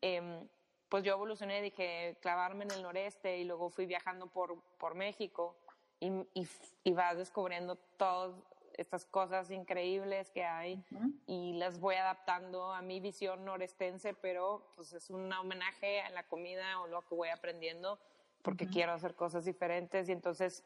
em, 0.01 0.47
pues 0.89 1.03
yo 1.03 1.13
evolucioné, 1.13 1.61
dije, 1.61 2.17
clavarme 2.21 2.65
en 2.65 2.71
el 2.71 2.83
noreste 2.83 3.39
y 3.39 3.45
luego 3.45 3.69
fui 3.69 3.87
viajando 3.87 4.27
por, 4.27 4.61
por 4.77 4.93
México 4.93 5.57
y, 5.99 6.07
y, 6.35 6.47
y 6.83 6.93
vas 6.93 7.17
descubriendo 7.17 7.77
todos 7.97 8.35
estas 8.77 9.05
cosas 9.05 9.49
increíbles 9.51 10.29
que 10.31 10.43
hay 10.43 10.83
y 11.27 11.53
las 11.53 11.79
voy 11.79 11.95
adaptando 11.95 12.73
a 12.73 12.81
mi 12.81 12.99
visión 12.99 13.45
norestense, 13.45 14.13
pero 14.13 14.69
pues 14.75 14.93
es 14.93 15.09
un 15.09 15.31
homenaje 15.31 16.01
a 16.01 16.09
la 16.09 16.23
comida 16.23 16.81
o 16.81 16.87
lo 16.87 17.01
que 17.03 17.15
voy 17.15 17.29
aprendiendo 17.29 17.97
porque 18.45 18.67
quiero 18.67 18.93
hacer 18.93 19.15
cosas 19.15 19.43
diferentes. 19.43 20.07
Y 20.07 20.11
entonces 20.11 20.63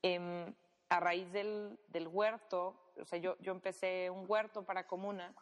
em, 0.00 0.54
a 0.88 1.00
raíz 1.00 1.30
del, 1.32 1.76
del, 1.88 2.06
huerto, 2.06 2.92
o 2.98 3.04
sea, 3.04 3.18
yo, 3.18 3.36
yo 3.40 3.50
empecé 3.50 4.08
un 4.08 4.24
huerto 4.28 4.64
para 4.64 4.86
comuna 4.86 5.34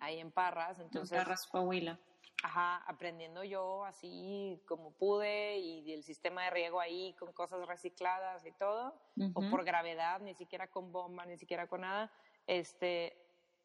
ahí 0.00 0.20
en 0.20 0.30
Parras, 0.30 0.78
entonces... 0.78 1.16
En 1.18 1.24
Parras, 1.24 1.46
Coahuila. 1.46 1.98
Ajá, 2.44 2.84
aprendiendo 2.86 3.42
yo 3.42 3.84
así 3.84 4.62
como 4.68 4.92
pude 4.92 5.58
y 5.58 5.92
el 5.92 6.04
sistema 6.04 6.44
de 6.44 6.50
riego 6.50 6.78
ahí 6.78 7.16
con 7.18 7.32
cosas 7.32 7.66
recicladas 7.66 8.46
y 8.46 8.52
todo, 8.52 8.94
o 9.34 9.50
por 9.50 9.64
gravedad, 9.64 10.20
ni 10.20 10.34
siquiera 10.34 10.68
con 10.68 10.92
bomba, 10.92 11.26
ni 11.26 11.36
siquiera 11.36 11.66
con 11.66 11.80
nada, 11.80 12.12
este, 12.46 13.16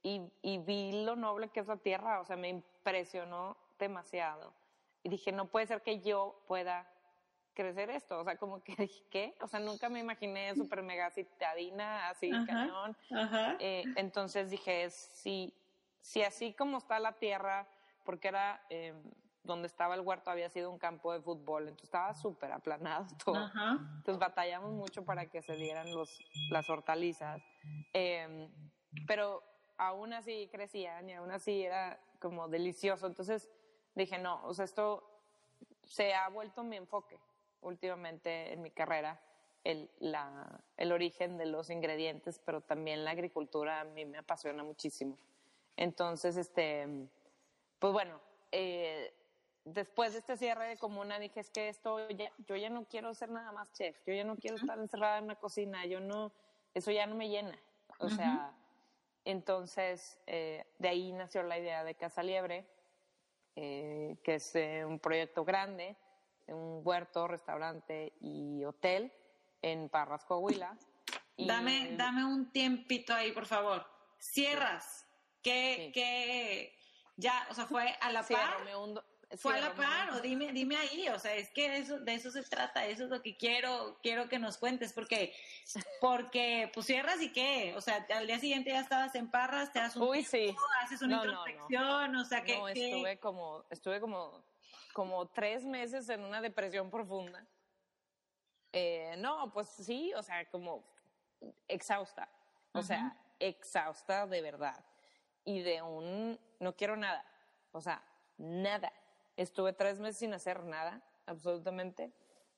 y, 0.01 0.21
y, 0.41 0.57
vi 0.57 1.03
lo 1.03 1.15
noble 1.15 1.49
que 1.49 1.59
es 1.59 1.67
la 1.67 1.77
tierra, 1.77 2.19
o 2.19 2.25
sea, 2.25 2.35
me 2.35 2.49
impresionó 2.49 3.57
demasiado. 3.77 4.53
Y 5.03 5.09
dije, 5.09 5.31
no 5.31 5.45
puede 5.49 5.67
ser 5.67 5.83
que 5.83 5.99
yo 6.01 6.43
pueda 6.47 6.89
crecer 7.53 7.89
esto, 7.89 8.19
o 8.19 8.23
sea, 8.23 8.37
como 8.37 8.63
que 8.63 8.75
dije, 8.87 9.03
¿qué? 9.09 9.35
O 9.41 9.47
sea, 9.47 9.59
nunca 9.59 9.89
me 9.89 9.99
imaginé 9.99 10.55
súper 10.55 10.83
mega 10.83 11.09
citadina, 11.11 12.09
así, 12.09 12.29
cañón. 12.45 12.97
Eh, 13.59 13.83
entonces 13.95 14.49
dije, 14.49 14.89
si, 14.89 15.53
si 16.01 16.23
así 16.23 16.53
como 16.53 16.77
está 16.77 16.99
la 16.99 17.13
tierra, 17.13 17.67
porque 18.03 18.27
era 18.27 18.65
em, 18.69 19.01
donde 19.43 19.67
estaba 19.67 19.95
el 19.95 20.01
huerto 20.01 20.31
había 20.31 20.49
sido 20.49 20.71
un 20.71 20.79
campo 20.79 21.13
de 21.13 21.21
fútbol, 21.21 21.63
entonces 21.63 21.85
estaba 21.85 22.13
súper 22.13 22.51
aplanado 22.51 23.05
todo. 23.25 23.51
Entonces 23.97 24.19
batallamos 24.19 24.71
mucho 24.73 25.05
para 25.05 25.27
que 25.27 25.41
se 25.41 25.55
dieran 25.55 25.93
los, 25.93 26.19
las 26.49 26.69
hortalizas, 26.69 27.41
em, 27.93 28.49
pero 29.07 29.43
aún 29.77 30.13
así 30.13 30.49
crecían 30.51 31.09
y 31.09 31.13
aún 31.13 31.31
así 31.31 31.63
era 31.63 31.99
como 32.19 32.47
delicioso. 32.47 33.07
Entonces 33.07 33.49
dije, 33.95 34.17
no, 34.17 34.43
o 34.45 34.53
sea, 34.53 34.65
esto 34.65 35.09
se 35.83 36.13
ha 36.13 36.29
vuelto 36.29 36.63
mi 36.63 36.77
enfoque 36.77 37.19
últimamente 37.63 38.53
en 38.53 38.61
mi 38.61 38.71
carrera. 38.71 39.19
El, 39.63 39.89
la, 39.99 40.61
el 40.75 40.91
origen 40.91 41.37
de 41.37 41.45
los 41.45 41.69
ingredientes, 41.69 42.37
pero 42.43 42.59
también 42.59 43.05
la 43.05 43.11
agricultura 43.11 43.79
a 43.79 43.83
mí 43.85 44.03
me 44.03 44.17
apasiona 44.17 44.61
muchísimo. 44.61 45.17
Entonces, 45.77 46.35
este, 46.35 46.85
pues 47.79 47.93
bueno, 47.93 48.19
eh, 48.51 49.13
después 49.63 50.11
de 50.11 50.19
este 50.19 50.35
cierre 50.35 50.67
de 50.67 50.77
comuna 50.77 51.17
dije, 51.17 51.39
es 51.39 51.49
que 51.49 51.69
esto, 51.69 52.09
ya, 52.09 52.29
yo 52.39 52.57
ya 52.57 52.69
no 52.69 52.83
quiero 52.83 53.13
ser 53.13 53.29
nada 53.29 53.53
más 53.53 53.71
chef, 53.71 53.97
yo 54.05 54.13
ya 54.13 54.25
no 54.25 54.35
quiero 54.35 54.57
estar 54.57 54.77
encerrada 54.77 55.19
en 55.19 55.23
una 55.23 55.35
cocina, 55.35 55.85
yo 55.85 56.01
no, 56.01 56.33
eso 56.73 56.91
ya 56.91 57.07
no 57.07 57.15
me 57.15 57.29
llena. 57.29 57.57
O 57.99 58.09
sea, 58.09 58.53
entonces 59.23 60.19
eh, 60.27 60.65
de 60.77 60.89
ahí 60.89 61.13
nació 61.13 61.41
la 61.43 61.57
idea 61.57 61.85
de 61.85 61.95
Casa 61.95 62.21
Liebre, 62.21 62.65
eh, 63.55 64.17
que 64.23 64.35
es 64.35 64.53
un 64.85 64.99
proyecto 64.99 65.45
grande, 65.45 65.95
un 66.47 66.81
huerto, 66.83 67.27
restaurante 67.27 68.13
y 68.19 68.63
hotel 68.65 69.13
en 69.61 69.89
Parras, 69.89 70.25
Coahuila. 70.25 70.77
dame, 71.37 71.95
dame 71.95 72.25
un 72.25 72.51
tiempito 72.51 73.13
ahí, 73.13 73.31
por 73.31 73.45
favor. 73.45 73.85
Cierras. 74.19 75.07
¿Qué, 75.41 75.91
¿Qué, 75.93 76.73
ya, 77.17 77.45
o 77.49 77.53
sea, 77.53 77.65
fue 77.65 77.95
a 78.01 78.11
la 78.11 78.23
par. 78.23 78.65
fue 79.37 79.55
a 79.55 79.59
la 79.59 79.75
par, 79.75 80.11
o 80.11 80.21
dime, 80.21 80.51
dime 80.51 80.77
ahí, 80.77 81.09
o 81.09 81.19
sea, 81.19 81.35
es 81.35 81.51
que 81.51 81.77
eso, 81.77 81.99
de 81.99 82.13
eso 82.15 82.31
se 82.31 82.43
trata, 82.43 82.85
eso 82.87 83.03
es 83.03 83.09
lo 83.09 83.21
que 83.21 83.35
quiero, 83.35 83.99
quiero 84.01 84.29
que 84.29 84.39
nos 84.39 84.57
cuentes, 84.57 84.93
porque, 84.93 85.35
porque, 86.01 86.71
pues 86.73 86.85
cierras 86.85 87.21
y 87.21 87.31
qué, 87.31 87.73
o 87.75 87.81
sea, 87.81 88.05
al 88.15 88.25
día 88.25 88.39
siguiente 88.39 88.71
ya 88.71 88.79
estabas 88.79 89.13
en 89.15 89.29
Parras, 89.29 89.71
te 89.73 89.79
das 89.79 89.95
un 89.95 90.07
Uy, 90.07 90.23
sí. 90.23 90.55
haces 90.81 91.01
una 91.01 91.17
introspección, 91.17 92.15
o 92.15 92.25
sea, 92.25 92.43
que. 92.43 92.57
No, 92.57 92.67
estuve 92.67 93.19
como, 93.19 93.65
estuve 93.69 93.99
como, 93.99 94.43
como 94.93 95.27
tres 95.27 95.65
meses 95.65 96.07
en 96.09 96.23
una 96.23 96.39
depresión 96.39 96.89
profunda. 96.89 97.45
Eh, 98.71 99.15
no, 99.17 99.51
pues 99.51 99.67
sí, 99.67 100.13
o 100.13 100.23
sea, 100.23 100.49
como 100.49 100.83
exhausta, 101.67 102.29
o 102.71 102.81
sea, 102.81 103.15
exhausta 103.39 104.25
de 104.25 104.41
verdad 104.41 104.83
y 105.43 105.61
de 105.61 105.81
un 105.81 106.39
no 106.59 106.75
quiero 106.75 106.95
nada, 106.95 107.25
o 107.71 107.81
sea, 107.81 108.03
nada. 108.37 108.91
Estuve 109.35 109.73
tres 109.73 109.99
meses 109.99 110.17
sin 110.17 110.33
hacer 110.33 110.63
nada, 110.63 111.01
absolutamente. 111.25 112.13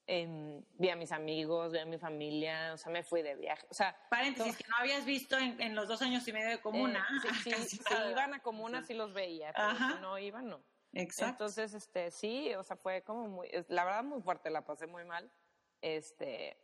vi 0.08 0.90
a 0.90 0.96
mis 0.96 1.12
amigos, 1.12 1.72
vi 1.72 1.80
a 1.80 1.86
mi 1.86 1.98
familia, 1.98 2.74
o 2.74 2.78
sea, 2.78 2.92
me 2.92 3.04
fui 3.04 3.22
de 3.22 3.36
viaje. 3.36 3.66
O 3.70 3.74
sea, 3.74 3.98
paréntesis, 4.10 4.58
que 4.58 4.68
no 4.70 4.78
habías 4.78 5.06
visto 5.06 5.38
en, 5.38 5.76
los 5.76 5.88
dos 5.88 6.02
años 6.02 6.28
y 6.28 6.34
medio 6.34 6.50
de 6.50 6.62
comuna. 6.62 7.08
Eh, 7.26 7.30
sí, 7.44 7.52
sí, 7.52 7.78
si 7.88 7.94
iban 8.12 8.34
a 8.34 8.40
comuna 8.40 8.84
sí 8.84 8.94
los 8.94 9.14
veía, 9.14 9.52
pero 9.54 9.96
si 9.96 10.02
no 10.02 10.18
iban, 10.20 10.48
no. 10.48 10.75
Exacto. 10.96 11.32
Entonces, 11.32 11.74
este, 11.74 12.10
sí, 12.10 12.54
o 12.56 12.64
sea, 12.64 12.78
fue 12.78 13.02
como 13.04 13.28
muy, 13.28 13.52
la 13.68 13.84
verdad 13.84 14.04
muy 14.04 14.22
fuerte, 14.22 14.50
la 14.50 14.66
pasé 14.66 14.88
muy 14.88 15.04
mal, 15.04 15.30
este, 15.82 16.58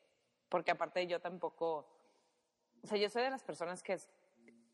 porque 0.49 0.71
aparte 0.71 1.05
yo 1.05 1.19
tampoco, 1.19 1.85
o 2.81 2.87
sea, 2.87 2.97
yo 2.97 3.09
soy 3.09 3.23
de 3.23 3.29
las 3.29 3.43
personas 3.43 3.83
que, 3.83 3.99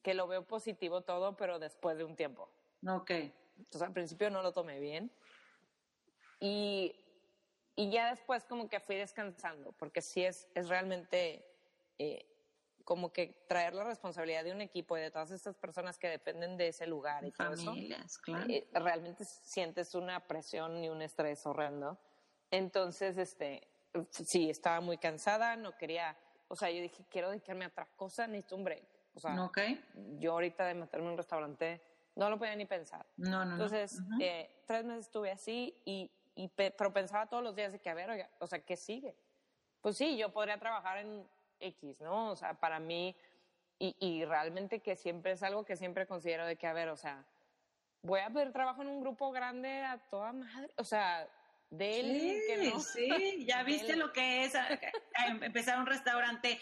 que 0.03 0.13
lo 0.13 0.27
veo 0.27 0.47
positivo 0.47 1.01
todo, 1.01 1.35
pero 1.35 1.59
después 1.59 1.97
de 1.97 2.03
un 2.03 2.15
tiempo. 2.15 2.49
Ok. 2.87 3.11
Entonces 3.57 3.81
al 3.81 3.93
principio 3.93 4.29
no 4.29 4.43
lo 4.43 4.53
tomé 4.53 4.79
bien 4.79 5.11
y, 6.39 6.95
y 7.75 7.89
ya 7.89 8.11
después 8.11 8.45
como 8.45 8.69
que 8.69 8.79
fui 8.79 8.95
descansando, 8.95 9.71
porque 9.73 10.01
sí 10.01 10.23
es, 10.23 10.47
es 10.53 10.69
realmente... 10.69 11.43
Eh, 11.99 12.36
como 12.87 13.11
que 13.11 13.43
traer 13.49 13.73
la 13.73 13.83
responsabilidad 13.83 14.45
de 14.45 14.53
un 14.53 14.61
equipo 14.61 14.97
y 14.97 15.01
de 15.01 15.11
todas 15.11 15.31
estas 15.31 15.57
personas 15.57 15.97
que 15.97 16.07
dependen 16.07 16.55
de 16.55 16.69
ese 16.69 16.87
lugar 16.87 17.25
y 17.25 17.31
todo 17.31 17.51
eso, 17.51 17.75
claro. 18.23 18.45
Eh, 18.49 18.65
realmente 18.71 19.25
sientes 19.25 19.93
una 19.93 20.25
presión 20.25 20.81
y 20.81 20.87
un 20.87 21.01
estrés 21.01 21.45
horrendo. 21.45 21.99
Entonces, 22.49 23.17
este, 23.17 23.67
sí, 24.09 24.49
estaba 24.49 24.79
muy 24.79 24.97
cansada, 24.97 25.57
no 25.57 25.77
quería, 25.77 26.17
o 26.47 26.55
sea, 26.55 26.71
yo 26.71 26.81
dije, 26.81 27.03
quiero 27.09 27.29
dedicarme 27.29 27.65
a 27.65 27.67
otra 27.67 27.89
cosa, 27.97 28.25
necesito 28.25 28.55
un 28.55 28.63
break. 28.63 28.87
O 29.15 29.19
sea, 29.19 29.35
yo 30.19 30.31
ahorita 30.31 30.65
de 30.65 30.75
meterme 30.75 31.07
en 31.07 31.11
un 31.11 31.17
restaurante 31.17 31.81
no 32.15 32.29
lo 32.29 32.37
podía 32.37 32.55
ni 32.55 32.65
pensar. 32.65 33.05
No, 33.17 33.43
no, 33.43 33.51
Entonces, 33.51 33.99
eh, 34.21 34.63
tres 34.65 34.85
meses 34.85 35.07
estuve 35.07 35.31
así 35.31 35.75
y, 35.83 36.09
y, 36.35 36.47
pero 36.47 36.93
pensaba 36.93 37.27
todos 37.27 37.43
los 37.43 37.53
días 37.53 37.73
de 37.73 37.79
que, 37.79 37.89
a 37.89 37.93
ver, 37.93 38.09
oiga, 38.09 38.29
o 38.39 38.47
sea, 38.47 38.59
¿qué 38.59 38.77
sigue? 38.77 39.13
Pues 39.81 39.97
sí, 39.97 40.15
yo 40.15 40.31
podría 40.31 40.57
trabajar 40.57 40.99
en 40.99 41.27
X, 41.59 42.01
¿no? 42.01 42.31
O 42.31 42.35
sea, 42.35 42.53
para 42.55 42.79
mí, 42.79 43.15
y, 43.79 43.95
y, 43.99 44.25
realmente 44.25 44.81
que 44.81 44.95
siempre 44.95 45.33
es 45.33 45.43
algo 45.43 45.63
que 45.63 45.75
siempre 45.75 46.07
considero 46.07 46.45
de 46.45 46.55
que, 46.55 46.67
a 46.67 46.73
ver, 46.73 46.89
o 46.89 46.97
sea, 46.97 47.25
voy 48.01 48.21
a 48.21 48.29
pedir 48.29 48.51
trabajo 48.51 48.81
en 48.81 48.87
un 48.87 49.01
grupo 49.01 49.31
grande 49.31 49.83
a 49.83 49.97
toda 50.09 50.33
madre, 50.33 50.71
o 50.77 50.83
sea, 50.83 51.29
de 51.69 51.99
él, 51.99 52.19
sí, 52.19 52.41
que 52.47 52.69
no. 52.69 52.79
Sí, 52.79 53.09
ya 53.45 53.63
viste 53.63 53.95
lo 53.95 54.11
que 54.13 54.45
es 54.45 54.53
empezar 55.41 55.79
un 55.79 55.85
restaurante 55.85 56.59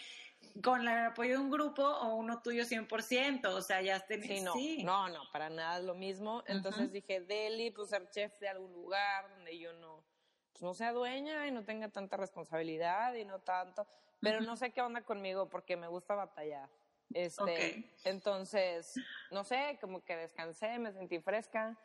con 0.62 0.82
el 0.82 1.06
apoyo 1.06 1.32
de 1.32 1.38
un 1.38 1.50
grupo 1.50 1.84
o 1.84 2.14
uno 2.14 2.40
tuyo 2.42 2.64
100%, 2.64 3.46
o 3.46 3.62
sea, 3.62 3.82
ya 3.82 4.00
tenés, 4.00 4.28
sí, 4.28 4.40
no, 4.40 4.52
sí. 4.54 4.82
no, 4.84 5.08
no, 5.08 5.22
para 5.32 5.50
nada 5.50 5.78
es 5.78 5.84
lo 5.84 5.94
mismo. 5.94 6.42
Entonces 6.46 6.92
dije, 6.92 7.20
Deli, 7.20 7.70
pues 7.70 7.90
ser 7.90 8.08
chef 8.10 8.38
de 8.40 8.48
algún 8.48 8.72
lugar 8.72 9.28
donde 9.30 9.58
yo 9.58 9.72
no, 9.74 10.04
pues, 10.52 10.62
no 10.62 10.74
sea 10.74 10.92
dueña 10.92 11.46
y 11.46 11.50
no 11.50 11.64
tenga 11.64 11.88
tanta 11.88 12.16
responsabilidad 12.16 13.14
y 13.14 13.24
no 13.24 13.40
tanto, 13.40 13.86
pero 14.20 14.40
no 14.40 14.56
sé 14.56 14.72
qué 14.72 14.82
onda 14.82 15.02
conmigo 15.02 15.48
porque 15.48 15.76
me 15.76 15.88
gusta 15.88 16.14
batallar. 16.14 16.68
Este, 17.12 17.92
Entonces, 18.04 18.94
no 19.30 19.44
sé, 19.44 19.78
como 19.80 20.04
que 20.04 20.16
descansé, 20.16 20.78
me 20.78 20.92
sentí 20.92 21.20
fresca. 21.20 21.78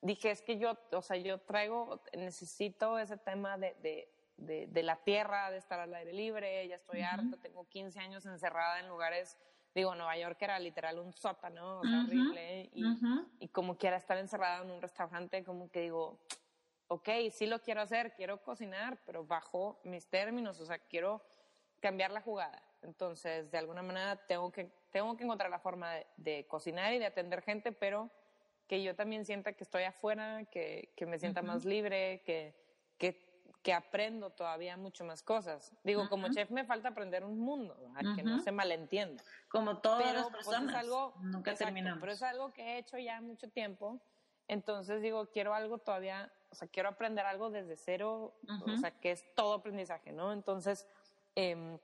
Dije, 0.00 0.30
es 0.30 0.42
que 0.42 0.58
yo, 0.58 0.78
o 0.92 1.02
sea, 1.02 1.16
yo 1.16 1.38
traigo, 1.38 2.02
necesito 2.16 2.98
ese 2.98 3.16
tema 3.16 3.58
de, 3.58 3.74
de, 4.36 4.66
de, 4.68 4.82
la 4.82 4.96
tierra, 4.96 5.50
de 5.50 5.58
estar 5.58 5.78
al 5.80 5.94
aire 5.94 6.12
libre, 6.12 6.66
ya 6.66 6.76
estoy 6.76 7.02
harta, 7.02 7.36
tengo 7.42 7.68
15 7.68 7.98
años 7.98 8.24
encerrada 8.24 8.80
en 8.80 8.88
lugares, 8.88 9.36
digo, 9.74 9.94
Nueva 9.94 10.16
York 10.16 10.38
era 10.40 10.58
literal 10.58 10.98
un 10.98 11.12
sótano, 11.12 11.80
horrible, 11.80 12.70
y, 12.72 12.82
y 13.40 13.48
como 13.48 13.76
quiera 13.76 13.98
estar 13.98 14.16
encerrada 14.16 14.62
en 14.62 14.70
un 14.70 14.80
restaurante, 14.80 15.44
como 15.44 15.70
que 15.70 15.82
digo, 15.82 16.18
ok, 16.88 17.08
sí 17.30 17.44
lo 17.44 17.60
quiero 17.60 17.82
hacer, 17.82 18.14
quiero 18.14 18.42
cocinar, 18.42 18.98
pero 19.04 19.26
bajo 19.26 19.80
mis 19.84 20.08
términos, 20.08 20.58
o 20.60 20.64
sea, 20.64 20.78
quiero 20.78 21.22
cambiar 21.80 22.10
la 22.10 22.20
jugada. 22.20 22.62
Entonces, 22.82 23.50
de 23.50 23.58
alguna 23.58 23.82
manera, 23.82 24.16
tengo 24.26 24.50
que, 24.50 24.70
tengo 24.90 25.16
que 25.16 25.24
encontrar 25.24 25.50
la 25.50 25.58
forma 25.58 25.92
de, 26.16 26.46
cocinar 26.48 26.92
y 26.92 26.98
de 26.98 27.06
atender 27.06 27.42
gente, 27.42 27.72
pero 27.72 28.10
que 28.66 28.82
yo 28.82 28.94
también 28.94 29.24
sienta 29.24 29.52
que 29.52 29.64
estoy 29.64 29.82
afuera, 29.82 30.44
que, 30.50 30.92
que 30.96 31.04
me 31.06 31.18
sienta 31.18 31.42
más 31.42 31.64
libre, 31.64 32.22
que, 32.24 32.54
que, 32.98 33.52
que, 33.62 33.72
aprendo 33.72 34.30
todavía 34.30 34.76
mucho 34.76 35.04
más 35.04 35.22
cosas. 35.22 35.72
Digo, 35.82 36.08
como 36.08 36.28
chef 36.30 36.50
me 36.50 36.64
falta 36.64 36.90
aprender 36.90 37.24
un 37.24 37.38
mundo, 37.38 37.76
que 38.14 38.22
no 38.22 38.38
se 38.40 38.52
malentienda. 38.52 39.22
Como 39.48 39.78
todas 39.78 40.14
las 40.14 40.30
pues, 40.30 40.46
personas. 40.46 40.74
algo, 40.76 41.14
Nunca 41.20 41.54
terminamos. 41.54 42.00
Pero 42.00 42.12
es 42.12 42.22
algo 42.22 42.52
que 42.52 42.62
he 42.62 42.78
hecho 42.78 42.96
ya 42.96 43.20
mucho 43.20 43.50
tiempo. 43.50 44.00
Entonces 44.46 45.02
digo, 45.02 45.26
quiero 45.30 45.54
algo 45.54 45.78
todavía, 45.78 46.32
o 46.50 46.54
sea, 46.54 46.66
quiero 46.66 46.88
aprender 46.88 47.26
algo 47.26 47.50
desde 47.50 47.76
cero, 47.76 48.34
o 48.66 48.76
sea, 48.78 48.90
que 48.90 49.12
es 49.12 49.24
todo 49.34 49.54
aprendizaje, 49.54 50.10
¿no? 50.10 50.32
Entonces, 50.32 50.88
Em, 51.34 51.78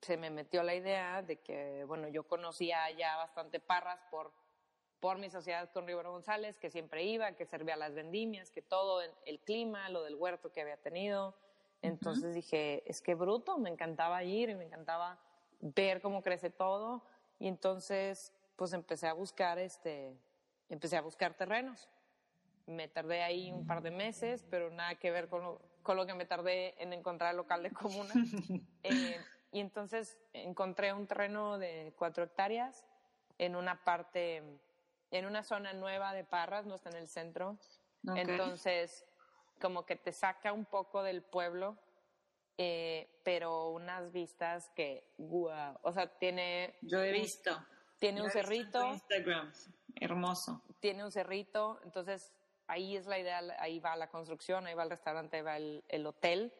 se 0.00 0.16
me 0.16 0.30
metió 0.30 0.62
la 0.62 0.74
idea 0.74 1.22
de 1.22 1.36
que, 1.36 1.84
bueno, 1.84 2.08
yo 2.08 2.26
conocía 2.26 2.90
ya 2.92 3.16
bastante 3.16 3.60
Parras 3.60 4.00
por, 4.10 4.32
por 5.00 5.18
mi 5.18 5.30
sociedad 5.30 5.70
con 5.72 5.86
Rivero 5.86 6.12
González, 6.12 6.58
que 6.58 6.70
siempre 6.70 7.04
iba, 7.04 7.32
que 7.32 7.46
servía 7.46 7.76
las 7.76 7.94
vendimias, 7.94 8.50
que 8.50 8.62
todo 8.62 9.00
el, 9.02 9.40
clima, 9.40 9.88
lo 9.88 10.02
del 10.02 10.14
huerto 10.14 10.52
que 10.52 10.60
había 10.60 10.76
tenido. 10.76 11.34
Entonces 11.82 12.34
dije, 12.34 12.82
es 12.86 13.00
que 13.00 13.14
bruto, 13.14 13.58
me 13.58 13.70
encantaba 13.70 14.22
ir 14.24 14.50
y 14.50 14.54
me 14.54 14.64
encantaba 14.64 15.18
ver 15.60 16.00
cómo 16.00 16.22
crece 16.22 16.50
todo. 16.50 17.02
Y 17.38 17.48
entonces, 17.48 18.32
pues 18.56 18.72
empecé 18.72 19.06
a 19.06 19.14
buscar, 19.14 19.58
este, 19.58 20.14
empecé 20.68 20.96
a 20.96 21.02
buscar 21.02 21.34
terrenos. 21.34 21.88
Me 22.66 22.88
tardé 22.88 23.22
ahí 23.22 23.50
un 23.50 23.66
par 23.66 23.82
de 23.82 23.90
meses, 23.90 24.44
pero 24.50 24.70
nada 24.70 24.94
que 24.96 25.10
ver 25.10 25.28
con 25.28 25.42
lo, 25.42 25.69
con 25.82 25.96
lo 25.96 26.06
que 26.06 26.14
me 26.14 26.26
tardé 26.26 26.74
en 26.82 26.92
encontrar 26.92 27.30
el 27.30 27.36
local 27.36 27.62
de 27.62 27.70
comuna. 27.70 28.14
Eh, 28.82 29.20
y 29.52 29.60
entonces 29.60 30.18
encontré 30.32 30.92
un 30.92 31.06
terreno 31.06 31.58
de 31.58 31.92
cuatro 31.98 32.24
hectáreas 32.24 32.86
en 33.36 33.56
una 33.56 33.84
parte, 33.84 34.42
en 35.10 35.26
una 35.26 35.42
zona 35.42 35.72
nueva 35.72 36.14
de 36.14 36.24
Parras, 36.24 36.66
no 36.66 36.76
está 36.76 36.90
en 36.90 36.96
el 36.96 37.08
centro. 37.08 37.58
Entonces, 38.16 39.04
como 39.60 39.84
que 39.84 39.96
te 39.96 40.12
saca 40.12 40.52
un 40.52 40.64
poco 40.64 41.02
del 41.02 41.22
pueblo, 41.22 41.76
eh, 42.56 43.20
pero 43.24 43.70
unas 43.70 44.12
vistas 44.12 44.70
que, 44.74 45.12
wow, 45.18 45.78
o 45.82 45.92
sea, 45.92 46.06
tiene... 46.18 46.76
Yo 46.82 47.02
he 47.02 47.12
visto. 47.12 47.50
Tiene 47.98 48.22
un 48.22 48.30
cerrito. 48.30 48.86
Instagram, 48.86 49.52
hermoso. 49.96 50.62
Tiene 50.80 51.04
un 51.04 51.12
cerrito, 51.12 51.80
entonces 51.84 52.32
ahí 52.70 52.96
es 52.96 53.06
la 53.06 53.18
idea, 53.18 53.42
ahí 53.58 53.80
va 53.80 53.96
la 53.96 54.08
construcción, 54.08 54.66
ahí 54.66 54.74
va 54.74 54.84
el 54.84 54.90
restaurante, 54.90 55.38
ahí 55.38 55.42
va 55.42 55.56
el, 55.56 56.06
hotel, 56.06 56.52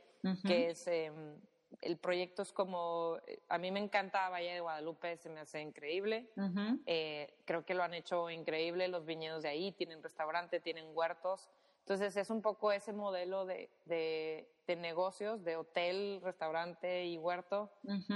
que 0.44 0.70
es, 0.70 0.86
em, 0.86 1.36
el 1.80 1.96
proyecto 1.98 2.42
es 2.42 2.52
como, 2.52 3.16
a 3.48 3.58
mí 3.58 3.70
me 3.70 3.80
encanta 3.80 4.28
Valle 4.28 4.54
de 4.54 4.60
Guadalupe, 4.60 5.16
se 5.16 5.30
me 5.30 5.40
hace 5.40 5.60
increíble, 5.60 6.28
eh, 6.86 7.32
creo 7.44 7.64
que 7.64 7.74
lo 7.74 7.82
han 7.82 7.94
hecho 7.94 8.28
increíble, 8.28 8.88
los 8.88 9.06
viñedos 9.06 9.42
de 9.42 9.48
ahí, 9.48 9.72
tienen 9.72 10.02
restaurante, 10.02 10.60
tienen 10.60 10.86
huertos, 10.92 11.48
entonces 11.80 12.16
es 12.16 12.30
un 12.30 12.42
poco 12.42 12.72
ese 12.72 12.92
modelo 12.92 13.46
de, 13.46 13.70
de, 13.86 14.76
negocios, 14.76 15.42
de 15.42 15.56
hotel, 15.56 16.20
restaurante 16.22 17.06
y 17.06 17.18
huerto, 17.18 17.72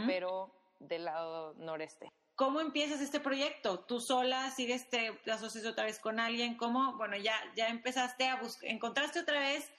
pero 0.06 0.54
del 0.78 1.06
lado 1.06 1.54
noreste. 1.54 2.12
¿Cómo 2.36 2.60
empiezas 2.60 3.00
este 3.00 3.20
proyecto? 3.20 3.80
¿Tú 3.80 4.00
sola 4.00 4.50
sigues, 4.50 4.90
te, 4.90 5.20
asocias 5.30 5.66
otra 5.66 5.84
vez 5.84 6.00
con 6.00 6.18
alguien? 6.18 6.56
¿Cómo? 6.56 6.96
Bueno, 6.96 7.16
ya, 7.16 7.36
ya 7.54 7.68
empezaste 7.68 8.26
a 8.26 8.36
buscar, 8.36 8.70
encontraste 8.70 9.20
otra 9.20 9.38
vez 9.38 9.70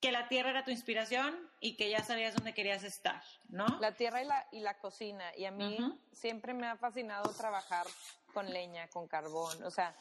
que 0.00 0.10
la 0.10 0.28
tierra 0.28 0.50
era 0.50 0.64
tu 0.64 0.70
inspiración 0.70 1.50
y 1.60 1.76
que 1.76 1.88
ya 1.88 2.02
sabías 2.02 2.34
dónde 2.34 2.52
querías 2.52 2.82
estar, 2.82 3.22
¿no? 3.48 3.66
La 3.80 3.94
tierra 3.94 4.22
y 4.22 4.26
la, 4.26 4.46
y 4.50 4.60
la 4.60 4.78
cocina. 4.78 5.24
Y 5.36 5.44
a 5.44 5.52
mí 5.52 5.78
siempre 6.12 6.52
me 6.52 6.66
ha 6.66 6.76
fascinado 6.76 7.32
trabajar 7.32 7.86
con 8.34 8.50
leña, 8.52 8.88
con 8.88 9.06
carbón. 9.06 9.62
O 9.62 9.70
sea, 9.70 9.96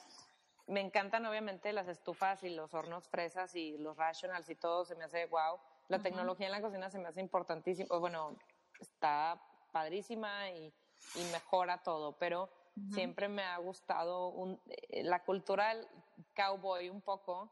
me 0.67 0.81
encantan 0.81 1.25
obviamente 1.25 1.71
las 1.73 1.87
estufas 1.87 2.43
y 2.43 2.49
los 2.49 2.73
hornos 2.73 3.07
fresas 3.07 3.55
y 3.55 3.77
los 3.77 3.95
rationals 3.95 4.49
y 4.49 4.55
todo. 4.55 4.83
Se 4.83 4.95
me 4.95 5.05
hace 5.05 5.27
wow. 5.27 5.59
La 5.89 6.01
tecnología 6.01 6.47
en 6.47 6.51
la 6.51 6.61
cocina 6.61 6.89
se 6.89 6.97
me 6.97 7.07
hace 7.07 7.21
importantísimo. 7.21 7.99
Bueno, 7.99 8.35
está 8.79 9.39
padrísima 9.71 10.49
y 10.49 10.73
y 11.15 11.23
mejora 11.31 11.81
todo, 11.83 12.13
pero 12.17 12.49
siempre 12.93 13.27
me 13.27 13.43
ha 13.43 13.57
gustado 13.57 14.29
un, 14.29 14.59
eh, 14.67 15.03
la 15.03 15.23
cultura 15.23 15.73
del 15.73 15.87
cowboy 16.35 16.89
un 16.89 17.01
poco. 17.01 17.51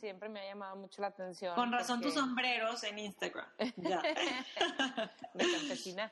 Siempre 0.00 0.30
me 0.30 0.40
ha 0.40 0.46
llamado 0.46 0.76
mucho 0.76 1.02
la 1.02 1.08
atención. 1.08 1.54
Con 1.54 1.70
razón 1.70 2.00
tus 2.00 2.14
sombreros 2.14 2.82
en 2.84 2.98
Instagram. 2.98 3.46
Ya. 3.76 4.00
de 5.34 5.52
campesina. 5.52 6.10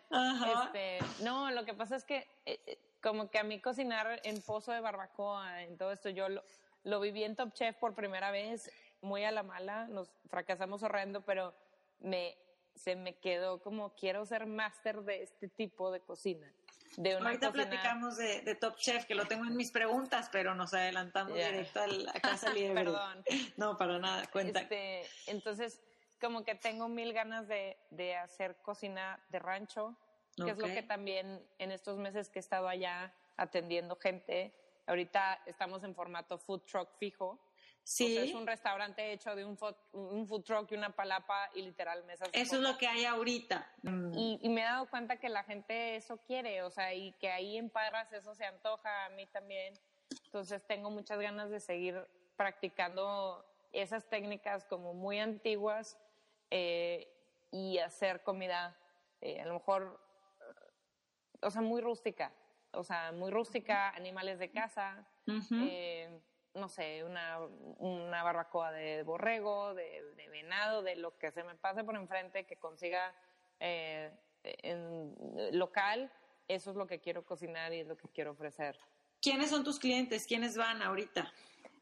Este, 0.64 0.98
no, 1.24 1.50
lo 1.50 1.64
que 1.64 1.72
pasa 1.72 1.96
es 1.96 2.04
que 2.04 2.28
eh, 2.44 2.60
eh, 2.66 2.78
como 3.02 3.30
que 3.30 3.38
a 3.38 3.42
mí 3.42 3.58
cocinar 3.58 4.20
en 4.24 4.42
pozo 4.42 4.72
de 4.72 4.80
barbacoa, 4.80 5.62
en 5.62 5.78
todo 5.78 5.92
esto, 5.92 6.10
yo 6.10 6.28
lo, 6.28 6.42
lo 6.84 7.00
viví 7.00 7.24
en 7.24 7.34
Top 7.34 7.54
Chef 7.54 7.74
por 7.76 7.94
primera 7.94 8.30
vez, 8.30 8.70
muy 9.00 9.24
a 9.24 9.30
la 9.30 9.42
mala, 9.42 9.86
nos 9.88 10.10
fracasamos 10.28 10.82
horrendo, 10.82 11.22
pero 11.22 11.54
me 12.00 12.36
se 12.74 12.96
me 12.96 13.14
quedó 13.14 13.60
como 13.62 13.94
quiero 13.94 14.24
ser 14.26 14.46
máster 14.46 15.02
de 15.02 15.22
este 15.22 15.48
tipo 15.48 15.90
de 15.90 16.00
cocina. 16.00 16.52
De 16.96 17.16
una 17.16 17.26
Ahorita 17.28 17.52
platicamos 17.52 18.18
de, 18.18 18.54
Top 18.60 18.76
Chef, 18.76 19.06
que 19.06 19.14
lo 19.14 19.24
tengo 19.24 19.46
en 19.46 19.56
mis 19.56 19.70
preguntas, 19.70 20.28
pero 20.30 20.54
nos 20.54 20.74
adelantamos 20.74 21.34
directo 21.34 21.80
a 21.80 21.86
la 21.86 22.12
casa 22.12 22.52
libre. 22.54 22.84
Perdón. 22.84 23.24
No, 23.56 23.78
para 23.78 23.98
nada, 23.98 24.26
cuenta. 24.26 24.60
Este, 24.60 25.02
entonces, 25.26 25.80
como 26.20 26.44
que 26.44 26.54
tengo 26.54 26.88
mil 26.88 27.14
ganas 27.14 27.48
de, 27.48 27.78
de 27.90 28.16
hacer 28.16 28.56
cocina 28.62 29.24
de 29.30 29.38
rancho, 29.38 29.96
que 30.36 30.50
es 30.50 30.58
lo 30.58 30.66
que 30.66 30.82
también 30.82 31.42
en 31.58 31.72
estos 31.72 31.98
meses 31.98 32.28
que 32.28 32.38
he 32.38 32.40
estado 32.40 32.68
allá 32.68 33.14
atendiendo 33.36 33.96
gente, 33.96 34.54
ahorita 34.86 35.42
estamos 35.46 35.84
en 35.84 35.94
formato 35.94 36.38
food 36.38 36.62
truck 36.62 36.90
fijo, 36.98 37.40
Sí. 37.84 38.16
es 38.16 38.34
un 38.34 38.46
restaurante 38.46 39.12
hecho 39.12 39.34
de 39.34 39.44
un, 39.44 39.58
un, 39.92 40.26
food 40.26 40.44
truck 40.44 40.70
y 40.70 40.74
una 40.74 40.94
palapa 40.94 41.50
y 41.54 41.62
literal 41.62 42.04
mesas. 42.04 42.28
Eso 42.32 42.56
es 42.56 42.62
lo 42.62 42.78
que 42.78 42.86
hay 42.86 43.04
ahorita. 43.04 43.68
Y, 44.14 44.38
y, 44.40 44.48
me 44.48 44.60
he 44.60 44.64
dado 44.64 44.88
cuenta 44.88 45.16
que 45.16 45.28
la 45.28 45.42
gente 45.42 45.96
eso 45.96 46.18
quiere, 46.18 46.62
o 46.62 46.70
sea, 46.70 46.94
y 46.94 47.12
que 47.12 47.30
ahí 47.30 47.56
en 47.56 47.70
Parras 47.70 48.12
eso 48.12 48.34
se 48.34 48.44
antoja 48.44 49.06
a 49.06 49.10
mí 49.10 49.26
también. 49.26 49.74
Entonces 50.26 50.62
tengo 50.66 50.90
muchas 50.90 51.18
ganas 51.18 51.50
de 51.50 51.60
seguir 51.60 52.06
practicando 52.36 53.44
esas 53.72 54.08
técnicas 54.08 54.64
como 54.64 54.94
muy 54.94 55.18
antiguas 55.18 55.98
eh, 56.50 57.08
y 57.50 57.78
hacer 57.78 58.22
comida 58.22 58.76
eh, 59.22 59.40
a 59.40 59.46
lo 59.46 59.54
mejor, 59.54 60.00
o 61.40 61.50
sea, 61.50 61.62
muy 61.62 61.80
rústica, 61.80 62.32
o 62.72 62.82
sea, 62.82 63.12
muy 63.12 63.30
rústica, 63.30 63.90
animales 63.90 64.40
de 64.40 64.50
casa, 64.50 65.06
eh, 65.26 66.20
no 66.54 66.68
sé, 66.68 67.04
una, 67.04 67.38
una, 67.78 68.22
barbacoa 68.22 68.72
de 68.72 69.02
borrego, 69.02 69.74
de, 69.74 70.02
venado, 70.30 70.82
de 70.82 70.96
lo 70.96 71.16
que 71.18 71.30
se 71.30 71.42
me 71.44 71.54
pase 71.54 71.84
por 71.84 71.96
enfrente, 71.96 72.44
que 72.44 72.56
consiga 72.56 73.14
en 73.60 75.14
local, 75.52 76.10
eso 76.48 76.70
es 76.70 76.76
lo 76.76 76.86
que 76.86 77.00
quiero 77.00 77.24
cocinar 77.24 77.72
y 77.72 77.80
es 77.80 77.86
lo 77.86 77.96
que 77.96 78.08
quiero 78.08 78.32
ofrecer. 78.32 78.78
¿Quiénes 79.20 79.50
son 79.50 79.62
tus 79.64 79.78
clientes? 79.78 80.26
¿Quiénes 80.26 80.56
van 80.56 80.82
ahorita? 80.82 81.32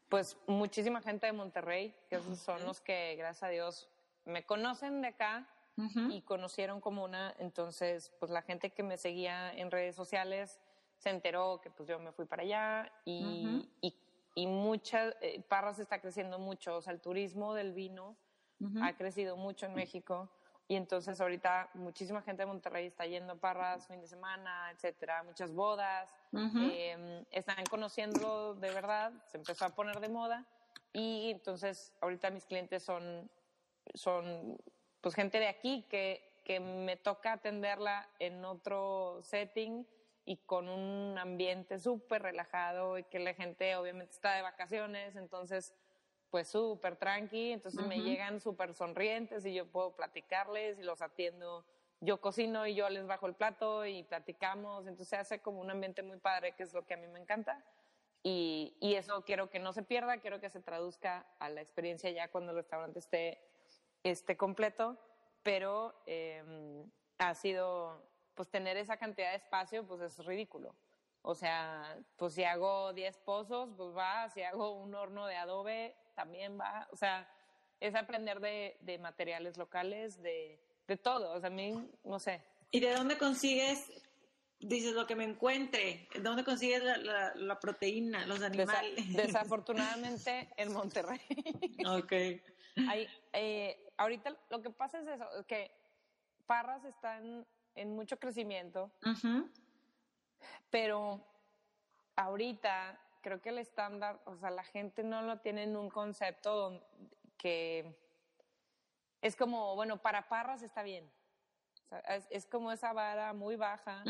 Pues 0.09 0.37
muchísima 0.45 1.01
gente 1.01 1.25
de 1.25 1.33
Monterrey, 1.33 1.93
que 2.09 2.17
esos 2.17 2.37
son 2.39 2.63
los 2.65 2.81
que, 2.81 3.15
gracias 3.15 3.43
a 3.43 3.49
Dios, 3.49 3.89
me 4.25 4.45
conocen 4.45 5.01
de 5.01 5.07
acá 5.07 5.47
y 6.09 6.21
conocieron 6.21 6.79
como 6.81 7.03
una. 7.03 7.33
Entonces, 7.39 8.11
pues 8.19 8.31
la 8.31 8.43
gente 8.43 8.69
que 8.69 8.83
me 8.83 8.97
seguía 8.97 9.51
en 9.53 9.71
redes 9.71 9.95
sociales 9.95 10.59
se 10.97 11.09
enteró 11.09 11.59
que 11.61 11.71
pues 11.71 11.89
yo 11.89 11.97
me 11.97 12.11
fui 12.11 12.25
para 12.25 12.43
allá 12.43 12.91
y, 13.05 13.67
y, 13.81 13.95
y 14.33 14.47
muchas, 14.47 15.15
eh, 15.21 15.41
Parras 15.47 15.79
está 15.79 15.99
creciendo 15.99 16.39
mucho, 16.39 16.77
o 16.77 16.81
sea, 16.81 16.93
el 16.93 17.01
turismo 17.01 17.53
del 17.53 17.73
vino 17.73 18.15
ha 18.81 18.93
crecido 18.93 19.37
mucho 19.37 19.65
en 19.65 19.73
México. 19.73 20.29
Y 20.67 20.75
entonces 20.75 21.19
ahorita 21.19 21.69
muchísima 21.73 22.21
gente 22.21 22.43
de 22.43 22.45
Monterrey 22.45 22.85
está 22.85 23.05
yendo 23.05 23.33
a 23.33 23.35
Parras 23.35 23.87
fin 23.87 23.99
de 23.99 24.07
semana, 24.07 24.69
etcétera, 24.71 25.23
muchas 25.23 25.51
bodas, 25.51 26.09
em, 26.31 27.25
están 27.31 27.65
conociendo 27.69 28.53
de 28.55 28.71
verdad, 28.71 29.11
se 29.25 29.37
empezó 29.37 29.65
a 29.65 29.69
poner 29.69 29.99
de 29.99 30.07
moda 30.09 30.45
y 30.93 31.31
entonces 31.31 31.91
ahorita 32.01 32.29
mis 32.29 32.45
clientes 32.45 32.83
son, 32.83 33.29
son 33.95 34.57
pues 35.01 35.15
gente 35.15 35.39
de 35.39 35.47
aquí 35.47 35.85
que, 35.89 36.39
que 36.45 36.59
me 36.59 36.95
toca 36.95 37.33
atenderla 37.33 38.07
en 38.19 38.45
otro 38.45 39.19
setting 39.23 39.85
y 40.31 40.37
con 40.45 40.69
un 40.69 41.17
ambiente 41.17 41.77
súper 41.77 42.21
relajado 42.21 42.97
y 42.97 43.03
que 43.03 43.19
la 43.19 43.33
gente 43.33 43.75
obviamente 43.75 44.13
está 44.13 44.33
de 44.33 44.41
vacaciones, 44.41 45.17
entonces 45.17 45.73
pues 46.29 46.47
súper 46.47 46.95
tranqui, 46.95 47.51
entonces 47.51 47.85
me 47.85 47.99
llegan 47.99 48.39
súper 48.39 48.73
sonrientes 48.73 49.45
y 49.45 49.53
yo 49.53 49.69
puedo 49.69 49.93
platicarles 49.93 50.79
y 50.79 50.83
los 50.83 51.01
atiendo. 51.01 51.65
Yo 51.99 52.21
cocino 52.21 52.65
y 52.65 52.75
yo 52.75 52.89
les 52.89 53.05
bajo 53.05 53.27
el 53.27 53.35
plato 53.35 53.85
y 53.85 54.03
platicamos, 54.03 54.87
entonces 54.87 55.09
se 55.09 55.17
hace 55.17 55.39
como 55.41 55.59
un 55.59 55.69
ambiente 55.69 56.01
muy 56.01 56.17
padre, 56.17 56.53
que 56.53 56.63
es 56.63 56.73
lo 56.73 56.85
que 56.85 56.93
a 56.93 56.97
mí 56.97 57.07
me 57.07 57.19
encanta. 57.19 57.61
Y, 58.23 58.77
y 58.79 58.95
eso 58.95 59.25
quiero 59.25 59.49
que 59.49 59.59
no 59.59 59.73
se 59.73 59.83
pierda, 59.83 60.21
quiero 60.21 60.39
que 60.39 60.49
se 60.49 60.61
traduzca 60.61 61.27
a 61.39 61.49
la 61.49 61.59
experiencia 61.59 62.09
ya 62.09 62.29
cuando 62.31 62.51
el 62.51 62.57
restaurante 62.57 62.99
esté, 62.99 63.43
esté 64.03 64.37
completo, 64.37 64.97
pero 65.43 65.93
em, 66.05 66.89
ha 67.17 67.35
sido, 67.35 68.01
pues 68.41 68.49
tener 68.49 68.75
esa 68.75 68.97
cantidad 68.97 69.29
de 69.29 69.35
espacio, 69.35 69.85
pues 69.85 70.01
es 70.01 70.25
ridículo. 70.25 70.73
O 71.21 71.35
sea, 71.35 71.95
pues 72.15 72.33
si 72.33 72.43
hago 72.43 72.91
10 72.91 73.19
pozos, 73.19 73.69
pues 73.77 73.95
va, 73.95 74.27
si 74.31 74.41
hago 74.41 74.81
un 74.81 74.95
horno 74.95 75.27
de 75.27 75.35
adobe, 75.35 75.95
también 76.15 76.59
va, 76.59 76.87
o 76.91 76.95
sea, 76.95 77.31
es 77.79 77.93
aprender 77.93 78.39
de, 78.39 78.77
de 78.81 78.97
materiales 78.97 79.57
locales, 79.57 80.23
de, 80.23 80.59
de 80.87 80.97
todo, 80.97 81.33
o 81.33 81.39
sea, 81.39 81.49
a 81.49 81.53
mí, 81.53 81.87
no 82.03 82.17
sé. 82.17 82.43
¿Y 82.71 82.79
de 82.79 82.91
dónde 82.95 83.15
consigues, 83.15 83.91
dices, 84.59 84.93
lo 84.93 85.05
que 85.05 85.15
me 85.15 85.25
encuentre? 85.25 86.07
¿De 86.11 86.21
dónde 86.21 86.43
consigues 86.43 86.81
la, 86.81 87.35
la, 87.35 87.59
proteína, 87.59 88.25
los 88.25 88.41
animales? 88.41 88.95
desafortunadamente 89.15 90.49
en 90.57 90.73
Monterrey. 90.73 91.21
ok. 91.85 92.11
Hay, 92.89 93.07
eh, 93.33 93.87
ahorita 93.97 94.35
lo 94.49 94.63
que 94.63 94.71
pasa 94.71 94.99
es 95.01 95.07
eso, 95.09 95.27
que 95.45 95.69
Parras 96.47 96.83
está 96.85 97.21
en, 97.75 97.95
mucho 97.95 98.17
crecimiento, 98.17 98.91
pero 100.69 101.25
ahorita 102.15 102.99
creo 103.21 103.41
que 103.41 103.49
el 103.49 103.59
estándar, 103.59 104.19
o 104.25 104.35
sea, 104.37 104.49
la 104.49 104.63
gente 104.63 105.03
no 105.03 105.21
lo 105.21 105.39
tiene 105.39 105.63
en 105.63 105.75
un 105.75 105.89
concepto 105.89 106.81
que 107.37 107.95
es 109.21 109.35
como, 109.35 109.75
bueno, 109.75 110.01
para 110.01 110.27
Parras 110.27 110.63
está 110.63 110.83
bien. 110.83 111.09
es, 112.29 112.45
como 112.47 112.71
esa 112.71 112.93
vara 112.93 113.33
muy 113.33 113.55
baja. 113.55 114.03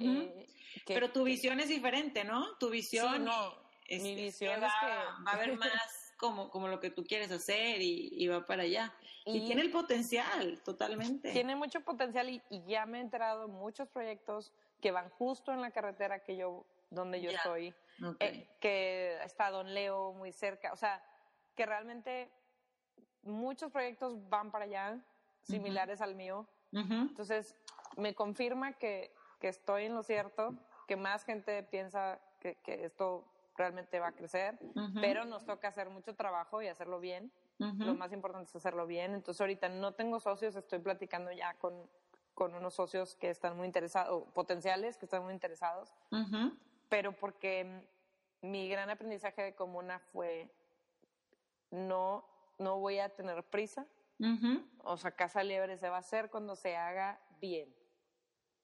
Eh, 0.00 0.46
Pero 0.86 1.12
tu 1.12 1.24
visión 1.24 1.60
es 1.60 1.68
diferente, 1.68 2.24
¿no? 2.24 2.56
Tu 2.56 2.70
visión. 2.70 3.24
no. 3.24 3.54
mi 3.88 4.14
visión 4.14 4.62
es 4.62 4.72
que 4.80 4.86
va 4.86 5.30
a 5.30 5.34
haber 5.34 5.56
más 5.58 6.03
como, 6.24 6.48
como 6.48 6.68
lo 6.68 6.80
que 6.80 6.88
tú 6.88 7.04
quieres 7.04 7.30
hacer 7.30 7.82
y, 7.82 8.26
va 8.28 8.46
para 8.46 8.62
allá. 8.62 8.94
Y, 9.26 9.44
tiene 9.44 9.60
el 9.60 9.70
potencial, 9.70 10.58
totalmente. 10.64 11.32
Tiene 11.32 11.54
mucho 11.54 11.82
potencial 11.82 12.30
y, 12.30 12.42
ya 12.66 12.86
me 12.86 12.98
he 12.98 13.00
enterado 13.02 13.46
muchos 13.46 13.88
proyectos 13.90 14.50
que 14.80 14.90
van 14.90 15.10
justo 15.10 15.52
en 15.52 15.60
la 15.60 15.70
carretera 15.70 16.20
que 16.20 16.36
yo, 16.36 16.64
donde 16.88 17.20
yo 17.20 17.30
estoy. 17.30 17.74
Eh, 18.20 18.48
que 18.58 19.18
está 19.22 19.50
Don 19.50 19.74
Leo 19.74 20.14
muy 20.14 20.32
cerca, 20.32 20.72
o 20.72 20.76
sea, 20.76 21.04
que 21.54 21.66
realmente 21.66 22.30
muchos 23.22 23.70
proyectos 23.70 24.16
van 24.30 24.50
para 24.50 24.64
allá, 24.64 24.98
similares 25.42 26.00
al 26.00 26.14
mío. 26.14 26.46
Entonces, 26.72 27.54
me 27.98 28.14
confirma 28.14 28.72
que, 28.72 29.14
que, 29.40 29.48
estoy 29.48 29.84
en 29.84 29.94
lo 29.94 30.02
cierto, 30.02 30.54
que 30.88 30.96
más 30.96 31.24
gente 31.24 31.62
piensa 31.64 32.18
que, 32.40 32.56
que 32.56 32.84
esto 32.84 33.24
realmente 33.56 34.00
va 34.00 34.08
a 34.08 34.12
crecer, 34.12 34.58
pero 35.00 35.24
nos 35.24 35.44
toca 35.44 35.68
hacer 35.68 35.90
mucho 35.90 36.14
trabajo 36.14 36.62
y 36.62 36.68
hacerlo 36.68 37.00
bien. 37.00 37.32
Lo 37.58 37.94
más 37.94 38.12
importante 38.12 38.48
es 38.48 38.56
hacerlo 38.56 38.86
bien. 38.86 39.14
Entonces, 39.14 39.40
ahorita 39.40 39.68
no 39.68 39.92
tengo 39.92 40.20
socios, 40.20 40.56
estoy 40.56 40.80
platicando 40.80 41.30
ya 41.32 41.54
con, 41.54 41.88
con 42.34 42.54
unos 42.54 42.74
socios 42.74 43.14
que 43.14 43.30
están 43.30 43.56
muy 43.56 43.66
interesados, 43.66 44.24
potenciales 44.32 44.98
que 44.98 45.06
están 45.06 45.22
muy 45.22 45.32
interesados 45.32 45.94
pero 46.94 47.10
porque 47.10 47.88
mi 48.40 48.68
gran 48.68 48.88
aprendizaje 48.90 49.42
de 49.42 49.54
comuna 49.56 49.98
fue 49.98 50.48
no, 51.72 52.24
no 52.58 52.78
voy 52.78 53.00
a 53.00 53.08
tener 53.08 53.42
prisa. 53.42 53.84
O 54.84 54.96
sea, 54.96 55.10
Casa 55.10 55.42
Liebre 55.42 55.76
se 55.76 55.88
va 55.88 55.96
a 55.96 56.00
hacer 56.00 56.30
cuando 56.30 56.54
se 56.54 56.76
haga 56.76 57.20
bien, 57.40 57.74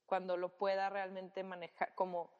cuando 0.06 0.36
lo 0.36 0.56
pueda 0.56 0.88
realmente 0.90 1.42
manejar, 1.42 1.92
como 1.96 2.30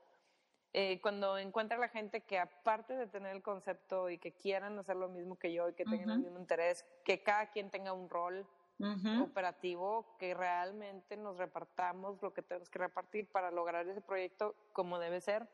eh, 0.73 1.01
cuando 1.01 1.37
encuentre 1.39 1.79
la 1.79 1.89
gente 1.89 2.21
que 2.23 2.39
aparte 2.39 2.95
de 2.95 3.07
tener 3.07 3.35
el 3.35 3.43
concepto 3.43 4.09
y 4.09 4.19
que 4.19 4.33
quieran 4.33 4.79
hacer 4.79 4.97
lo 4.97 5.09
mismo 5.09 5.37
que 5.37 5.53
yo 5.53 5.69
y 5.69 5.75
que 5.75 5.85
tengan 5.85 6.11
el 6.11 6.21
mismo 6.21 6.39
interés, 6.39 6.85
que 7.05 7.23
cada 7.23 7.51
quien 7.51 7.71
tenga 7.71 7.93
un 7.93 8.09
rol 8.09 8.47
operativo, 9.21 10.17
que 10.19 10.33
realmente 10.33 11.17
nos 11.17 11.37
repartamos 11.37 12.23
lo 12.23 12.33
que 12.33 12.41
tenemos 12.41 12.71
que 12.71 12.79
repartir 12.79 13.29
para 13.31 13.51
lograr 13.51 13.87
ese 13.87 14.01
proyecto 14.01 14.55
como 14.73 14.99
debe 14.99 15.21
ser 15.21 15.47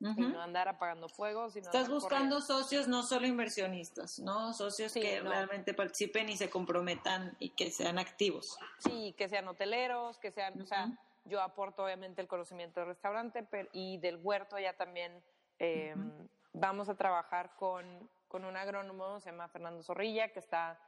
y 0.00 0.22
no 0.22 0.40
andar 0.42 0.68
apagando 0.68 1.08
fuego. 1.08 1.46
Estás 1.46 1.88
buscando 1.88 2.40
socios, 2.40 2.88
no 2.88 3.02
solo 3.02 3.26
inversionistas, 3.26 4.18
¿no? 4.18 4.52
Socios 4.52 4.92
que 4.92 5.20
realmente 5.20 5.72
participen 5.72 6.28
y 6.28 6.36
se 6.36 6.50
comprometan 6.50 7.36
y 7.38 7.50
que 7.50 7.70
sean 7.70 7.98
activos. 7.98 8.58
Sí, 8.78 9.14
que 9.16 9.28
sean 9.28 9.46
hoteleros, 9.48 10.18
que 10.18 10.30
sean, 10.30 10.60
o 10.60 10.66
sea, 10.66 10.90
yo 11.24 11.40
aporto 11.40 11.84
obviamente 11.84 12.20
el 12.20 12.28
conocimiento 12.28 12.80
del 12.80 12.88
restaurante 12.88 13.46
y 13.72 13.98
del 13.98 14.16
huerto 14.22 14.58
ya 14.58 14.74
también 14.74 15.22
em, 15.58 16.28
vamos 16.52 16.88
a 16.88 16.96
trabajar 16.96 17.54
con, 17.56 18.08
con 18.28 18.44
un 18.44 18.56
agrónomo, 18.56 19.20
se 19.20 19.30
llama 19.30 19.48
Fernando 19.48 19.82
Zorrilla, 19.82 20.32
que 20.32 20.38
está 20.38 20.78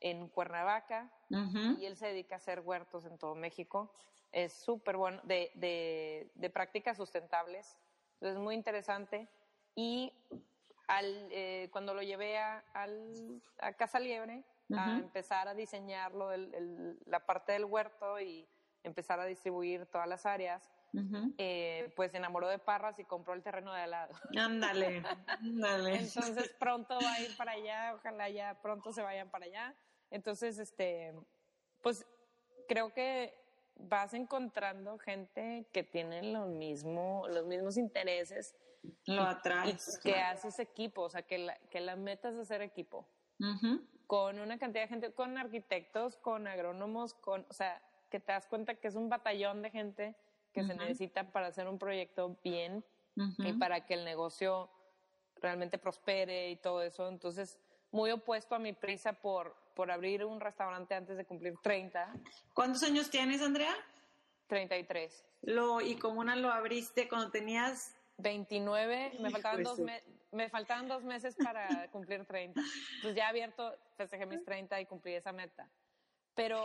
en 0.00 0.28
Cuernavaca 0.28 1.10
y 1.30 1.86
él 1.86 1.96
se 1.96 2.08
dedica 2.08 2.34
a 2.34 2.38
hacer 2.38 2.60
huertos 2.60 3.06
en 3.06 3.16
todo 3.18 3.34
México. 3.34 3.92
Es 4.32 4.52
súper 4.52 4.96
bueno, 4.96 5.20
de, 5.24 5.50
de, 5.54 6.30
de 6.34 6.50
prácticas 6.50 6.96
sustentables 6.98 7.78
entonces, 8.16 8.38
muy 8.38 8.54
interesante. 8.54 9.28
Y 9.74 10.12
al, 10.88 11.28
eh, 11.30 11.68
cuando 11.70 11.94
lo 11.94 12.02
llevé 12.02 12.38
a, 12.38 12.64
a 13.58 13.72
Casa 13.74 13.98
Liebre, 14.00 14.42
a 14.76 14.98
empezar 14.98 15.46
a 15.46 15.54
diseñar 15.54 16.12
la 16.14 17.24
parte 17.24 17.52
del 17.52 17.66
huerto 17.66 18.18
y 18.18 18.48
empezar 18.86 19.20
a 19.20 19.24
distribuir 19.24 19.86
todas 19.86 20.08
las 20.08 20.26
áreas, 20.26 20.70
eh, 21.36 21.92
pues 21.94 22.12
se 22.12 22.16
enamoró 22.16 22.48
de 22.48 22.58
Parras 22.58 22.98
y 22.98 23.04
compró 23.04 23.34
el 23.34 23.42
terreno 23.42 23.74
de 23.74 23.82
al 23.82 23.90
lado. 23.90 24.14
Ándale, 24.36 25.02
ándale. 25.26 25.96
Entonces 25.96 26.54
pronto 26.58 26.98
va 27.02 27.12
a 27.12 27.20
ir 27.20 27.36
para 27.36 27.52
allá, 27.52 27.94
ojalá 27.94 28.28
ya 28.30 28.58
pronto 28.62 28.92
se 28.92 29.02
vayan 29.02 29.28
para 29.30 29.46
allá. 29.46 29.74
Entonces, 30.10 30.58
este, 30.58 31.14
pues 31.82 32.06
creo 32.68 32.94
que 32.94 33.34
vas 33.74 34.14
encontrando 34.14 34.98
gente 34.98 35.68
que 35.72 35.82
tiene 35.82 36.32
lo 36.32 36.46
mismo, 36.46 37.26
los 37.28 37.44
mismos 37.44 37.76
intereses 37.76 38.54
lo 39.06 39.22
atraes. 39.22 39.98
que 40.02 40.14
haces 40.14 40.58
equipo, 40.58 41.02
o 41.02 41.10
sea, 41.10 41.22
que 41.22 41.38
la, 41.38 41.56
que 41.70 41.80
la 41.80 41.96
meta 41.96 42.28
es 42.28 42.36
hacer 42.36 42.62
equipo. 42.62 43.06
Con 44.06 44.38
una 44.38 44.58
cantidad 44.58 44.84
de 44.84 44.88
gente, 44.88 45.12
con 45.12 45.36
arquitectos, 45.36 46.16
con 46.16 46.46
agrónomos, 46.46 47.12
con, 47.14 47.44
o 47.50 47.52
sea, 47.52 47.82
que 48.10 48.20
te 48.20 48.32
das 48.32 48.46
cuenta 48.46 48.74
que 48.74 48.88
es 48.88 48.94
un 48.94 49.08
batallón 49.08 49.62
de 49.62 49.70
gente 49.70 50.14
que 50.52 50.64
se 50.64 50.74
necesita 50.74 51.30
para 51.32 51.48
hacer 51.48 51.68
un 51.68 51.78
proyecto 51.78 52.38
bien 52.42 52.84
y 53.38 53.52
para 53.54 53.84
que 53.84 53.94
el 53.94 54.04
negocio 54.04 54.70
realmente 55.36 55.78
prospere 55.78 56.50
y 56.50 56.56
todo 56.56 56.82
eso. 56.82 57.08
Entonces, 57.08 57.58
muy 57.90 58.10
opuesto 58.10 58.54
a 58.54 58.58
mi 58.58 58.72
prisa 58.72 59.12
por, 59.12 59.54
por 59.74 59.90
abrir 59.90 60.24
un 60.24 60.40
restaurante 60.40 60.94
antes 60.94 61.16
de 61.16 61.24
cumplir 61.24 61.54
30. 61.62 62.14
¿Cuántos 62.54 62.82
años 62.82 63.10
tienes, 63.10 63.42
Andrea? 63.42 63.74
33. 64.46 65.24
Lo, 65.42 65.80
¿Y 65.80 65.96
cómo 65.96 66.20
una 66.20 66.36
lo 66.36 66.50
abriste 66.50 67.08
cuando 67.08 67.30
tenías 67.30 67.94
29, 68.18 69.18
me 69.20 69.30
faltaban, 69.30 69.62
dos 69.62 69.78
me 70.32 70.48
faltaban 70.48 70.88
dos 70.88 71.04
meses 71.04 71.36
para 71.36 71.88
cumplir 71.90 72.24
30. 72.24 72.60
Pues 73.02 73.14
ya 73.14 73.28
abierto, 73.28 73.74
festejé 73.96 74.26
mis 74.26 74.44
30 74.44 74.80
y 74.80 74.86
cumplí 74.86 75.14
esa 75.14 75.32
meta. 75.32 75.68
Pero 76.34 76.62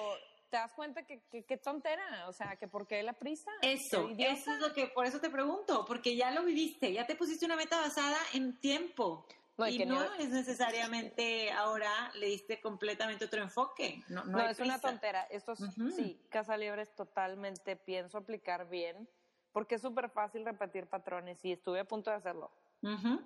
te 0.51 0.57
das 0.57 0.73
cuenta 0.73 1.03
que, 1.03 1.21
qué 1.29 1.57
tontera, 1.57 2.27
o 2.27 2.33
sea, 2.33 2.57
que 2.57 2.67
por 2.67 2.85
qué 2.85 3.01
la 3.01 3.13
prisa. 3.13 3.49
Eso, 3.61 4.09
eso 4.17 4.51
es 4.51 4.59
lo 4.59 4.73
que, 4.73 4.87
por 4.87 5.05
eso 5.05 5.21
te 5.21 5.29
pregunto, 5.29 5.85
porque 5.85 6.15
ya 6.17 6.29
lo 6.29 6.43
viviste, 6.43 6.91
ya 6.91 7.07
te 7.07 7.15
pusiste 7.15 7.45
una 7.45 7.55
meta 7.55 7.79
basada 7.79 8.17
en 8.33 8.59
tiempo. 8.59 9.25
No, 9.57 9.67
y, 9.67 9.85
no 9.85 10.03
es 10.15 10.29
necesariamente 10.29 11.51
ahora 11.51 12.11
le 12.15 12.27
diste 12.27 12.59
completamente 12.59 13.25
otro 13.25 13.41
enfoque. 13.41 14.03
No, 14.09 14.25
no, 14.25 14.39
es 14.39 14.59
una 14.59 14.79
tontera. 14.79 15.23
Esto 15.23 15.55
sí, 15.55 16.19
Casa 16.29 16.57
Libre 16.57 16.81
es 16.81 16.93
totalmente, 16.95 17.75
pienso 17.75 18.17
aplicar 18.17 18.67
bien 18.67 19.07
porque 19.51 19.75
es 19.75 19.81
súper 19.81 20.09
fácil 20.09 20.45
repetir 20.45 20.87
patrones 20.87 21.43
y 21.45 21.51
estuve 21.51 21.79
a 21.79 21.85
punto 21.85 22.09
de 22.09 22.17
hacerlo. 22.17 22.51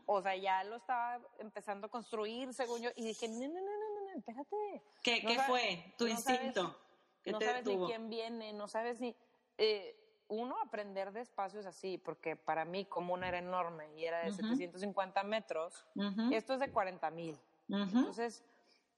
O 0.05 0.21
sea, 0.21 0.35
ya 0.35 0.63
lo 0.65 0.75
estaba 0.75 1.21
empezando 1.39 1.87
a 1.87 1.89
construir, 1.89 2.53
según 2.53 2.81
yo, 2.81 2.89
y 2.97 3.05
dije, 3.05 3.29
no, 3.29 3.47
no, 3.47 3.47
no, 3.47 3.61
no, 3.61 4.11
no 4.11 4.17
espérate. 4.17 4.83
¿Qué, 5.01 5.21
¿qué 5.21 5.39
fue 5.39 5.93
tu 5.97 6.07
instinto? 6.07 6.75
No 7.25 7.39
sabes 7.39 7.65
ni 7.65 7.77
quién 7.85 8.09
viene, 8.09 8.53
no 8.53 8.67
sabes 8.67 8.99
ni... 8.99 9.15
Eh, 9.57 10.01
uno, 10.27 10.55
aprender 10.59 11.11
de 11.11 11.21
espacios 11.21 11.65
así, 11.65 11.99
porque 11.99 12.35
para 12.35 12.65
mí 12.65 12.85
como 12.85 13.13
una 13.13 13.27
era 13.27 13.37
enorme 13.37 13.93
y 13.95 14.05
era 14.05 14.21
de 14.21 14.31
750 14.31 15.23
metros, 15.23 15.85
esto 16.31 16.53
es 16.53 16.59
de 16.59 16.71
40 16.71 17.11
mil. 17.11 17.37
Entonces, 17.69 18.43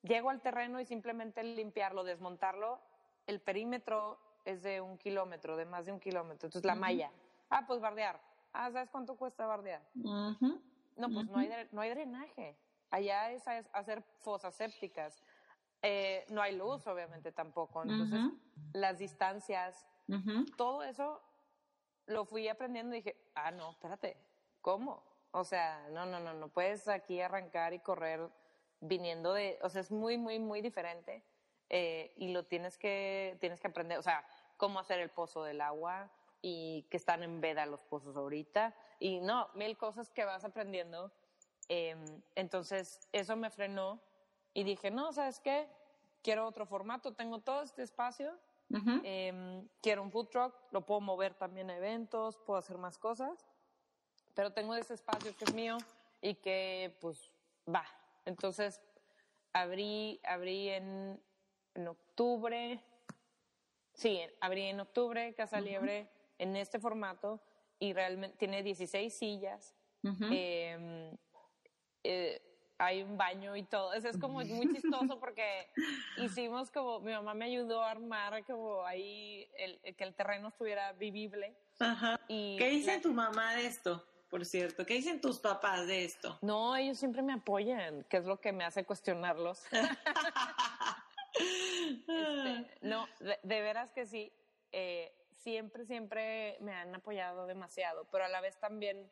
llego 0.03 0.29
al 0.29 0.41
terreno 0.41 0.79
y 0.79 0.85
simplemente 0.85 1.43
limpiarlo, 1.43 2.03
desmontarlo, 2.03 2.79
el 3.25 3.41
perímetro 3.41 4.17
es 4.45 4.63
de 4.63 4.79
un 4.79 4.97
kilómetro, 4.97 5.57
de 5.57 5.65
más 5.65 5.85
de 5.85 5.91
un 5.91 5.99
kilómetro. 5.99 6.47
Entonces, 6.47 6.63
la 6.65 6.75
malla. 6.75 7.11
Ah, 7.49 7.65
pues 7.67 7.81
bardear. 7.81 8.21
Ah, 8.53 8.71
¿sabes 8.71 8.89
cuánto 8.89 9.15
cuesta 9.17 9.45
bardear? 9.45 9.81
No, 10.95 11.09
pues 11.13 11.27
no, 11.27 11.37
hay, 11.37 11.49
no 11.71 11.81
hay 11.81 11.89
drenaje. 11.89 12.57
Allá 12.89 13.31
es 13.31 13.45
hacer 13.73 14.01
fosas 14.19 14.55
sépticas. 14.55 15.21
Eh, 15.81 16.25
no 16.29 16.41
hay 16.41 16.55
luz, 16.55 16.85
obviamente, 16.87 17.31
tampoco. 17.31 17.83
Entonces, 17.83 18.19
las 18.73 18.99
distancias, 18.99 19.85
todo 20.55 20.83
eso 20.83 21.21
lo 22.07 22.25
fui 22.25 22.47
aprendiendo 22.47 22.95
y 22.95 22.99
dije, 22.99 23.17
ah, 23.35 23.51
no, 23.51 23.71
espérate, 23.71 24.17
¿cómo? 24.61 25.03
O 25.31 25.43
sea, 25.43 25.87
no, 25.91 26.05
no, 26.05 26.19
no, 26.19 26.33
no 26.33 26.47
puedes 26.47 26.87
aquí 26.87 27.21
arrancar 27.21 27.73
y 27.73 27.79
correr 27.79 28.29
viniendo 28.79 29.33
de, 29.33 29.59
o 29.61 29.69
sea, 29.69 29.81
es 29.81 29.91
muy, 29.91 30.17
muy, 30.17 30.39
muy 30.39 30.61
diferente. 30.61 31.23
Eh, 31.69 32.13
y 32.15 32.29
lo 32.31 32.45
tienes 32.45 32.77
que, 32.77 33.37
tienes 33.41 33.59
que 33.59 33.67
aprender, 33.67 33.97
o 33.97 34.01
sea, 34.01 34.25
cómo 34.55 34.79
hacer 34.79 34.99
el 34.99 35.09
pozo 35.09 35.43
del 35.43 35.59
agua 35.59 36.09
y 36.41 36.83
que 36.89 36.97
están 36.97 37.23
en 37.23 37.41
veda 37.41 37.65
los 37.65 37.83
pozos 37.83 38.15
ahorita. 38.15 38.73
Y 38.99 39.19
no, 39.19 39.49
mil 39.53 39.77
cosas 39.77 40.09
que 40.09 40.23
vas 40.23 40.45
aprendiendo. 40.45 41.11
Em, 41.67 42.21
entonces, 42.35 43.07
eso 43.11 43.35
me 43.35 43.49
frenó 43.49 43.99
y 44.57 44.63
dije, 44.63 44.89
no, 44.89 45.13
¿sabes 45.13 45.39
qué? 45.39 45.67
Quiero 46.23 46.47
otro 46.47 46.65
formato, 46.65 47.13
tengo 47.13 47.39
todo 47.39 47.61
este 47.61 47.83
espacio, 47.83 48.35
em, 49.03 49.67
quiero 49.81 50.01
un 50.01 50.11
food 50.11 50.29
truck, 50.29 50.55
lo 50.71 50.83
puedo 50.83 50.99
mover 50.99 51.35
también 51.35 51.69
a 51.69 51.77
eventos, 51.77 52.39
puedo 52.39 52.57
hacer 52.57 52.79
más 52.79 52.97
cosas, 52.97 53.45
pero 54.33 54.51
tengo 54.51 54.73
ese 54.73 54.95
espacio 54.95 55.37
que 55.37 55.45
es 55.45 55.53
mío 55.53 55.77
y 56.21 56.33
que 56.33 56.97
pues 56.99 57.31
va. 57.67 57.85
Entonces, 58.25 58.81
abrí, 59.53 60.19
abrí 60.23 60.69
en, 60.69 61.21
en 61.75 61.87
octubre, 61.87 62.83
Sí, 63.93 64.21
abrí 64.41 64.61
en 64.61 64.79
octubre 64.79 65.33
Casa 65.33 65.59
Liebre 65.59 66.07
en 66.37 66.55
este 66.55 66.79
formato 66.79 67.41
y 67.79 67.93
realmente 67.93 68.37
tiene 68.37 68.61
16 68.61 69.11
sillas. 69.11 69.75
Em, 70.03 71.17
eh, 72.03 72.39
hay 72.77 73.03
un 73.03 73.17
baño 73.17 73.55
y 73.55 73.63
todo. 73.63 73.93
Eso 73.93 74.09
es 74.09 74.17
como 74.17 74.39
muy 74.43 74.45
chistoso 74.75 75.19
porque 75.19 75.67
hicimos 76.17 76.71
como, 76.71 76.99
mi 76.99 77.11
mamá 77.11 77.33
me 77.33 77.45
ayudó 77.45 77.83
a 77.83 77.91
armar 77.91 78.45
como 78.45 78.85
ahí 78.85 79.49
el, 79.57 79.95
que 79.95 80.03
el 80.03 80.13
terreno 80.13 80.49
estuviera 80.49 80.93
vivible. 80.93 81.55
Ajá. 81.79 82.19
¿Qué 82.27 82.69
dice 82.69 82.99
tu 82.99 83.13
mamá 83.13 83.55
de 83.55 83.67
esto? 83.67 84.03
Por 84.29 84.45
cierto, 84.45 84.85
¿qué 84.85 84.95
dicen 84.95 85.21
tus 85.21 85.39
papás 85.39 85.87
de 85.87 86.03
esto? 86.03 86.37
No, 86.41 86.75
ellos 86.75 86.97
siempre 86.97 87.21
me 87.21 87.33
apoyan, 87.33 88.03
que 88.09 88.17
es 88.17 88.25
lo 88.25 88.41
que 88.41 88.51
me 88.51 88.65
hace 88.65 88.83
cuestionarlos. 88.85 89.63
Este, 91.39 92.67
no, 92.81 93.07
de, 93.19 93.61
veras 93.61 93.91
que 93.91 94.07
sí. 94.07 94.33
Eh, 94.71 95.13
siempre, 95.35 95.85
siempre 95.85 96.57
me 96.61 96.73
han 96.73 96.95
apoyado 96.95 97.45
demasiado, 97.45 98.07
pero 98.11 98.25
a 98.25 98.27
la 98.27 98.41
vez 98.41 98.57
también 98.57 99.07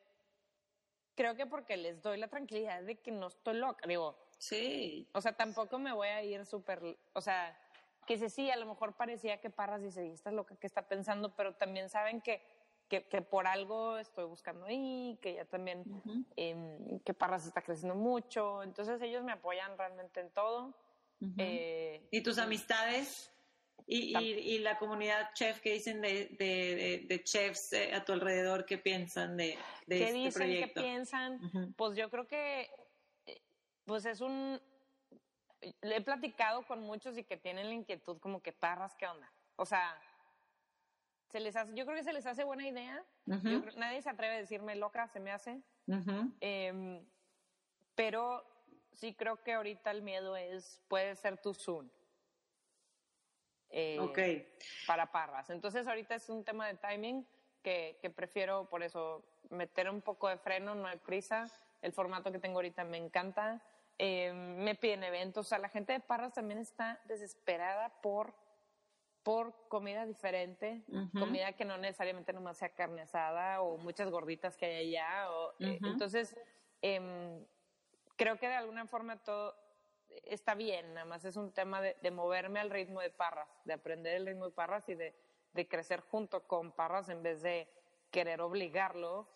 creo 1.15 1.35
que 1.35 1.45
porque 1.45 1.77
les 1.77 2.01
doy 2.01 2.17
la 2.17 2.27
tranquilidad 2.27 2.83
de 2.83 2.95
que 2.95 3.11
no 3.11 3.27
estoy 3.27 3.55
loca. 3.55 3.87
Digo, 3.87 4.17
sí. 4.37 5.07
O 5.13 5.21
sea, 5.21 5.33
tampoco 5.33 5.79
me 5.79 5.93
voy 5.93 6.09
a 6.09 6.23
ir 6.23 6.45
súper. 6.45 6.97
O 7.13 7.21
sea, 7.21 7.57
que 8.05 8.17
sí, 8.17 8.29
sí, 8.29 8.51
a 8.51 8.55
lo 8.57 8.65
mejor 8.65 8.93
parecía 8.93 9.39
que 9.39 9.49
Parras 9.49 9.81
dice, 9.81 10.11
esta 10.11 10.29
es 10.29 10.35
loca 10.35 10.55
que 10.55 10.67
está 10.67 10.87
pensando, 10.87 11.35
pero 11.35 11.55
también 11.55 11.89
saben 11.89 12.21
que, 12.21 12.41
que, 12.87 13.01
por 13.21 13.47
algo 13.47 13.97
estoy 13.97 14.25
buscando 14.25 14.65
ahí, 14.65 15.17
que 15.21 15.33
ya 15.33 15.45
también, 15.45 15.83
em, 16.35 16.99
que 16.99 17.13
Parras 17.13 17.45
está 17.45 17.61
creciendo 17.61 17.95
mucho. 17.95 18.61
Entonces 18.61 19.01
ellos 19.01 19.23
me 19.23 19.31
apoyan 19.31 19.77
realmente 19.77 20.19
en 20.19 20.29
todo. 20.29 20.73
Eh, 21.37 22.07
¿Y 22.11 22.21
tus 22.21 22.37
amistades? 22.37 23.31
Y, 23.87 24.17
y, 24.17 24.59
la 24.59 24.79
comunidad 24.79 25.31
chef, 25.33 25.59
¿qué 25.61 25.73
dicen 25.73 26.01
de, 26.01 26.35
de, 26.39 27.05
de, 27.07 27.23
chefs 27.23 27.71
eh, 27.73 27.93
a 27.93 28.03
tu 28.03 28.13
alrededor? 28.13 28.65
¿Qué 28.65 28.79
piensan 28.79 29.37
de, 29.37 29.57
de 29.85 29.97
¿Qué 29.97 30.03
este 30.05 30.17
dicen, 30.17 30.33
proyecto? 30.33 30.81
¿Qué 30.81 30.87
piensan? 30.87 31.73
Pues 31.77 31.95
yo 31.95 32.09
creo 32.09 32.27
que 32.27 32.67
eh, 33.27 33.41
pues 33.85 34.05
es 34.05 34.21
un... 34.21 34.59
He 35.81 36.01
platicado 36.01 36.65
con 36.65 36.81
muchos 36.81 37.15
y 37.17 37.23
que 37.23 37.37
tienen 37.37 37.67
la 37.67 37.75
inquietud 37.75 38.17
como 38.19 38.41
que 38.41 38.53
parras, 38.53 38.95
¿qué 38.97 39.05
onda? 39.05 39.31
O 39.55 39.65
sea, 39.65 39.95
se 41.29 41.39
les 41.39 41.55
hace, 41.55 41.73
yo 41.75 41.85
creo 41.85 41.97
que 41.97 42.03
se 42.03 42.13
les 42.13 42.25
hace 42.25 42.43
buena 42.43 42.67
idea. 42.67 43.03
nadie 43.25 44.01
se 44.01 44.09
atreve 44.09 44.35
a 44.35 44.39
decirme 44.39 44.75
loca, 44.75 45.07
se 45.07 45.19
me 45.19 45.31
hace. 45.31 45.61
Em, 46.39 47.05
pero 47.93 48.43
sí 48.93 49.13
creo 49.13 49.43
que 49.43 49.53
ahorita 49.53 49.91
el 49.91 50.01
miedo 50.01 50.35
es, 50.35 50.81
puede 50.87 51.15
ser 51.15 51.39
tu 51.39 51.53
Zoom. 51.53 51.89
Eh, 53.77 54.47
para 54.87 55.11
Parras. 55.11 55.49
Entonces 55.49 55.85
ahorita 55.85 56.15
es 56.15 56.29
un 56.29 56.45
tema 56.45 56.65
de 56.67 56.75
timing 56.75 57.27
que, 57.61 57.99
que, 58.01 58.09
prefiero 58.09 58.69
por 58.69 58.83
eso 58.83 59.25
meter 59.49 59.89
un 59.89 60.01
poco 60.01 60.29
de 60.29 60.37
freno, 60.37 60.75
no 60.75 60.87
hay 60.87 60.97
prisa. 60.97 61.51
El 61.81 61.91
formato 61.91 62.31
que 62.31 62.39
tengo 62.39 62.59
ahorita 62.59 62.85
me 62.85 62.97
encanta. 62.97 63.61
Eh, 63.97 64.31
me 64.33 64.75
piden 64.75 65.03
eventos. 65.03 65.45
O 65.45 65.49
sea, 65.49 65.59
la 65.59 65.67
gente 65.67 65.91
de 65.91 65.99
Parras 65.99 66.33
también 66.33 66.59
está 66.59 67.01
desesperada 67.05 67.89
por, 68.01 68.33
por 69.23 69.67
comida 69.67 70.05
diferente, 70.05 70.83
comida 71.17 71.53
que 71.53 71.65
no 71.65 71.77
necesariamente 71.77 72.31
nomás 72.31 72.57
sea 72.57 72.69
carne 72.69 73.01
asada 73.01 73.61
o 73.61 73.77
muchas 73.77 74.09
gorditas 74.09 74.55
que 74.55 74.65
hay 74.65 74.95
allá. 74.95 75.31
O, 75.31 75.51
eh, 75.59 75.79
entonces, 75.83 76.37
em, 76.81 77.45
creo 78.15 78.37
que 78.37 78.47
de 78.47 78.55
alguna 78.55 78.85
forma 78.87 79.17
todo 79.17 79.53
está 80.23 80.55
bien, 80.55 80.93
nada 80.93 81.05
más 81.05 81.25
es 81.25 81.35
un 81.35 81.51
tema 81.51 81.81
de, 81.81 82.11
moverme 82.11 82.59
al 82.59 82.69
ritmo 82.69 83.01
de 83.01 83.09
Parras, 83.09 83.47
de 83.65 83.73
aprender 83.73 84.15
el 84.15 84.25
ritmo 84.25 84.45
de 84.45 84.51
Parras 84.51 84.87
y 84.89 84.95
de, 84.95 85.13
crecer 85.69 86.01
junto 86.01 86.47
con 86.47 86.73
Parras 86.73 87.09
en 87.09 87.23
vez 87.23 87.41
de 87.41 87.67
querer 88.11 88.41
obligarlo 88.41 89.29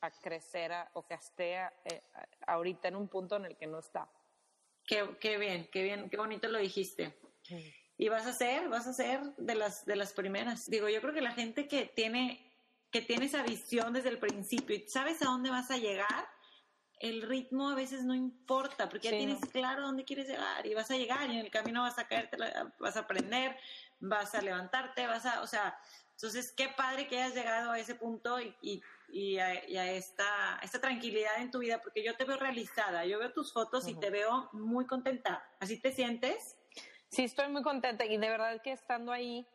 a 0.00 0.10
crecer 0.10 0.72
o 0.92 1.06
que 1.06 1.14
esté 1.14 1.54
eh, 1.56 2.02
ahorita 2.46 2.88
en 2.88 2.96
un 2.96 3.08
punto 3.08 3.36
en 3.36 3.46
el 3.46 3.56
que 3.56 3.66
no 3.66 3.78
está. 3.78 4.08
Qué, 4.86 5.16
qué 5.20 5.38
bien, 5.38 5.68
qué 5.72 5.82
bien, 5.82 6.10
qué 6.10 6.16
bonito 6.16 6.46
lo 6.48 6.58
dijiste. 6.58 7.18
Y 7.96 8.08
vas 8.08 8.26
a 8.26 8.32
ser, 8.32 8.68
vas 8.68 8.86
a 8.86 8.92
ser 8.92 9.20
de 9.36 9.54
las, 9.54 9.84
de 9.84 9.96
las 9.96 10.12
primeras. 10.12 10.66
Digo, 10.66 10.88
yo 10.88 11.00
creo 11.00 11.14
que 11.14 11.20
la 11.20 11.32
gente 11.32 11.66
que 11.66 11.86
tiene, 11.86 12.52
que 12.90 13.02
tiene 13.02 13.26
esa 13.26 13.42
visión 13.42 13.92
desde 13.92 14.10
el 14.10 14.18
principio 14.18 14.76
y 14.76 14.88
sabes 14.88 15.22
a 15.22 15.26
dónde 15.26 15.50
vas 15.50 15.70
a 15.70 15.78
llegar, 15.78 16.28
el 17.04 17.20
ritmo 17.20 17.68
a 17.68 17.74
veces 17.74 18.02
no 18.04 18.14
importa, 18.14 18.88
porque 18.88 19.10
ya 19.10 19.16
tienes 19.16 19.38
claro 19.52 19.82
dónde 19.82 20.04
quieres 20.04 20.26
llegar 20.26 20.66
y 20.66 20.74
vas 20.74 20.90
a 20.90 20.96
llegar 20.96 21.28
y 21.28 21.34
en 21.34 21.44
el 21.44 21.50
camino 21.50 21.82
vas 21.82 21.98
a 21.98 22.08
caerte, 22.08 22.38
vas 22.78 22.96
a 22.96 23.00
aprender, 23.00 23.56
vas 24.00 24.34
a 24.34 24.40
levantarte, 24.40 25.06
vas 25.06 25.26
a, 25.26 25.42
o 25.42 25.46
sea, 25.46 25.78
entonces 26.12 26.50
qué 26.52 26.68
padre 26.68 27.06
que 27.06 27.20
hayas 27.20 27.34
llegado 27.34 27.72
a 27.72 27.78
ese 27.78 27.94
punto 27.94 28.40
y, 28.40 28.82
y 29.08 29.38
a, 29.38 29.52
esta, 29.92 30.58
esta 30.62 30.80
tranquilidad 30.80 31.40
en 31.40 31.50
tu 31.50 31.58
vida, 31.58 31.78
porque 31.82 32.02
yo 32.02 32.16
te 32.16 32.24
veo 32.24 32.38
realizada, 32.38 33.04
yo 33.04 33.18
veo 33.18 33.32
tus 33.32 33.52
fotos 33.52 33.86
y 33.86 33.94
te 33.94 34.08
veo 34.08 34.48
muy 34.52 34.86
contenta. 34.86 35.44
¿Así 35.60 35.78
te 35.78 35.92
sientes? 35.92 36.56
Sí, 37.10 37.24
estoy 37.24 37.48
muy 37.48 37.62
contenta 37.62 38.06
y 38.06 38.16
de 38.16 38.28
verdad 38.30 38.62
que 38.62 38.72
estando 38.72 39.12
ahí, 39.12 39.46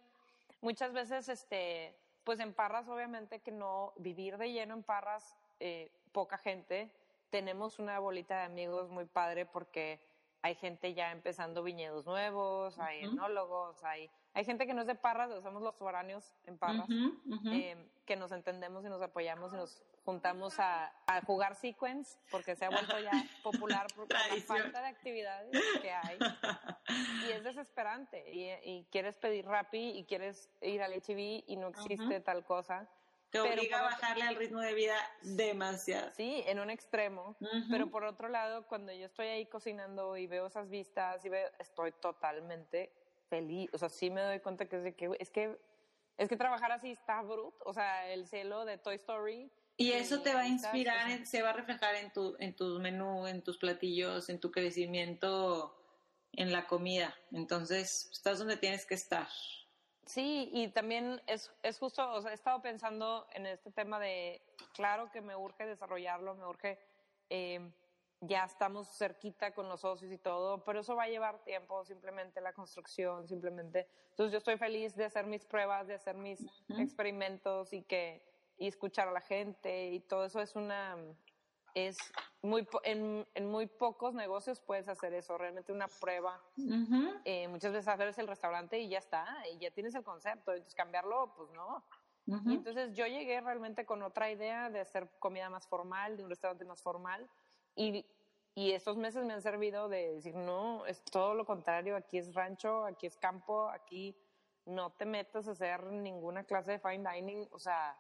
muchas 0.62 0.94
veces, 0.94 1.28
este, 1.30 1.96
pues 2.24 2.40
en 2.40 2.54
Parras, 2.54 2.88
obviamente 2.88 3.40
que 3.40 3.52
no, 3.52 3.94
vivir 3.98 4.38
de 4.38 4.52
lleno 4.52 4.76
en 4.76 4.84
Parras, 4.84 5.36
eh, 5.60 5.92
poca 6.12 6.38
gente, 6.38 6.92
tenemos 7.30 7.80
una 7.80 8.00
bolita 8.00 8.40
de 8.40 8.44
amigos 8.44 8.90
muy 8.90 9.06
padre 9.06 9.46
porque 9.46 10.00
hay 10.42 10.56
gente 10.56 10.94
ya 10.94 11.12
empezando 11.12 11.64
viñedos 11.64 12.06
nuevos, 12.06 12.80
hay 12.80 13.04
enólogos, 13.04 13.84
hay, 13.84 14.10
hay 14.34 14.46
gente 14.46 14.66
que 14.66 14.74
no 14.74 14.82
es 14.82 14.88
de 14.88 14.96
Parras, 14.96 15.32
somos 15.44 15.62
los 15.62 15.76
foráneos 15.76 16.34
en 16.46 16.58
Parras, 16.58 16.88
eh, 17.52 17.76
que 18.06 18.16
nos 18.16 18.32
entendemos 18.32 18.86
y 18.86 18.90
nos 18.90 19.02
apoyamos 19.02 19.54
y 19.54 19.58
nos 19.58 19.84
juntamos 20.06 20.56
a, 20.60 20.94
jugar 21.26 21.56
sequence 21.56 22.18
porque 22.32 22.56
se 22.56 22.66
ha 22.66 22.70
vuelto 22.70 22.98
ya 23.00 23.12
popular 23.44 23.88
por, 23.96 24.12
la 24.12 24.20
falta 24.46 24.82
de 24.82 24.88
actividades 24.88 25.52
que 25.82 25.92
hay. 25.92 26.18
Y 27.28 27.32
es 27.32 27.44
desesperante 27.44 28.24
y, 28.32 28.86
quieres 28.92 29.18
pedir 29.18 29.46
Rappi 29.46 29.90
y 29.90 30.06
quieres 30.06 30.50
ir 30.62 30.82
al 30.82 30.94
HIV 30.94 31.44
y 31.48 31.58
no 31.58 31.68
existe 31.68 32.22
tal 32.22 32.46
cosa 32.46 32.90
te 33.30 33.40
obliga 33.40 33.80
a 33.80 33.84
bajarle 33.84 34.24
al 34.24 34.36
ritmo 34.36 34.60
de 34.60 34.74
vida 34.74 34.96
demasiado. 35.22 36.12
Sí, 36.16 36.44
en 36.48 36.60
un 36.60 36.70
extremo. 36.70 37.38
Pero 37.70 37.90
por 37.90 38.04
otro 38.04 38.28
lado, 38.28 38.66
cuando 38.68 38.92
yo 38.94 39.06
estoy 39.06 39.28
ahí 39.28 39.46
cocinando 39.46 40.18
y 40.18 40.28
veo 40.28 40.48
esas 40.48 40.70
vistas 40.70 41.24
y 41.26 41.30
veo, 41.30 41.48
estoy 41.60 41.92
totalmente 41.94 42.92
feliz. 43.30 43.70
O 43.74 43.78
sea, 43.78 43.90
sí 43.90 44.10
me 44.10 44.22
doy 44.22 44.40
cuenta 44.40 44.66
que 44.66 44.88
es, 44.88 44.96
que, 44.96 45.10
es 45.20 45.30
que 45.30 45.58
es 46.18 46.28
que 46.28 46.36
trabajar 46.36 46.72
así 46.72 46.92
está 46.92 47.22
bruto. 47.22 47.58
O 47.66 47.74
sea, 47.74 48.12
el 48.12 48.28
cielo 48.28 48.66
de 48.66 48.78
Toy 48.78 48.96
Story. 48.96 49.52
Y 49.78 49.94
eso 49.94 50.22
te 50.22 50.34
va 50.34 50.42
a 50.42 50.48
inspirar, 50.48 51.26
se 51.26 51.42
va 51.42 51.52
a 51.52 51.54
reflejar 51.54 51.96
en 51.96 52.12
tu, 52.12 52.36
en 52.40 52.54
tu 52.56 52.80
menú, 52.80 53.28
en 53.28 53.42
tus 53.42 53.58
platillos, 53.58 54.30
en 54.30 54.40
tu 54.40 54.52
crecimiento 54.52 55.76
en 56.34 56.52
la 56.52 56.68
comida. 56.68 57.16
Entonces, 57.32 58.10
estás 58.12 58.40
donde 58.40 58.58
tienes 58.58 58.86
que 58.86 58.96
estar. 58.96 59.28
Sí, 60.10 60.50
y 60.52 60.70
también 60.70 61.22
es, 61.28 61.52
es 61.62 61.78
justo, 61.78 62.12
o 62.12 62.20
sea, 62.20 62.32
he 62.32 62.34
estado 62.34 62.64
pensando 62.64 63.28
en 63.32 63.46
este 63.46 63.70
tema 63.70 64.00
de, 64.00 64.42
claro 64.74 65.12
que 65.12 65.22
me 65.22 65.36
urge 65.36 65.68
desarrollarlo, 65.68 66.34
me 66.34 66.48
urge, 66.48 66.80
eh, 67.30 67.72
ya 68.22 68.44
estamos 68.44 68.88
cerquita 68.98 69.54
con 69.54 69.70
los 69.70 69.82
socios 69.82 70.12
y 70.12 70.18
todo, 70.18 70.64
pero 70.66 70.80
eso 70.80 70.96
va 70.96 71.04
a 71.04 71.10
llevar 71.10 71.44
tiempo, 71.44 71.86
simplemente 71.86 72.42
la 72.42 72.54
construcción, 72.54 73.28
simplemente. 73.28 73.88
Entonces 74.10 74.32
yo 74.32 74.40
estoy 74.40 74.58
feliz 74.58 74.96
de 74.96 75.06
hacer 75.06 75.28
mis 75.28 75.46
pruebas, 75.46 75.86
de 75.86 75.94
hacer 75.94 76.16
mis 76.16 76.44
experimentos 76.70 77.72
y 77.72 77.84
que 77.84 78.24
y 78.58 78.68
escuchar 78.68 79.08
a 79.08 79.12
la 79.12 79.22
gente 79.22 79.92
y 79.92 80.00
todo 80.02 80.26
eso 80.26 80.42
es 80.42 80.56
una, 80.56 80.98
es 81.74 81.98
muy 82.42 82.68
en, 82.84 83.28
en, 83.34 83.48
muy 83.48 83.68
pocos 83.68 84.14
negocios 84.14 84.60
puedes 84.62 84.88
hacer 84.88 85.14
eso, 85.14 85.38
realmente 85.38 85.72
una 85.72 85.88
prueba. 85.88 86.42
Eh, 87.26 87.48
muchas 87.48 87.74
veces 87.74 87.88
haces 87.88 88.18
el 88.18 88.28
restaurante 88.28 88.80
y 88.80 88.90
ya 88.90 89.00
está, 89.00 89.26
y 89.52 89.58
ya 89.60 89.72
tienes 89.72 89.96
el 89.96 90.04
concepto, 90.04 90.52
entonces 90.52 90.76
cambiarlo, 90.76 91.34
pues 91.36 91.50
no. 91.52 91.84
Y 92.46 92.54
entonces 92.54 92.94
yo 92.94 93.08
llegué 93.08 93.42
realmente 93.42 93.88
con 93.88 94.04
otra 94.04 94.30
idea 94.30 94.70
de 94.70 94.80
hacer 94.80 95.10
comida 95.18 95.50
más 95.50 95.68
formal, 95.68 96.16
de 96.16 96.24
un 96.24 96.30
restaurante 96.30 96.64
más 96.64 96.82
formal, 96.82 97.28
y, 97.76 98.06
y 98.54 98.72
estos 98.74 98.98
meses 98.98 99.26
me 99.26 99.34
han 99.34 99.42
servido 99.42 99.90
de 99.90 100.14
decir, 100.14 100.36
no, 100.36 100.86
es 100.86 101.04
todo 101.06 101.34
lo 101.34 101.46
contrario, 101.46 101.96
aquí 101.96 102.20
es 102.20 102.36
rancho, 102.36 102.86
aquí 102.86 103.08
es 103.08 103.18
campo, 103.18 103.68
aquí 103.70 104.16
no 104.66 104.92
te 104.92 105.06
metas 105.06 105.48
a 105.48 105.52
hacer 105.52 105.84
ninguna 105.86 106.44
clase 106.44 106.74
de 106.74 106.80
fine 106.80 107.10
dining, 107.12 107.48
o 107.52 107.58
sea, 107.58 107.98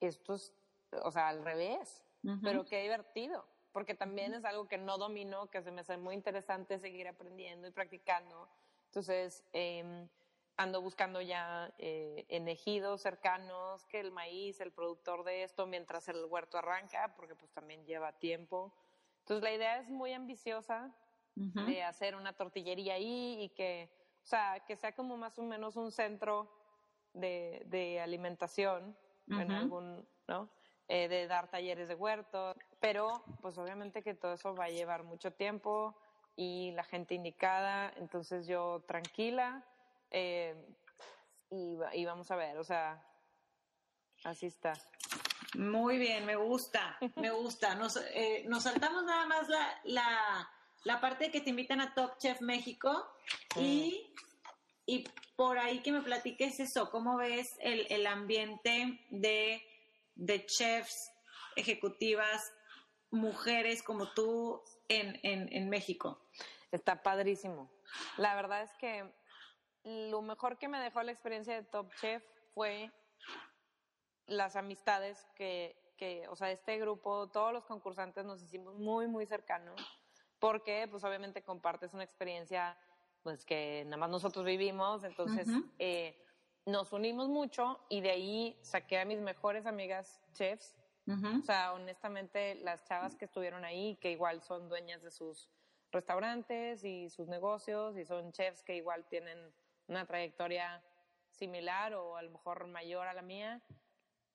esto 0.00 0.34
es, 0.34 0.54
o 1.02 1.10
sea, 1.10 1.28
al 1.28 1.44
revés 1.44 2.05
pero 2.42 2.64
qué 2.64 2.82
divertido, 2.82 3.46
porque 3.72 3.94
también 3.94 4.34
es 4.34 4.44
algo 4.44 4.68
que 4.68 4.78
no 4.78 4.98
domino, 4.98 5.48
que 5.48 5.62
se 5.62 5.70
me 5.70 5.82
hace 5.82 5.96
muy 5.96 6.14
interesante 6.14 6.78
seguir 6.78 7.08
aprendiendo 7.08 7.68
y 7.68 7.70
practicando. 7.70 8.48
Entonces, 8.86 9.44
em, 9.52 10.08
ando 10.56 10.80
buscando 10.80 11.20
ya 11.20 11.72
eh, 11.78 12.24
en 12.28 12.48
ejidos 12.48 13.02
cercanos 13.02 13.84
que 13.86 14.00
el 14.00 14.10
maíz, 14.10 14.60
el 14.60 14.72
productor 14.72 15.24
de 15.24 15.42
esto, 15.42 15.66
mientras 15.66 16.08
el 16.08 16.24
huerto 16.24 16.58
arranca, 16.58 17.14
porque 17.16 17.34
pues 17.34 17.52
también 17.52 17.84
lleva 17.84 18.18
tiempo. 18.18 18.74
Entonces, 19.20 19.42
la 19.42 19.52
idea 19.52 19.78
es 19.78 19.90
muy 19.90 20.12
ambiciosa 20.12 20.94
de 21.34 21.82
hacer 21.82 22.16
una 22.16 22.32
tortillería 22.32 22.94
ahí 22.94 23.42
y 23.42 23.48
que, 23.50 23.90
o 24.22 24.26
sea, 24.26 24.64
que 24.66 24.74
sea 24.76 24.94
como 24.94 25.18
más 25.18 25.38
o 25.38 25.42
menos 25.42 25.76
un 25.76 25.92
centro 25.92 26.50
de, 27.12 27.62
de 27.66 28.00
alimentación 28.00 28.96
en 29.28 29.50
algún, 29.50 30.08
¿no? 30.26 30.48
Eh, 30.88 31.08
de 31.08 31.26
dar 31.26 31.50
talleres 31.50 31.88
de 31.88 31.96
huerto, 31.96 32.54
pero 32.78 33.24
pues 33.42 33.58
obviamente 33.58 34.04
que 34.04 34.14
todo 34.14 34.34
eso 34.34 34.54
va 34.54 34.66
a 34.66 34.70
llevar 34.70 35.02
mucho 35.02 35.32
tiempo 35.32 35.96
y 36.36 36.70
la 36.76 36.84
gente 36.84 37.16
indicada, 37.16 37.92
entonces 37.96 38.46
yo 38.46 38.84
tranquila 38.86 39.64
eh, 40.12 40.54
y, 41.50 41.76
y, 41.92 42.04
vamos 42.04 42.30
a 42.30 42.36
ver, 42.36 42.56
o 42.58 42.62
sea, 42.62 43.04
así 44.22 44.46
está. 44.46 44.74
Muy 45.56 45.98
bien, 45.98 46.24
me 46.24 46.36
gusta, 46.36 46.96
me 47.16 47.32
gusta. 47.32 47.74
Nos, 47.74 47.96
eh, 48.14 48.44
nos 48.46 48.62
saltamos 48.62 49.04
nada 49.04 49.26
más 49.26 49.48
la, 49.48 49.80
la, 49.82 50.50
la, 50.84 51.00
parte 51.00 51.32
que 51.32 51.40
te 51.40 51.50
invitan 51.50 51.80
a 51.80 51.94
Top 51.94 52.16
Chef 52.18 52.40
México 52.42 53.10
y, 53.56 54.14
y 54.86 55.04
por 55.34 55.58
ahí 55.58 55.80
que 55.80 55.90
me 55.90 56.02
platiques 56.02 56.60
eso, 56.60 56.90
¿cómo 56.92 57.16
ves 57.16 57.56
el, 57.60 57.88
el 57.90 58.06
ambiente 58.06 59.04
de 59.10 59.64
de 60.16 60.44
chefs 60.46 61.12
ejecutivas, 61.54 62.52
mujeres 63.10 63.82
como 63.82 64.12
tú 64.12 64.62
en, 64.88 65.18
en, 65.22 65.68
México. 65.68 66.20
Está 66.72 67.02
padrísimo. 67.02 67.70
La 68.16 68.34
verdad 68.34 68.62
es 68.62 68.72
que 68.78 69.10
lo 69.84 70.20
mejor 70.22 70.58
que 70.58 70.68
me 70.68 70.80
dejó 70.80 71.02
la 71.02 71.12
experiencia 71.12 71.54
de 71.54 71.62
Top 71.62 71.92
Chef 72.00 72.22
fue 72.54 72.90
las 74.26 74.56
amistades 74.56 75.24
que, 75.36 75.94
que, 75.96 76.26
o 76.28 76.36
sea, 76.36 76.50
este 76.50 76.78
grupo, 76.78 77.28
todos 77.28 77.52
los 77.52 77.64
concursantes 77.64 78.24
nos 78.24 78.42
hicimos 78.42 78.74
muy, 78.74 79.06
muy 79.06 79.26
cercanos, 79.26 79.80
porque 80.40 80.88
pues 80.90 81.04
obviamente 81.04 81.42
compartes 81.42 81.94
una 81.94 82.04
experiencia 82.04 82.76
pues 83.22 83.44
que 83.44 83.82
nada 83.86 83.96
más 83.96 84.10
nosotros 84.10 84.44
vivimos, 84.44 85.02
entonces 85.02 85.48
nos 86.66 86.92
unimos 86.92 87.28
mucho 87.28 87.80
y 87.88 88.00
de 88.00 88.10
ahí 88.10 88.58
saqué 88.60 88.98
a 88.98 89.04
mis 89.04 89.20
mejores 89.20 89.66
amigas 89.66 90.20
chefs. 90.34 90.76
O 91.08 91.42
sea, 91.44 91.72
honestamente, 91.72 92.56
las 92.56 92.84
chavas 92.84 93.14
que 93.14 93.26
estuvieron 93.26 93.64
ahí, 93.64 93.94
que 94.00 94.10
igual 94.10 94.42
son 94.42 94.68
dueñas 94.68 95.00
de 95.02 95.12
sus 95.12 95.48
restaurantes 95.92 96.82
y 96.82 97.08
sus 97.10 97.28
negocios 97.28 97.96
y 97.96 98.04
son 98.04 98.32
chefs 98.32 98.64
que 98.64 98.74
igual 98.74 99.06
tienen 99.06 99.38
una 99.86 100.04
trayectoria 100.04 100.82
similar 101.30 101.94
o 101.94 102.16
a 102.16 102.22
lo 102.22 102.32
mejor 102.32 102.66
mayor 102.66 103.06
a 103.06 103.14
la 103.14 103.22
mía. 103.22 103.62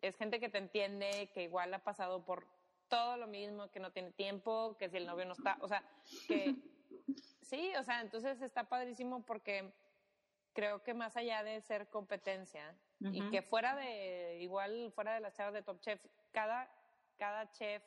Es 0.01 0.15
gente 0.15 0.39
que 0.39 0.47
te 0.47 0.59
entiende, 0.59 1.29
que 1.33 1.43
igual 1.43 1.73
ha 1.73 1.83
pasado 1.83 2.23
por 2.23 2.47
todo 2.87 3.17
lo 3.17 3.27
mismo, 3.27 3.69
que 3.69 3.81
no 3.81 3.91
tiene 3.91 4.11
tiempo, 4.11 4.77
que 4.77 4.89
si 4.89 4.95
el 4.95 5.05
novio 5.05 5.25
no 5.25 5.33
está, 5.33 5.57
o 5.59 5.67
sea, 5.67 5.83
que 6.27 6.55
sí, 7.41 7.73
o 7.75 7.83
sea, 7.83 7.99
entonces 7.99 8.41
está 8.41 8.63
padrísimo 8.63 9.25
porque 9.25 9.73
creo 10.53 10.83
que 10.83 10.93
más 10.93 11.15
allá 11.17 11.43
de 11.43 11.61
ser 11.61 11.89
competencia 11.89 12.75
y 12.99 13.29
que 13.31 13.41
fuera 13.41 13.75
de, 13.75 14.37
igual 14.41 14.91
fuera 14.93 15.15
de 15.15 15.21
las 15.21 15.33
chavas 15.33 15.53
de 15.53 15.63
Top 15.63 15.79
Chef, 15.79 16.05
cada, 16.31 16.69
cada 17.17 17.51
chef, 17.51 17.83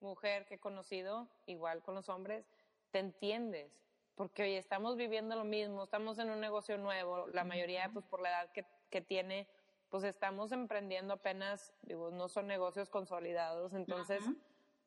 mujer 0.00 0.44
que 0.46 0.54
he 0.54 0.60
conocido, 0.60 1.28
igual 1.46 1.82
con 1.82 1.94
los 1.94 2.08
hombres, 2.08 2.46
te 2.90 2.98
entiendes. 2.98 3.72
Porque 4.14 4.42
hoy 4.42 4.54
estamos 4.54 4.96
viviendo 4.96 5.34
lo 5.34 5.44
mismo, 5.44 5.84
estamos 5.84 6.18
en 6.18 6.30
un 6.30 6.40
negocio 6.40 6.76
nuevo, 6.78 7.26
la 7.28 7.44
mayoría, 7.44 7.90
pues 7.92 8.04
por 8.04 8.20
la 8.20 8.28
edad 8.28 8.52
que, 8.52 8.66
que 8.90 9.00
tiene, 9.00 9.48
pues 9.88 10.04
estamos 10.04 10.52
emprendiendo 10.52 11.14
apenas, 11.14 11.74
digo, 11.82 12.10
no 12.10 12.28
son 12.28 12.46
negocios 12.46 12.88
consolidados, 12.88 13.74
entonces 13.74 14.22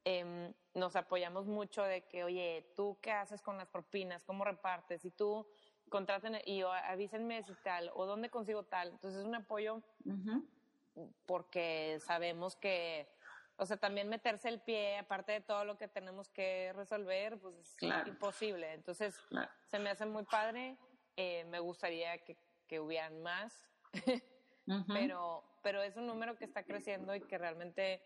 em, 0.04 0.54
nos 0.74 0.96
apoyamos 0.96 1.48
mucho 1.48 1.84
de 1.84 2.08
que, 2.08 2.24
oye, 2.24 2.72
¿tú 2.76 2.98
qué 3.02 3.12
haces 3.12 3.42
con 3.42 3.58
las 3.58 3.68
propinas? 3.68 4.24
¿Cómo 4.24 4.46
repartes? 4.46 5.04
Y 5.06 5.12
tú, 5.12 5.48
contraten 5.90 6.38
y 6.46 6.62
avísenme 6.62 7.44
si 7.44 7.54
tal 7.64 7.92
o 7.94 8.06
dónde 8.06 8.30
consigo 8.30 8.64
tal. 8.64 8.90
Entonces 8.90 9.20
es 9.20 9.26
un 9.26 9.36
apoyo 9.36 9.82
porque 11.26 12.00
sabemos 12.00 12.56
que, 12.56 13.08
o 13.58 13.66
sea, 13.66 13.78
también 13.78 14.08
meterse 14.10 14.50
el 14.50 14.62
pie, 14.62 14.98
aparte 14.98 15.34
de 15.34 15.42
todo 15.42 15.66
lo 15.66 15.78
que 15.78 15.88
tenemos 15.88 16.30
que 16.30 16.74
resolver, 16.74 17.40
pues 17.40 17.56
es 17.82 18.08
imposible. 18.08 18.74
Entonces 18.74 19.20
se 19.68 19.80
me 19.80 19.90
hace 19.90 20.06
muy 20.06 20.24
padre. 20.24 20.78
Eh, 21.18 21.46
me 21.46 21.60
gustaría 21.60 22.18
que, 22.26 22.36
que 22.68 22.80
hubieran 22.80 23.22
más, 23.22 23.70
pero, 24.88 25.44
pero 25.64 25.82
es 25.82 25.96
un 25.96 26.08
número 26.08 26.36
que 26.38 26.44
está 26.44 26.64
creciendo 26.64 27.16
y 27.16 27.22
que 27.22 27.38
realmente 27.38 28.02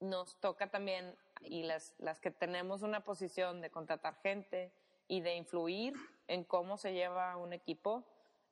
nos 0.00 0.38
toca 0.40 0.70
también, 0.70 1.16
y 1.40 1.62
las, 1.62 1.94
las 1.98 2.20
que 2.20 2.30
tenemos 2.30 2.82
una 2.82 3.04
posición 3.04 3.62
de 3.62 3.70
contratar 3.70 4.16
gente 4.16 4.70
y 5.08 5.20
de 5.20 5.36
influir 5.36 5.94
en 6.28 6.44
cómo 6.44 6.76
se 6.76 6.92
lleva 6.92 7.36
un 7.36 7.52
equipo, 7.52 8.04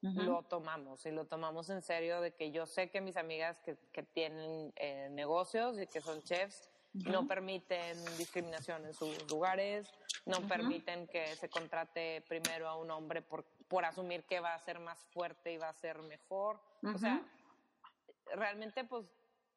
lo 0.02 0.42
tomamos 0.42 1.06
y 1.06 1.10
lo 1.10 1.24
tomamos 1.24 1.70
en 1.70 1.80
serio 1.80 2.20
de 2.20 2.34
que 2.34 2.50
yo 2.50 2.66
sé 2.66 2.90
que 2.90 3.00
mis 3.00 3.16
amigas 3.16 3.58
que, 3.60 3.78
que 3.90 4.02
tienen 4.02 4.70
eh, 4.76 5.08
negocios 5.10 5.80
y 5.80 5.86
que 5.86 6.02
son 6.02 6.22
chefs 6.22 6.68
no 6.92 7.26
permiten 7.26 8.04
discriminación 8.18 8.84
en 8.84 8.94
sus 8.94 9.28
lugares, 9.30 9.90
no 10.26 10.46
permiten 10.46 11.08
que 11.08 11.34
se 11.36 11.48
contrate 11.48 12.22
primero 12.28 12.68
a 12.68 12.76
un 12.76 12.90
hombre 12.90 13.20
por, 13.20 13.44
por 13.66 13.84
asumir 13.84 14.24
que 14.24 14.40
va 14.40 14.54
a 14.54 14.58
ser 14.60 14.78
más 14.78 15.02
fuerte 15.06 15.52
y 15.52 15.56
va 15.56 15.70
a 15.70 15.72
ser 15.72 16.02
mejor. 16.02 16.60
O 16.82 16.98
sea, 16.98 17.20
realmente 18.36 18.84
pues 18.84 19.06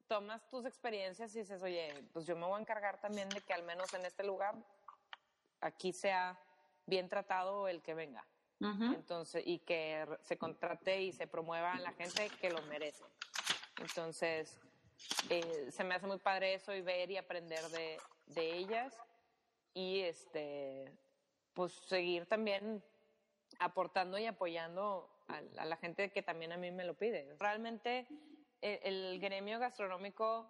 tomas 0.07 0.47
tus 0.49 0.65
experiencias 0.65 1.35
y 1.35 1.39
dices, 1.39 1.61
oye, 1.61 1.93
pues 2.13 2.25
yo 2.25 2.35
me 2.35 2.47
voy 2.47 2.57
a 2.57 2.61
encargar 2.61 2.99
también 2.99 3.29
de 3.29 3.41
que 3.41 3.53
al 3.53 3.63
menos 3.63 3.93
en 3.93 4.05
este 4.05 4.23
lugar 4.23 4.55
aquí 5.61 5.93
sea 5.93 6.39
bien 6.87 7.07
tratado 7.09 7.67
el 7.67 7.81
que 7.83 7.93
venga. 7.93 8.25
Entonces, 8.59 9.43
y 9.45 9.59
que 9.59 10.03
se 10.21 10.35
contrate 10.35 10.99
y 11.03 11.11
se 11.11 11.27
promueva 11.27 11.73
a 11.73 11.79
la 11.79 11.93
gente 11.93 12.27
que 12.41 12.49
lo 12.49 12.59
merece. 12.63 13.03
Entonces, 13.79 14.59
eh, 15.29 15.67
se 15.69 15.83
me 15.83 15.93
hace 15.93 16.07
muy 16.07 16.17
padre 16.17 16.55
eso 16.55 16.73
y 16.73 16.81
ver 16.81 17.11
y 17.11 17.17
aprender 17.17 17.63
de, 17.69 17.99
de 18.25 18.57
ellas 18.57 18.99
y 19.75 19.99
este, 19.99 20.91
pues 21.53 21.71
seguir 21.73 22.25
también 22.25 22.83
aportando 23.59 24.17
y 24.17 24.25
apoyando 24.25 25.07
a, 25.27 25.65
la 25.65 25.77
gente 25.77 26.11
que 26.11 26.23
también 26.23 26.51
a 26.51 26.57
mí 26.57 26.71
me 26.71 26.83
lo 26.83 26.95
pide. 26.95 27.35
Realmente 27.37 28.07
el, 28.61 28.79
el 28.81 29.19
gremio 29.19 29.59
gastronómico 29.59 30.49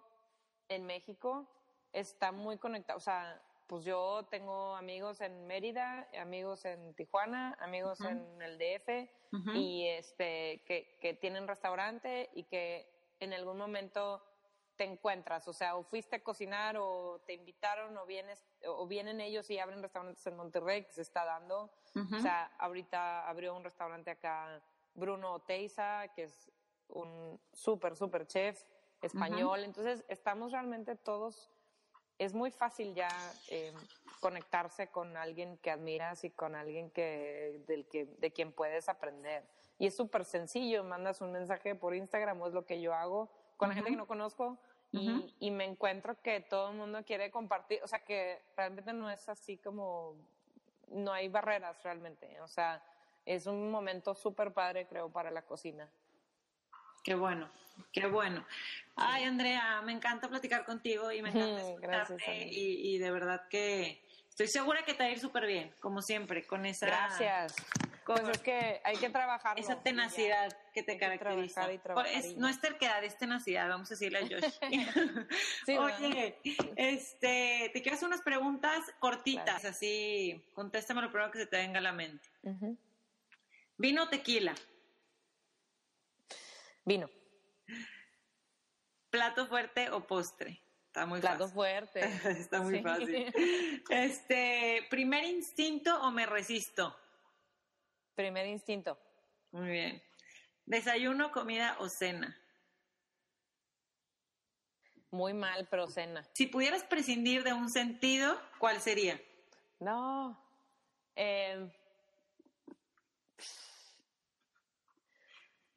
en 0.68 0.86
México 0.86 1.46
está 1.92 2.32
muy 2.32 2.56
conectado, 2.56 2.96
o 2.96 3.00
sea, 3.00 3.42
pues 3.68 3.84
yo 3.84 4.26
tengo 4.30 4.74
amigos 4.74 5.20
en 5.20 5.46
Mérida, 5.46 6.08
amigos 6.18 6.64
en 6.64 6.94
Tijuana, 6.94 7.56
amigos 7.60 8.00
en 8.00 8.40
el 8.40 8.58
DF 8.58 9.08
y 9.54 9.86
este 9.86 10.62
que, 10.66 10.96
que, 11.02 11.12
tienen 11.12 11.46
restaurante 11.46 12.30
y 12.32 12.44
que 12.44 12.90
en 13.20 13.34
algún 13.34 13.58
momento 13.58 14.24
te 14.76 14.84
encuentras, 14.84 15.46
o 15.48 15.52
sea, 15.52 15.76
o 15.76 15.82
fuiste 15.82 16.16
a 16.16 16.22
cocinar 16.22 16.76
o 16.78 17.20
te 17.26 17.34
invitaron 17.34 17.94
o 17.98 18.06
vienes 18.06 18.42
o 18.64 18.86
vienen 18.86 19.20
ellos 19.20 19.50
y 19.50 19.58
abren 19.58 19.82
restaurantes 19.82 20.26
en 20.26 20.36
Monterrey 20.36 20.84
que 20.84 20.92
se 20.92 21.02
está 21.02 21.24
dando. 21.24 21.70
O 21.94 22.20
sea, 22.20 22.44
ahorita 22.58 23.28
abrió 23.28 23.54
un 23.54 23.64
restaurante 23.64 24.12
acá 24.12 24.62
Bruno 24.94 25.40
Teiza, 25.40 26.08
que 26.14 26.22
es 26.22 26.50
un 26.88 27.38
súper 27.52 27.96
súper 27.96 28.26
chef 28.26 28.64
español. 29.02 29.64
Entonces, 29.64 30.04
estamos 30.08 30.52
realmente 30.52 30.94
todos 30.94 31.50
es 32.18 32.34
muy 32.34 32.50
fácil 32.50 32.94
ya 32.94 33.08
eh, 33.48 33.72
conectarse 34.20 34.88
con 34.88 35.16
alguien 35.16 35.56
que 35.58 35.70
admiras 35.70 36.24
y 36.24 36.30
con 36.30 36.54
alguien 36.54 36.90
que, 36.90 37.62
del 37.66 37.86
que, 37.86 38.06
de 38.06 38.30
quien 38.32 38.52
puedes 38.52 38.88
aprender. 38.88 39.44
Y 39.78 39.86
es 39.86 39.96
súper 39.96 40.24
sencillo, 40.24 40.82
mandas 40.82 41.20
un 41.20 41.32
mensaje 41.32 41.74
por 41.74 41.94
Instagram, 41.94 42.40
o 42.40 42.48
es 42.48 42.52
lo 42.52 42.66
que 42.66 42.80
yo 42.80 42.94
hago 42.94 43.28
con 43.56 43.68
la 43.68 43.74
gente 43.74 43.90
que 43.90 43.96
no 43.96 44.06
conozco, 44.06 44.58
y, 44.90 45.34
y, 45.38 45.50
me 45.50 45.64
encuentro 45.64 46.20
que 46.22 46.40
todo 46.40 46.70
el 46.70 46.76
mundo 46.76 47.04
quiere 47.04 47.30
compartir, 47.30 47.82
o 47.82 47.86
sea 47.86 47.98
que 47.98 48.40
realmente 48.56 48.92
no 48.94 49.10
es 49.10 49.28
así 49.28 49.58
como, 49.58 50.14
no 50.88 51.12
hay 51.12 51.28
barreras 51.28 51.82
realmente, 51.82 52.40
o 52.40 52.48
sea, 52.48 52.82
es 53.26 53.46
un 53.46 53.70
momento 53.70 54.14
súper 54.14 54.54
padre 54.54 54.86
creo 54.86 55.10
para 55.10 55.30
la 55.30 55.42
cocina. 55.42 55.88
Qué 57.08 57.14
bueno, 57.14 57.48
qué 57.90 58.06
bueno. 58.06 58.44
Ay, 58.94 59.24
Andrea, 59.24 59.80
me 59.80 59.92
encanta 59.92 60.28
platicar 60.28 60.66
contigo 60.66 61.10
y 61.10 61.22
me 61.22 61.30
encanta 61.30 61.62
escucharte 61.62 62.48
y, 62.50 62.94
y, 62.94 62.98
de 62.98 63.10
verdad 63.10 63.48
que 63.48 64.04
estoy 64.28 64.46
segura 64.46 64.82
que 64.84 64.92
te 64.92 65.04
va 65.04 65.08
a 65.08 65.12
ir 65.12 65.18
súper 65.18 65.46
bien, 65.46 65.72
como 65.80 66.02
siempre, 66.02 66.46
con 66.46 66.66
esa... 66.66 66.84
Gracias. 66.84 67.54
Con 68.04 68.16
pues 68.16 68.36
es 68.36 68.42
que 68.42 68.82
hay 68.84 68.96
que 68.98 69.08
trabajar. 69.08 69.58
Esa 69.58 69.82
tenacidad 69.82 70.54
que 70.74 70.82
te 70.82 70.98
caracteriza. 70.98 71.66
no 72.36 72.46
es 72.46 72.60
terquedad, 72.60 73.02
es 73.02 73.16
tenacidad, 73.16 73.70
vamos 73.70 73.90
a 73.90 73.94
decirle 73.94 74.18
a 74.18 74.22
Josh. 75.66 75.78
Oye, 75.78 76.38
este, 76.76 77.70
te 77.72 77.80
quiero 77.80 77.96
hacer 77.96 78.06
unas 78.06 78.20
preguntas 78.20 78.84
cortitas, 78.98 79.64
así, 79.64 80.44
contéstame 80.52 81.00
lo 81.00 81.10
primero 81.10 81.30
que 81.30 81.38
se 81.38 81.46
te 81.46 81.56
venga 81.56 81.78
a 81.78 81.82
la 81.82 81.92
mente. 81.92 82.28
¿Vino 83.78 84.02
o 84.02 84.08
tequila? 84.10 84.54
Vino. 86.88 87.10
¿Plato 89.10 89.46
fuerte 89.46 89.90
o 89.90 90.06
postre? 90.06 90.58
Está 90.86 91.04
muy 91.04 91.20
Plato 91.20 91.46
fuerte. 91.46 92.00
Está 92.24 92.62
muy 92.62 92.80
fácil. 92.80 93.30
Este, 93.90 94.86
¿primer 94.88 95.24
instinto 95.24 96.00
o 96.00 96.10
me 96.10 96.24
resisto? 96.24 96.96
Primer 98.14 98.46
instinto. 98.46 98.98
Muy 99.50 99.68
bien. 99.68 100.02
¿Desayuno, 100.64 101.30
comida 101.30 101.76
o 101.78 101.90
cena? 101.90 102.34
Muy 105.10 105.34
mal, 105.34 105.68
pero 105.70 105.88
cena. 105.88 106.26
Si 106.32 106.46
pudieras 106.46 106.84
prescindir 106.84 107.44
de 107.44 107.52
un 107.52 107.68
sentido, 107.68 108.40
¿cuál 108.58 108.80
sería? 108.80 109.20
No. 109.78 110.42
Eh, 111.16 111.70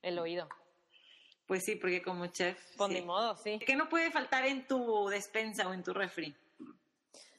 el 0.04 0.18
oído. 0.18 0.48
Pues 1.52 1.66
sí, 1.66 1.76
porque 1.76 2.02
como 2.02 2.28
chef. 2.28 2.58
Pues 2.78 3.04
modo, 3.04 3.36
sí. 3.36 3.60
¿Qué 3.60 3.76
no 3.76 3.90
puede 3.90 4.10
faltar 4.10 4.46
en 4.46 4.66
tu 4.66 5.10
despensa 5.10 5.68
o 5.68 5.74
en 5.74 5.84
tu 5.84 5.94
refri? 5.94 6.34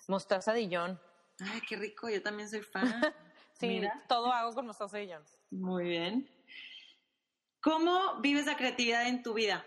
Mostaza 0.06 0.52
Dijon. 0.52 1.00
Ay, 1.40 1.62
qué 1.66 1.76
rico, 1.76 2.10
yo 2.10 2.22
también 2.22 2.46
soy 2.46 2.60
fan. 2.60 2.84
sí, 3.58 3.80
todo 4.10 4.30
hago 4.30 4.54
con 4.54 4.66
mostaza 4.66 4.98
Dijon. 4.98 5.24
Muy 5.50 5.84
bien. 5.84 6.28
¿Cómo 7.62 8.20
vives 8.20 8.44
la 8.44 8.54
creatividad 8.58 9.08
en 9.08 9.22
tu 9.22 9.32
vida? 9.32 9.64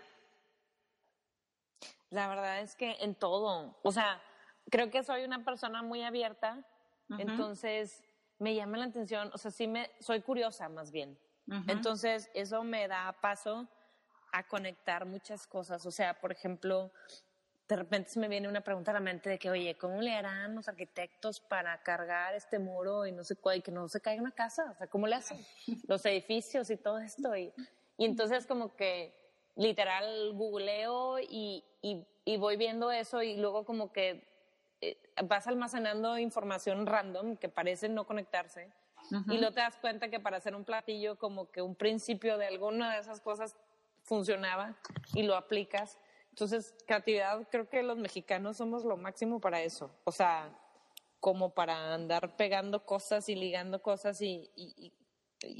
La 2.10 2.28
verdad 2.28 2.60
es 2.60 2.76
que 2.76 2.98
en 3.00 3.16
todo. 3.16 3.76
O 3.82 3.90
sea, 3.90 4.22
creo 4.70 4.92
que 4.92 5.02
soy 5.02 5.24
una 5.24 5.44
persona 5.44 5.82
muy 5.82 6.04
abierta, 6.04 6.64
entonces 7.18 8.04
me 8.38 8.54
llama 8.54 8.78
la 8.78 8.84
atención, 8.84 9.28
o 9.34 9.38
sea, 9.38 9.50
sí 9.50 9.66
me, 9.66 9.90
soy 9.98 10.22
curiosa 10.22 10.68
más 10.68 10.92
bien. 10.92 11.18
Entonces, 11.66 12.30
eso 12.32 12.62
me 12.62 12.86
da 12.86 13.12
paso 13.20 13.68
a 14.32 14.46
conectar 14.46 15.06
muchas 15.06 15.46
cosas. 15.46 15.84
O 15.86 15.90
sea, 15.90 16.18
por 16.20 16.32
ejemplo, 16.32 16.92
de 17.68 17.76
repente 17.76 18.10
se 18.10 18.20
me 18.20 18.28
viene 18.28 18.48
una 18.48 18.60
pregunta 18.60 18.92
a 18.92 18.94
la 18.94 19.00
mente 19.00 19.30
de 19.30 19.38
que, 19.38 19.50
oye, 19.50 19.76
¿cómo 19.76 20.00
le 20.00 20.14
harán 20.14 20.54
los 20.54 20.68
arquitectos 20.68 21.40
para 21.40 21.82
cargar 21.82 22.34
este 22.34 22.58
muro 22.58 23.06
y 23.06 23.12
no 23.12 23.24
sé 23.24 23.36
cuál, 23.36 23.58
y 23.58 23.62
que 23.62 23.72
no 23.72 23.88
se 23.88 24.00
caiga 24.00 24.22
una 24.22 24.32
casa? 24.32 24.70
O 24.70 24.74
sea, 24.74 24.86
¿cómo 24.86 25.06
le 25.06 25.16
hacen? 25.16 25.38
Los 25.88 26.04
edificios 26.06 26.70
y 26.70 26.76
todo 26.76 26.98
esto. 26.98 27.36
Y, 27.36 27.52
y 27.96 28.04
entonces 28.04 28.46
como 28.46 28.76
que 28.76 29.14
literal 29.56 30.32
googleo 30.34 31.18
y, 31.18 31.64
y, 31.82 32.36
voy 32.36 32.56
viendo 32.56 32.90
eso 32.90 33.22
y 33.22 33.36
luego 33.36 33.64
como 33.64 33.92
que 33.92 34.22
eh, 34.80 34.98
vas 35.24 35.46
almacenando 35.46 36.18
información 36.18 36.86
random 36.86 37.36
que 37.36 37.48
parece 37.48 37.88
no 37.88 38.06
conectarse. 38.06 38.70
Y 39.28 39.38
luego 39.38 39.54
te 39.54 39.60
das 39.60 39.76
cuenta 39.76 40.10
que 40.10 40.18
para 40.18 40.38
hacer 40.38 40.54
un 40.54 40.64
platillo 40.64 41.16
como 41.16 41.50
que 41.50 41.62
un 41.62 41.76
principio 41.76 42.38
de 42.38 42.46
alguna 42.46 42.92
de 42.92 43.00
esas 43.00 43.20
cosas 43.20 43.56
funcionaba 44.06 44.74
y 45.14 45.24
lo 45.24 45.36
aplicas. 45.36 45.98
Entonces, 46.30 46.74
creatividad, 46.86 47.46
creo 47.50 47.68
que 47.68 47.82
los 47.82 47.98
mexicanos 47.98 48.56
somos 48.56 48.84
lo 48.84 48.96
máximo 48.96 49.40
para 49.40 49.60
eso. 49.62 49.90
O 50.04 50.12
sea, 50.12 50.50
como 51.20 51.54
para 51.54 51.94
andar 51.94 52.36
pegando 52.36 52.84
cosas 52.84 53.28
y 53.28 53.34
ligando 53.34 53.82
cosas 53.82 54.20
y, 54.22 54.50
y, 54.54 54.92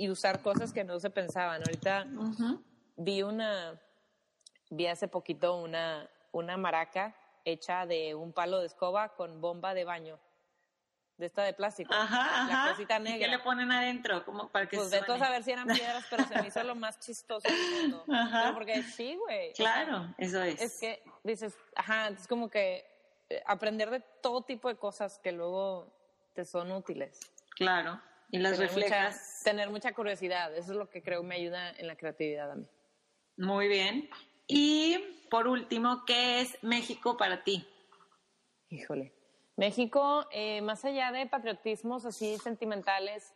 usar 0.09 0.41
cosas 0.43 0.73
que 0.73 0.85
no 0.85 0.99
se 1.01 1.11
pensaban. 1.11 1.61
Ahorita 1.61 2.07
vi 2.97 3.23
una, 3.23 3.81
vi 4.71 4.87
hace 4.87 5.09
poquito 5.09 5.57
una, 5.57 6.09
una 6.33 6.57
maraca 6.57 7.15
hecha 7.45 7.87
de 7.87 8.15
un 8.15 8.33
palo 8.33 8.61
de 8.61 8.67
escoba 8.67 9.15
con 9.15 9.41
bomba 9.41 9.75
de 9.75 9.85
baño 9.85 10.19
de 11.19 11.27
esta 11.27 11.43
de 11.43 11.55
plástico. 11.55 11.93
Ajá, 11.95 12.47
la 12.49 12.71
cosita 12.73 12.99
negra. 12.99 13.17
¿Y 13.17 13.21
qué 13.21 13.29
le 13.29 13.39
ponen 13.39 13.73
adentro? 13.73 14.25
Como 14.25 14.49
para 14.49 14.69
que 14.69 14.77
pues 14.77 14.91
de 14.91 15.03
todos 15.03 15.23
a 15.23 15.31
ver 15.31 15.43
si 15.43 15.53
eran 15.53 15.67
piedras, 15.67 16.05
pero 16.11 16.25
se 16.25 16.41
me 16.41 16.49
hizo 16.49 16.63
lo 16.63 16.75
más 16.75 16.99
chistoso 17.01 17.49
del 17.49 17.91
mundo. 17.91 18.05
Ajá. 18.13 18.53
porque 18.55 18.83
sí, 18.83 19.17
güey. 19.17 19.53
Claro, 19.55 20.15
eso 20.19 20.43
es. 20.43 20.61
Es 20.61 20.81
que 20.81 21.03
dices, 21.25 21.57
ajá, 21.75 22.09
es 22.09 22.27
como 22.27 22.51
que 22.51 22.85
eh, 23.31 23.43
aprender 23.47 23.91
de 23.91 24.01
todo 24.23 24.43
tipo 24.43 24.69
de 24.69 24.77
cosas 24.77 25.19
que 25.19 25.33
luego 25.33 25.93
te 26.35 26.45
son 26.45 26.71
útiles. 26.73 27.19
Claro, 27.51 28.01
y 28.31 28.39
las 28.39 28.59
reflejas. 28.59 29.41
tener 29.43 29.71
mucha 29.71 29.93
curiosidad, 29.95 30.55
eso 30.55 30.73
es 30.73 30.79
lo 30.79 30.91
que 30.91 31.03
creo 31.03 31.23
me 31.23 31.37
ayuda 31.37 31.71
en 31.71 31.87
la 31.87 31.97
creatividad 31.97 32.51
a 32.51 32.57
mí. 32.57 32.67
Muy 33.39 33.69
bien. 33.69 34.11
Y 34.47 34.99
por 35.31 35.49
último, 35.49 36.05
¿qué 36.07 36.41
es 36.41 36.63
México 36.63 37.17
para 37.17 37.43
ti? 37.43 37.67
Híjole. 38.69 39.16
México, 39.57 40.27
eh, 40.31 40.61
más 40.61 40.85
allá 40.85 41.13
de 41.13 41.27
patriotismos 41.27 42.05
así 42.05 42.39
sentimentales, 42.39 43.35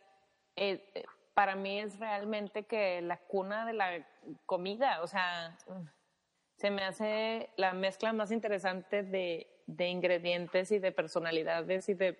eh, 0.55 0.83
eh, 0.93 1.03
para 1.33 1.55
mí 1.55 1.79
es 1.79 1.99
realmente 1.99 2.63
que 2.63 3.01
la 3.01 3.17
cuna 3.17 3.65
de 3.65 3.73
la 3.73 4.07
comida, 4.45 5.01
o 5.01 5.07
sea, 5.07 5.57
se 6.57 6.69
me 6.69 6.83
hace 6.83 7.49
la 7.55 7.73
mezcla 7.73 8.13
más 8.13 8.31
interesante 8.31 9.01
de, 9.01 9.47
de 9.65 9.87
ingredientes 9.87 10.71
y 10.71 10.79
de 10.79 10.91
personalidades 10.91 11.89
y 11.89 11.95
de, 11.95 12.19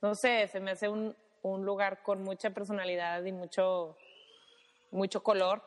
no 0.00 0.14
sé, 0.14 0.48
se 0.48 0.60
me 0.60 0.70
hace 0.70 0.88
un, 0.88 1.14
un 1.42 1.64
lugar 1.64 2.02
con 2.02 2.22
mucha 2.22 2.50
personalidad 2.50 3.24
y 3.24 3.32
mucho, 3.32 3.96
mucho 4.90 5.22
color. 5.22 5.62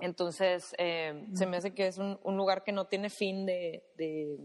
Entonces, 0.00 0.74
eh, 0.78 1.26
se 1.34 1.46
me 1.46 1.56
hace 1.56 1.74
que 1.74 1.86
es 1.86 1.98
un, 1.98 2.18
lugar 2.36 2.62
que 2.62 2.72
no 2.72 2.86
tiene 2.86 3.10
fin 3.10 3.46
de, 3.46 3.84
de, 3.96 4.38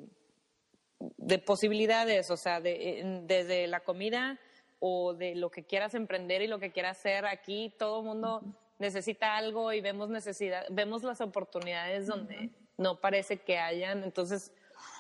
posibilidades, 1.46 2.30
o 2.32 2.38
sea, 2.38 2.62
desde 2.62 3.68
la 3.68 3.82
comida 3.82 4.40
o 4.80 5.14
de 5.14 5.36
lo 5.36 5.50
que 5.50 5.64
quieras 5.64 5.94
emprender 5.96 6.42
y 6.42 6.48
lo 6.48 6.60
que 6.60 6.72
quieras 6.72 7.00
hacer 7.00 7.26
aquí, 7.26 7.74
todo 7.78 8.00
el 8.00 8.06
mundo 8.06 8.42
necesita 8.80 9.38
algo 9.38 9.72
y 9.72 9.82
vemos 9.82 10.10
necesidad, 10.10 10.66
vemos 10.70 11.04
las 11.04 11.22
oportunidades 11.22 12.08
donde 12.08 12.50
no 12.78 13.00
parece 13.00 13.38
que 13.38 13.58
hayan. 13.58 14.04
Entonces, 14.04 14.52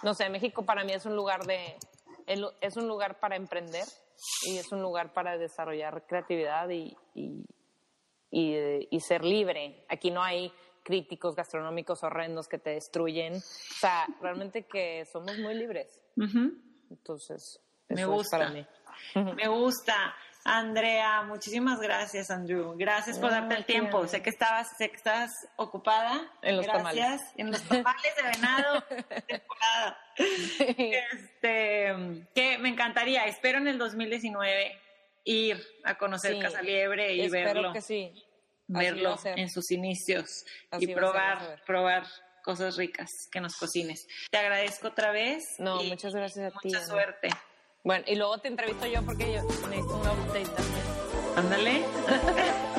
no 0.03 0.13
sé, 0.13 0.29
México 0.29 0.65
para 0.65 0.83
mí 0.83 0.93
es 0.93 1.05
un 1.05 1.15
lugar 1.15 1.45
de, 1.45 1.77
es 2.61 2.77
un 2.77 2.87
lugar 2.87 3.19
para 3.19 3.35
emprender 3.35 3.85
y 4.47 4.57
es 4.57 4.71
un 4.71 4.81
lugar 4.81 5.13
para 5.13 5.37
desarrollar 5.37 6.05
creatividad 6.07 6.69
y, 6.69 6.95
y, 8.31 8.99
ser 8.99 9.23
libre. 9.23 9.85
Aquí 9.89 10.11
no 10.11 10.23
hay 10.23 10.51
críticos 10.83 11.35
gastronómicos 11.35 12.03
horrendos 12.03 12.47
que 12.47 12.59
te 12.59 12.71
destruyen. 12.71 13.35
O 13.35 13.79
sea, 13.79 14.07
realmente 14.21 14.65
que 14.65 15.05
somos 15.11 15.37
muy 15.37 15.55
libres. 15.55 15.99
Entonces, 16.89 17.59
me 17.89 18.05
gusta. 18.05 18.37
para 18.37 18.49
mí. 18.51 18.65
Me 19.35 19.47
gusta. 19.47 20.15
Andrea, 20.45 21.23
muchísimas 21.23 21.79
gracias, 21.79 22.29
Andrew. 22.29 22.75
Gracias 22.77 23.17
por 23.17 23.31
darte 23.31 23.55
el 23.55 23.65
tiempo. 23.65 24.05
Sé 24.07 24.21
que 24.21 24.29
estabas, 24.29 24.67
sé 24.77 24.89
que 24.89 24.97
estabas 24.97 25.31
ocupada. 25.55 26.29
En 26.41 26.57
los 26.57 26.65
gracias. 26.65 27.21
En 27.37 27.49
los 27.49 27.61
tamales 27.63 28.15
de 28.17 28.23
venado 28.23 28.83
temporada. 29.27 29.97
Este, 30.17 32.25
que 32.35 32.57
me 32.57 32.69
encantaría. 32.69 33.25
Espero 33.25 33.59
en 33.59 33.67
el 33.67 33.77
2019 33.77 34.79
ir 35.23 35.65
a 35.85 35.97
conocer 35.97 36.37
Casa 36.39 36.61
Liebre 36.61 37.13
y 37.13 37.29
verlo. 37.29 37.71
que 37.71 37.81
sí. 37.81 38.13
Verlo 38.67 39.17
en 39.23 39.49
sus 39.49 39.71
inicios 39.71 40.45
y 40.79 40.87
probar, 40.87 41.61
probar 41.65 42.07
cosas 42.43 42.77
ricas 42.77 43.09
que 43.31 43.41
nos 43.41 43.55
cocines. 43.55 44.07
Te 44.29 44.37
agradezco 44.37 44.89
otra 44.89 45.11
vez. 45.11 45.43
No, 45.59 45.81
muchas 45.83 46.13
gracias 46.13 46.53
a 46.53 46.59
ti. 46.59 46.69
Mucha 46.69 46.85
suerte. 46.85 47.29
Bueno, 47.83 48.05
y 48.07 48.15
luego 48.15 48.37
te 48.37 48.47
entrevisto 48.47 48.85
yo 48.85 49.03
porque 49.03 49.33
yo 49.33 49.43
necesito 49.43 49.95
un 49.95 50.07
update 50.07 50.45
también. 50.45 50.83
Ándale. 51.35 51.85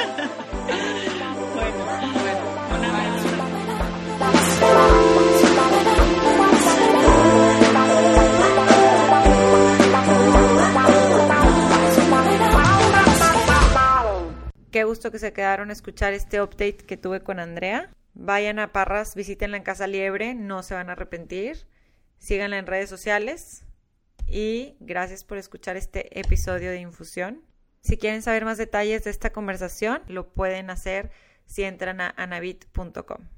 Qué 14.74 14.82
gusto 14.82 15.12
que 15.12 15.20
se 15.20 15.32
quedaron 15.32 15.70
a 15.70 15.72
escuchar 15.72 16.14
este 16.14 16.42
update 16.42 16.78
que 16.78 16.96
tuve 16.96 17.20
con 17.20 17.38
Andrea. 17.38 17.90
Vayan 18.12 18.58
a 18.58 18.72
Parras, 18.72 19.14
visítenla 19.14 19.56
en 19.56 19.62
Casa 19.62 19.86
Liebre, 19.86 20.34
no 20.34 20.64
se 20.64 20.74
van 20.74 20.90
a 20.90 20.94
arrepentir. 20.94 21.68
Síganla 22.18 22.58
en 22.58 22.66
redes 22.66 22.90
sociales, 22.90 23.64
y 24.26 24.76
gracias 24.80 25.22
por 25.22 25.38
escuchar 25.38 25.76
este 25.76 26.18
episodio 26.18 26.72
de 26.72 26.80
Infusión. 26.80 27.44
Si 27.82 27.98
quieren 27.98 28.20
saber 28.20 28.44
más 28.44 28.58
detalles 28.58 29.04
de 29.04 29.10
esta 29.10 29.30
conversación, 29.30 30.02
lo 30.08 30.32
pueden 30.32 30.68
hacer 30.70 31.12
si 31.46 31.62
entran 31.62 32.00
a 32.00 32.12
anabit.com. 32.16 33.28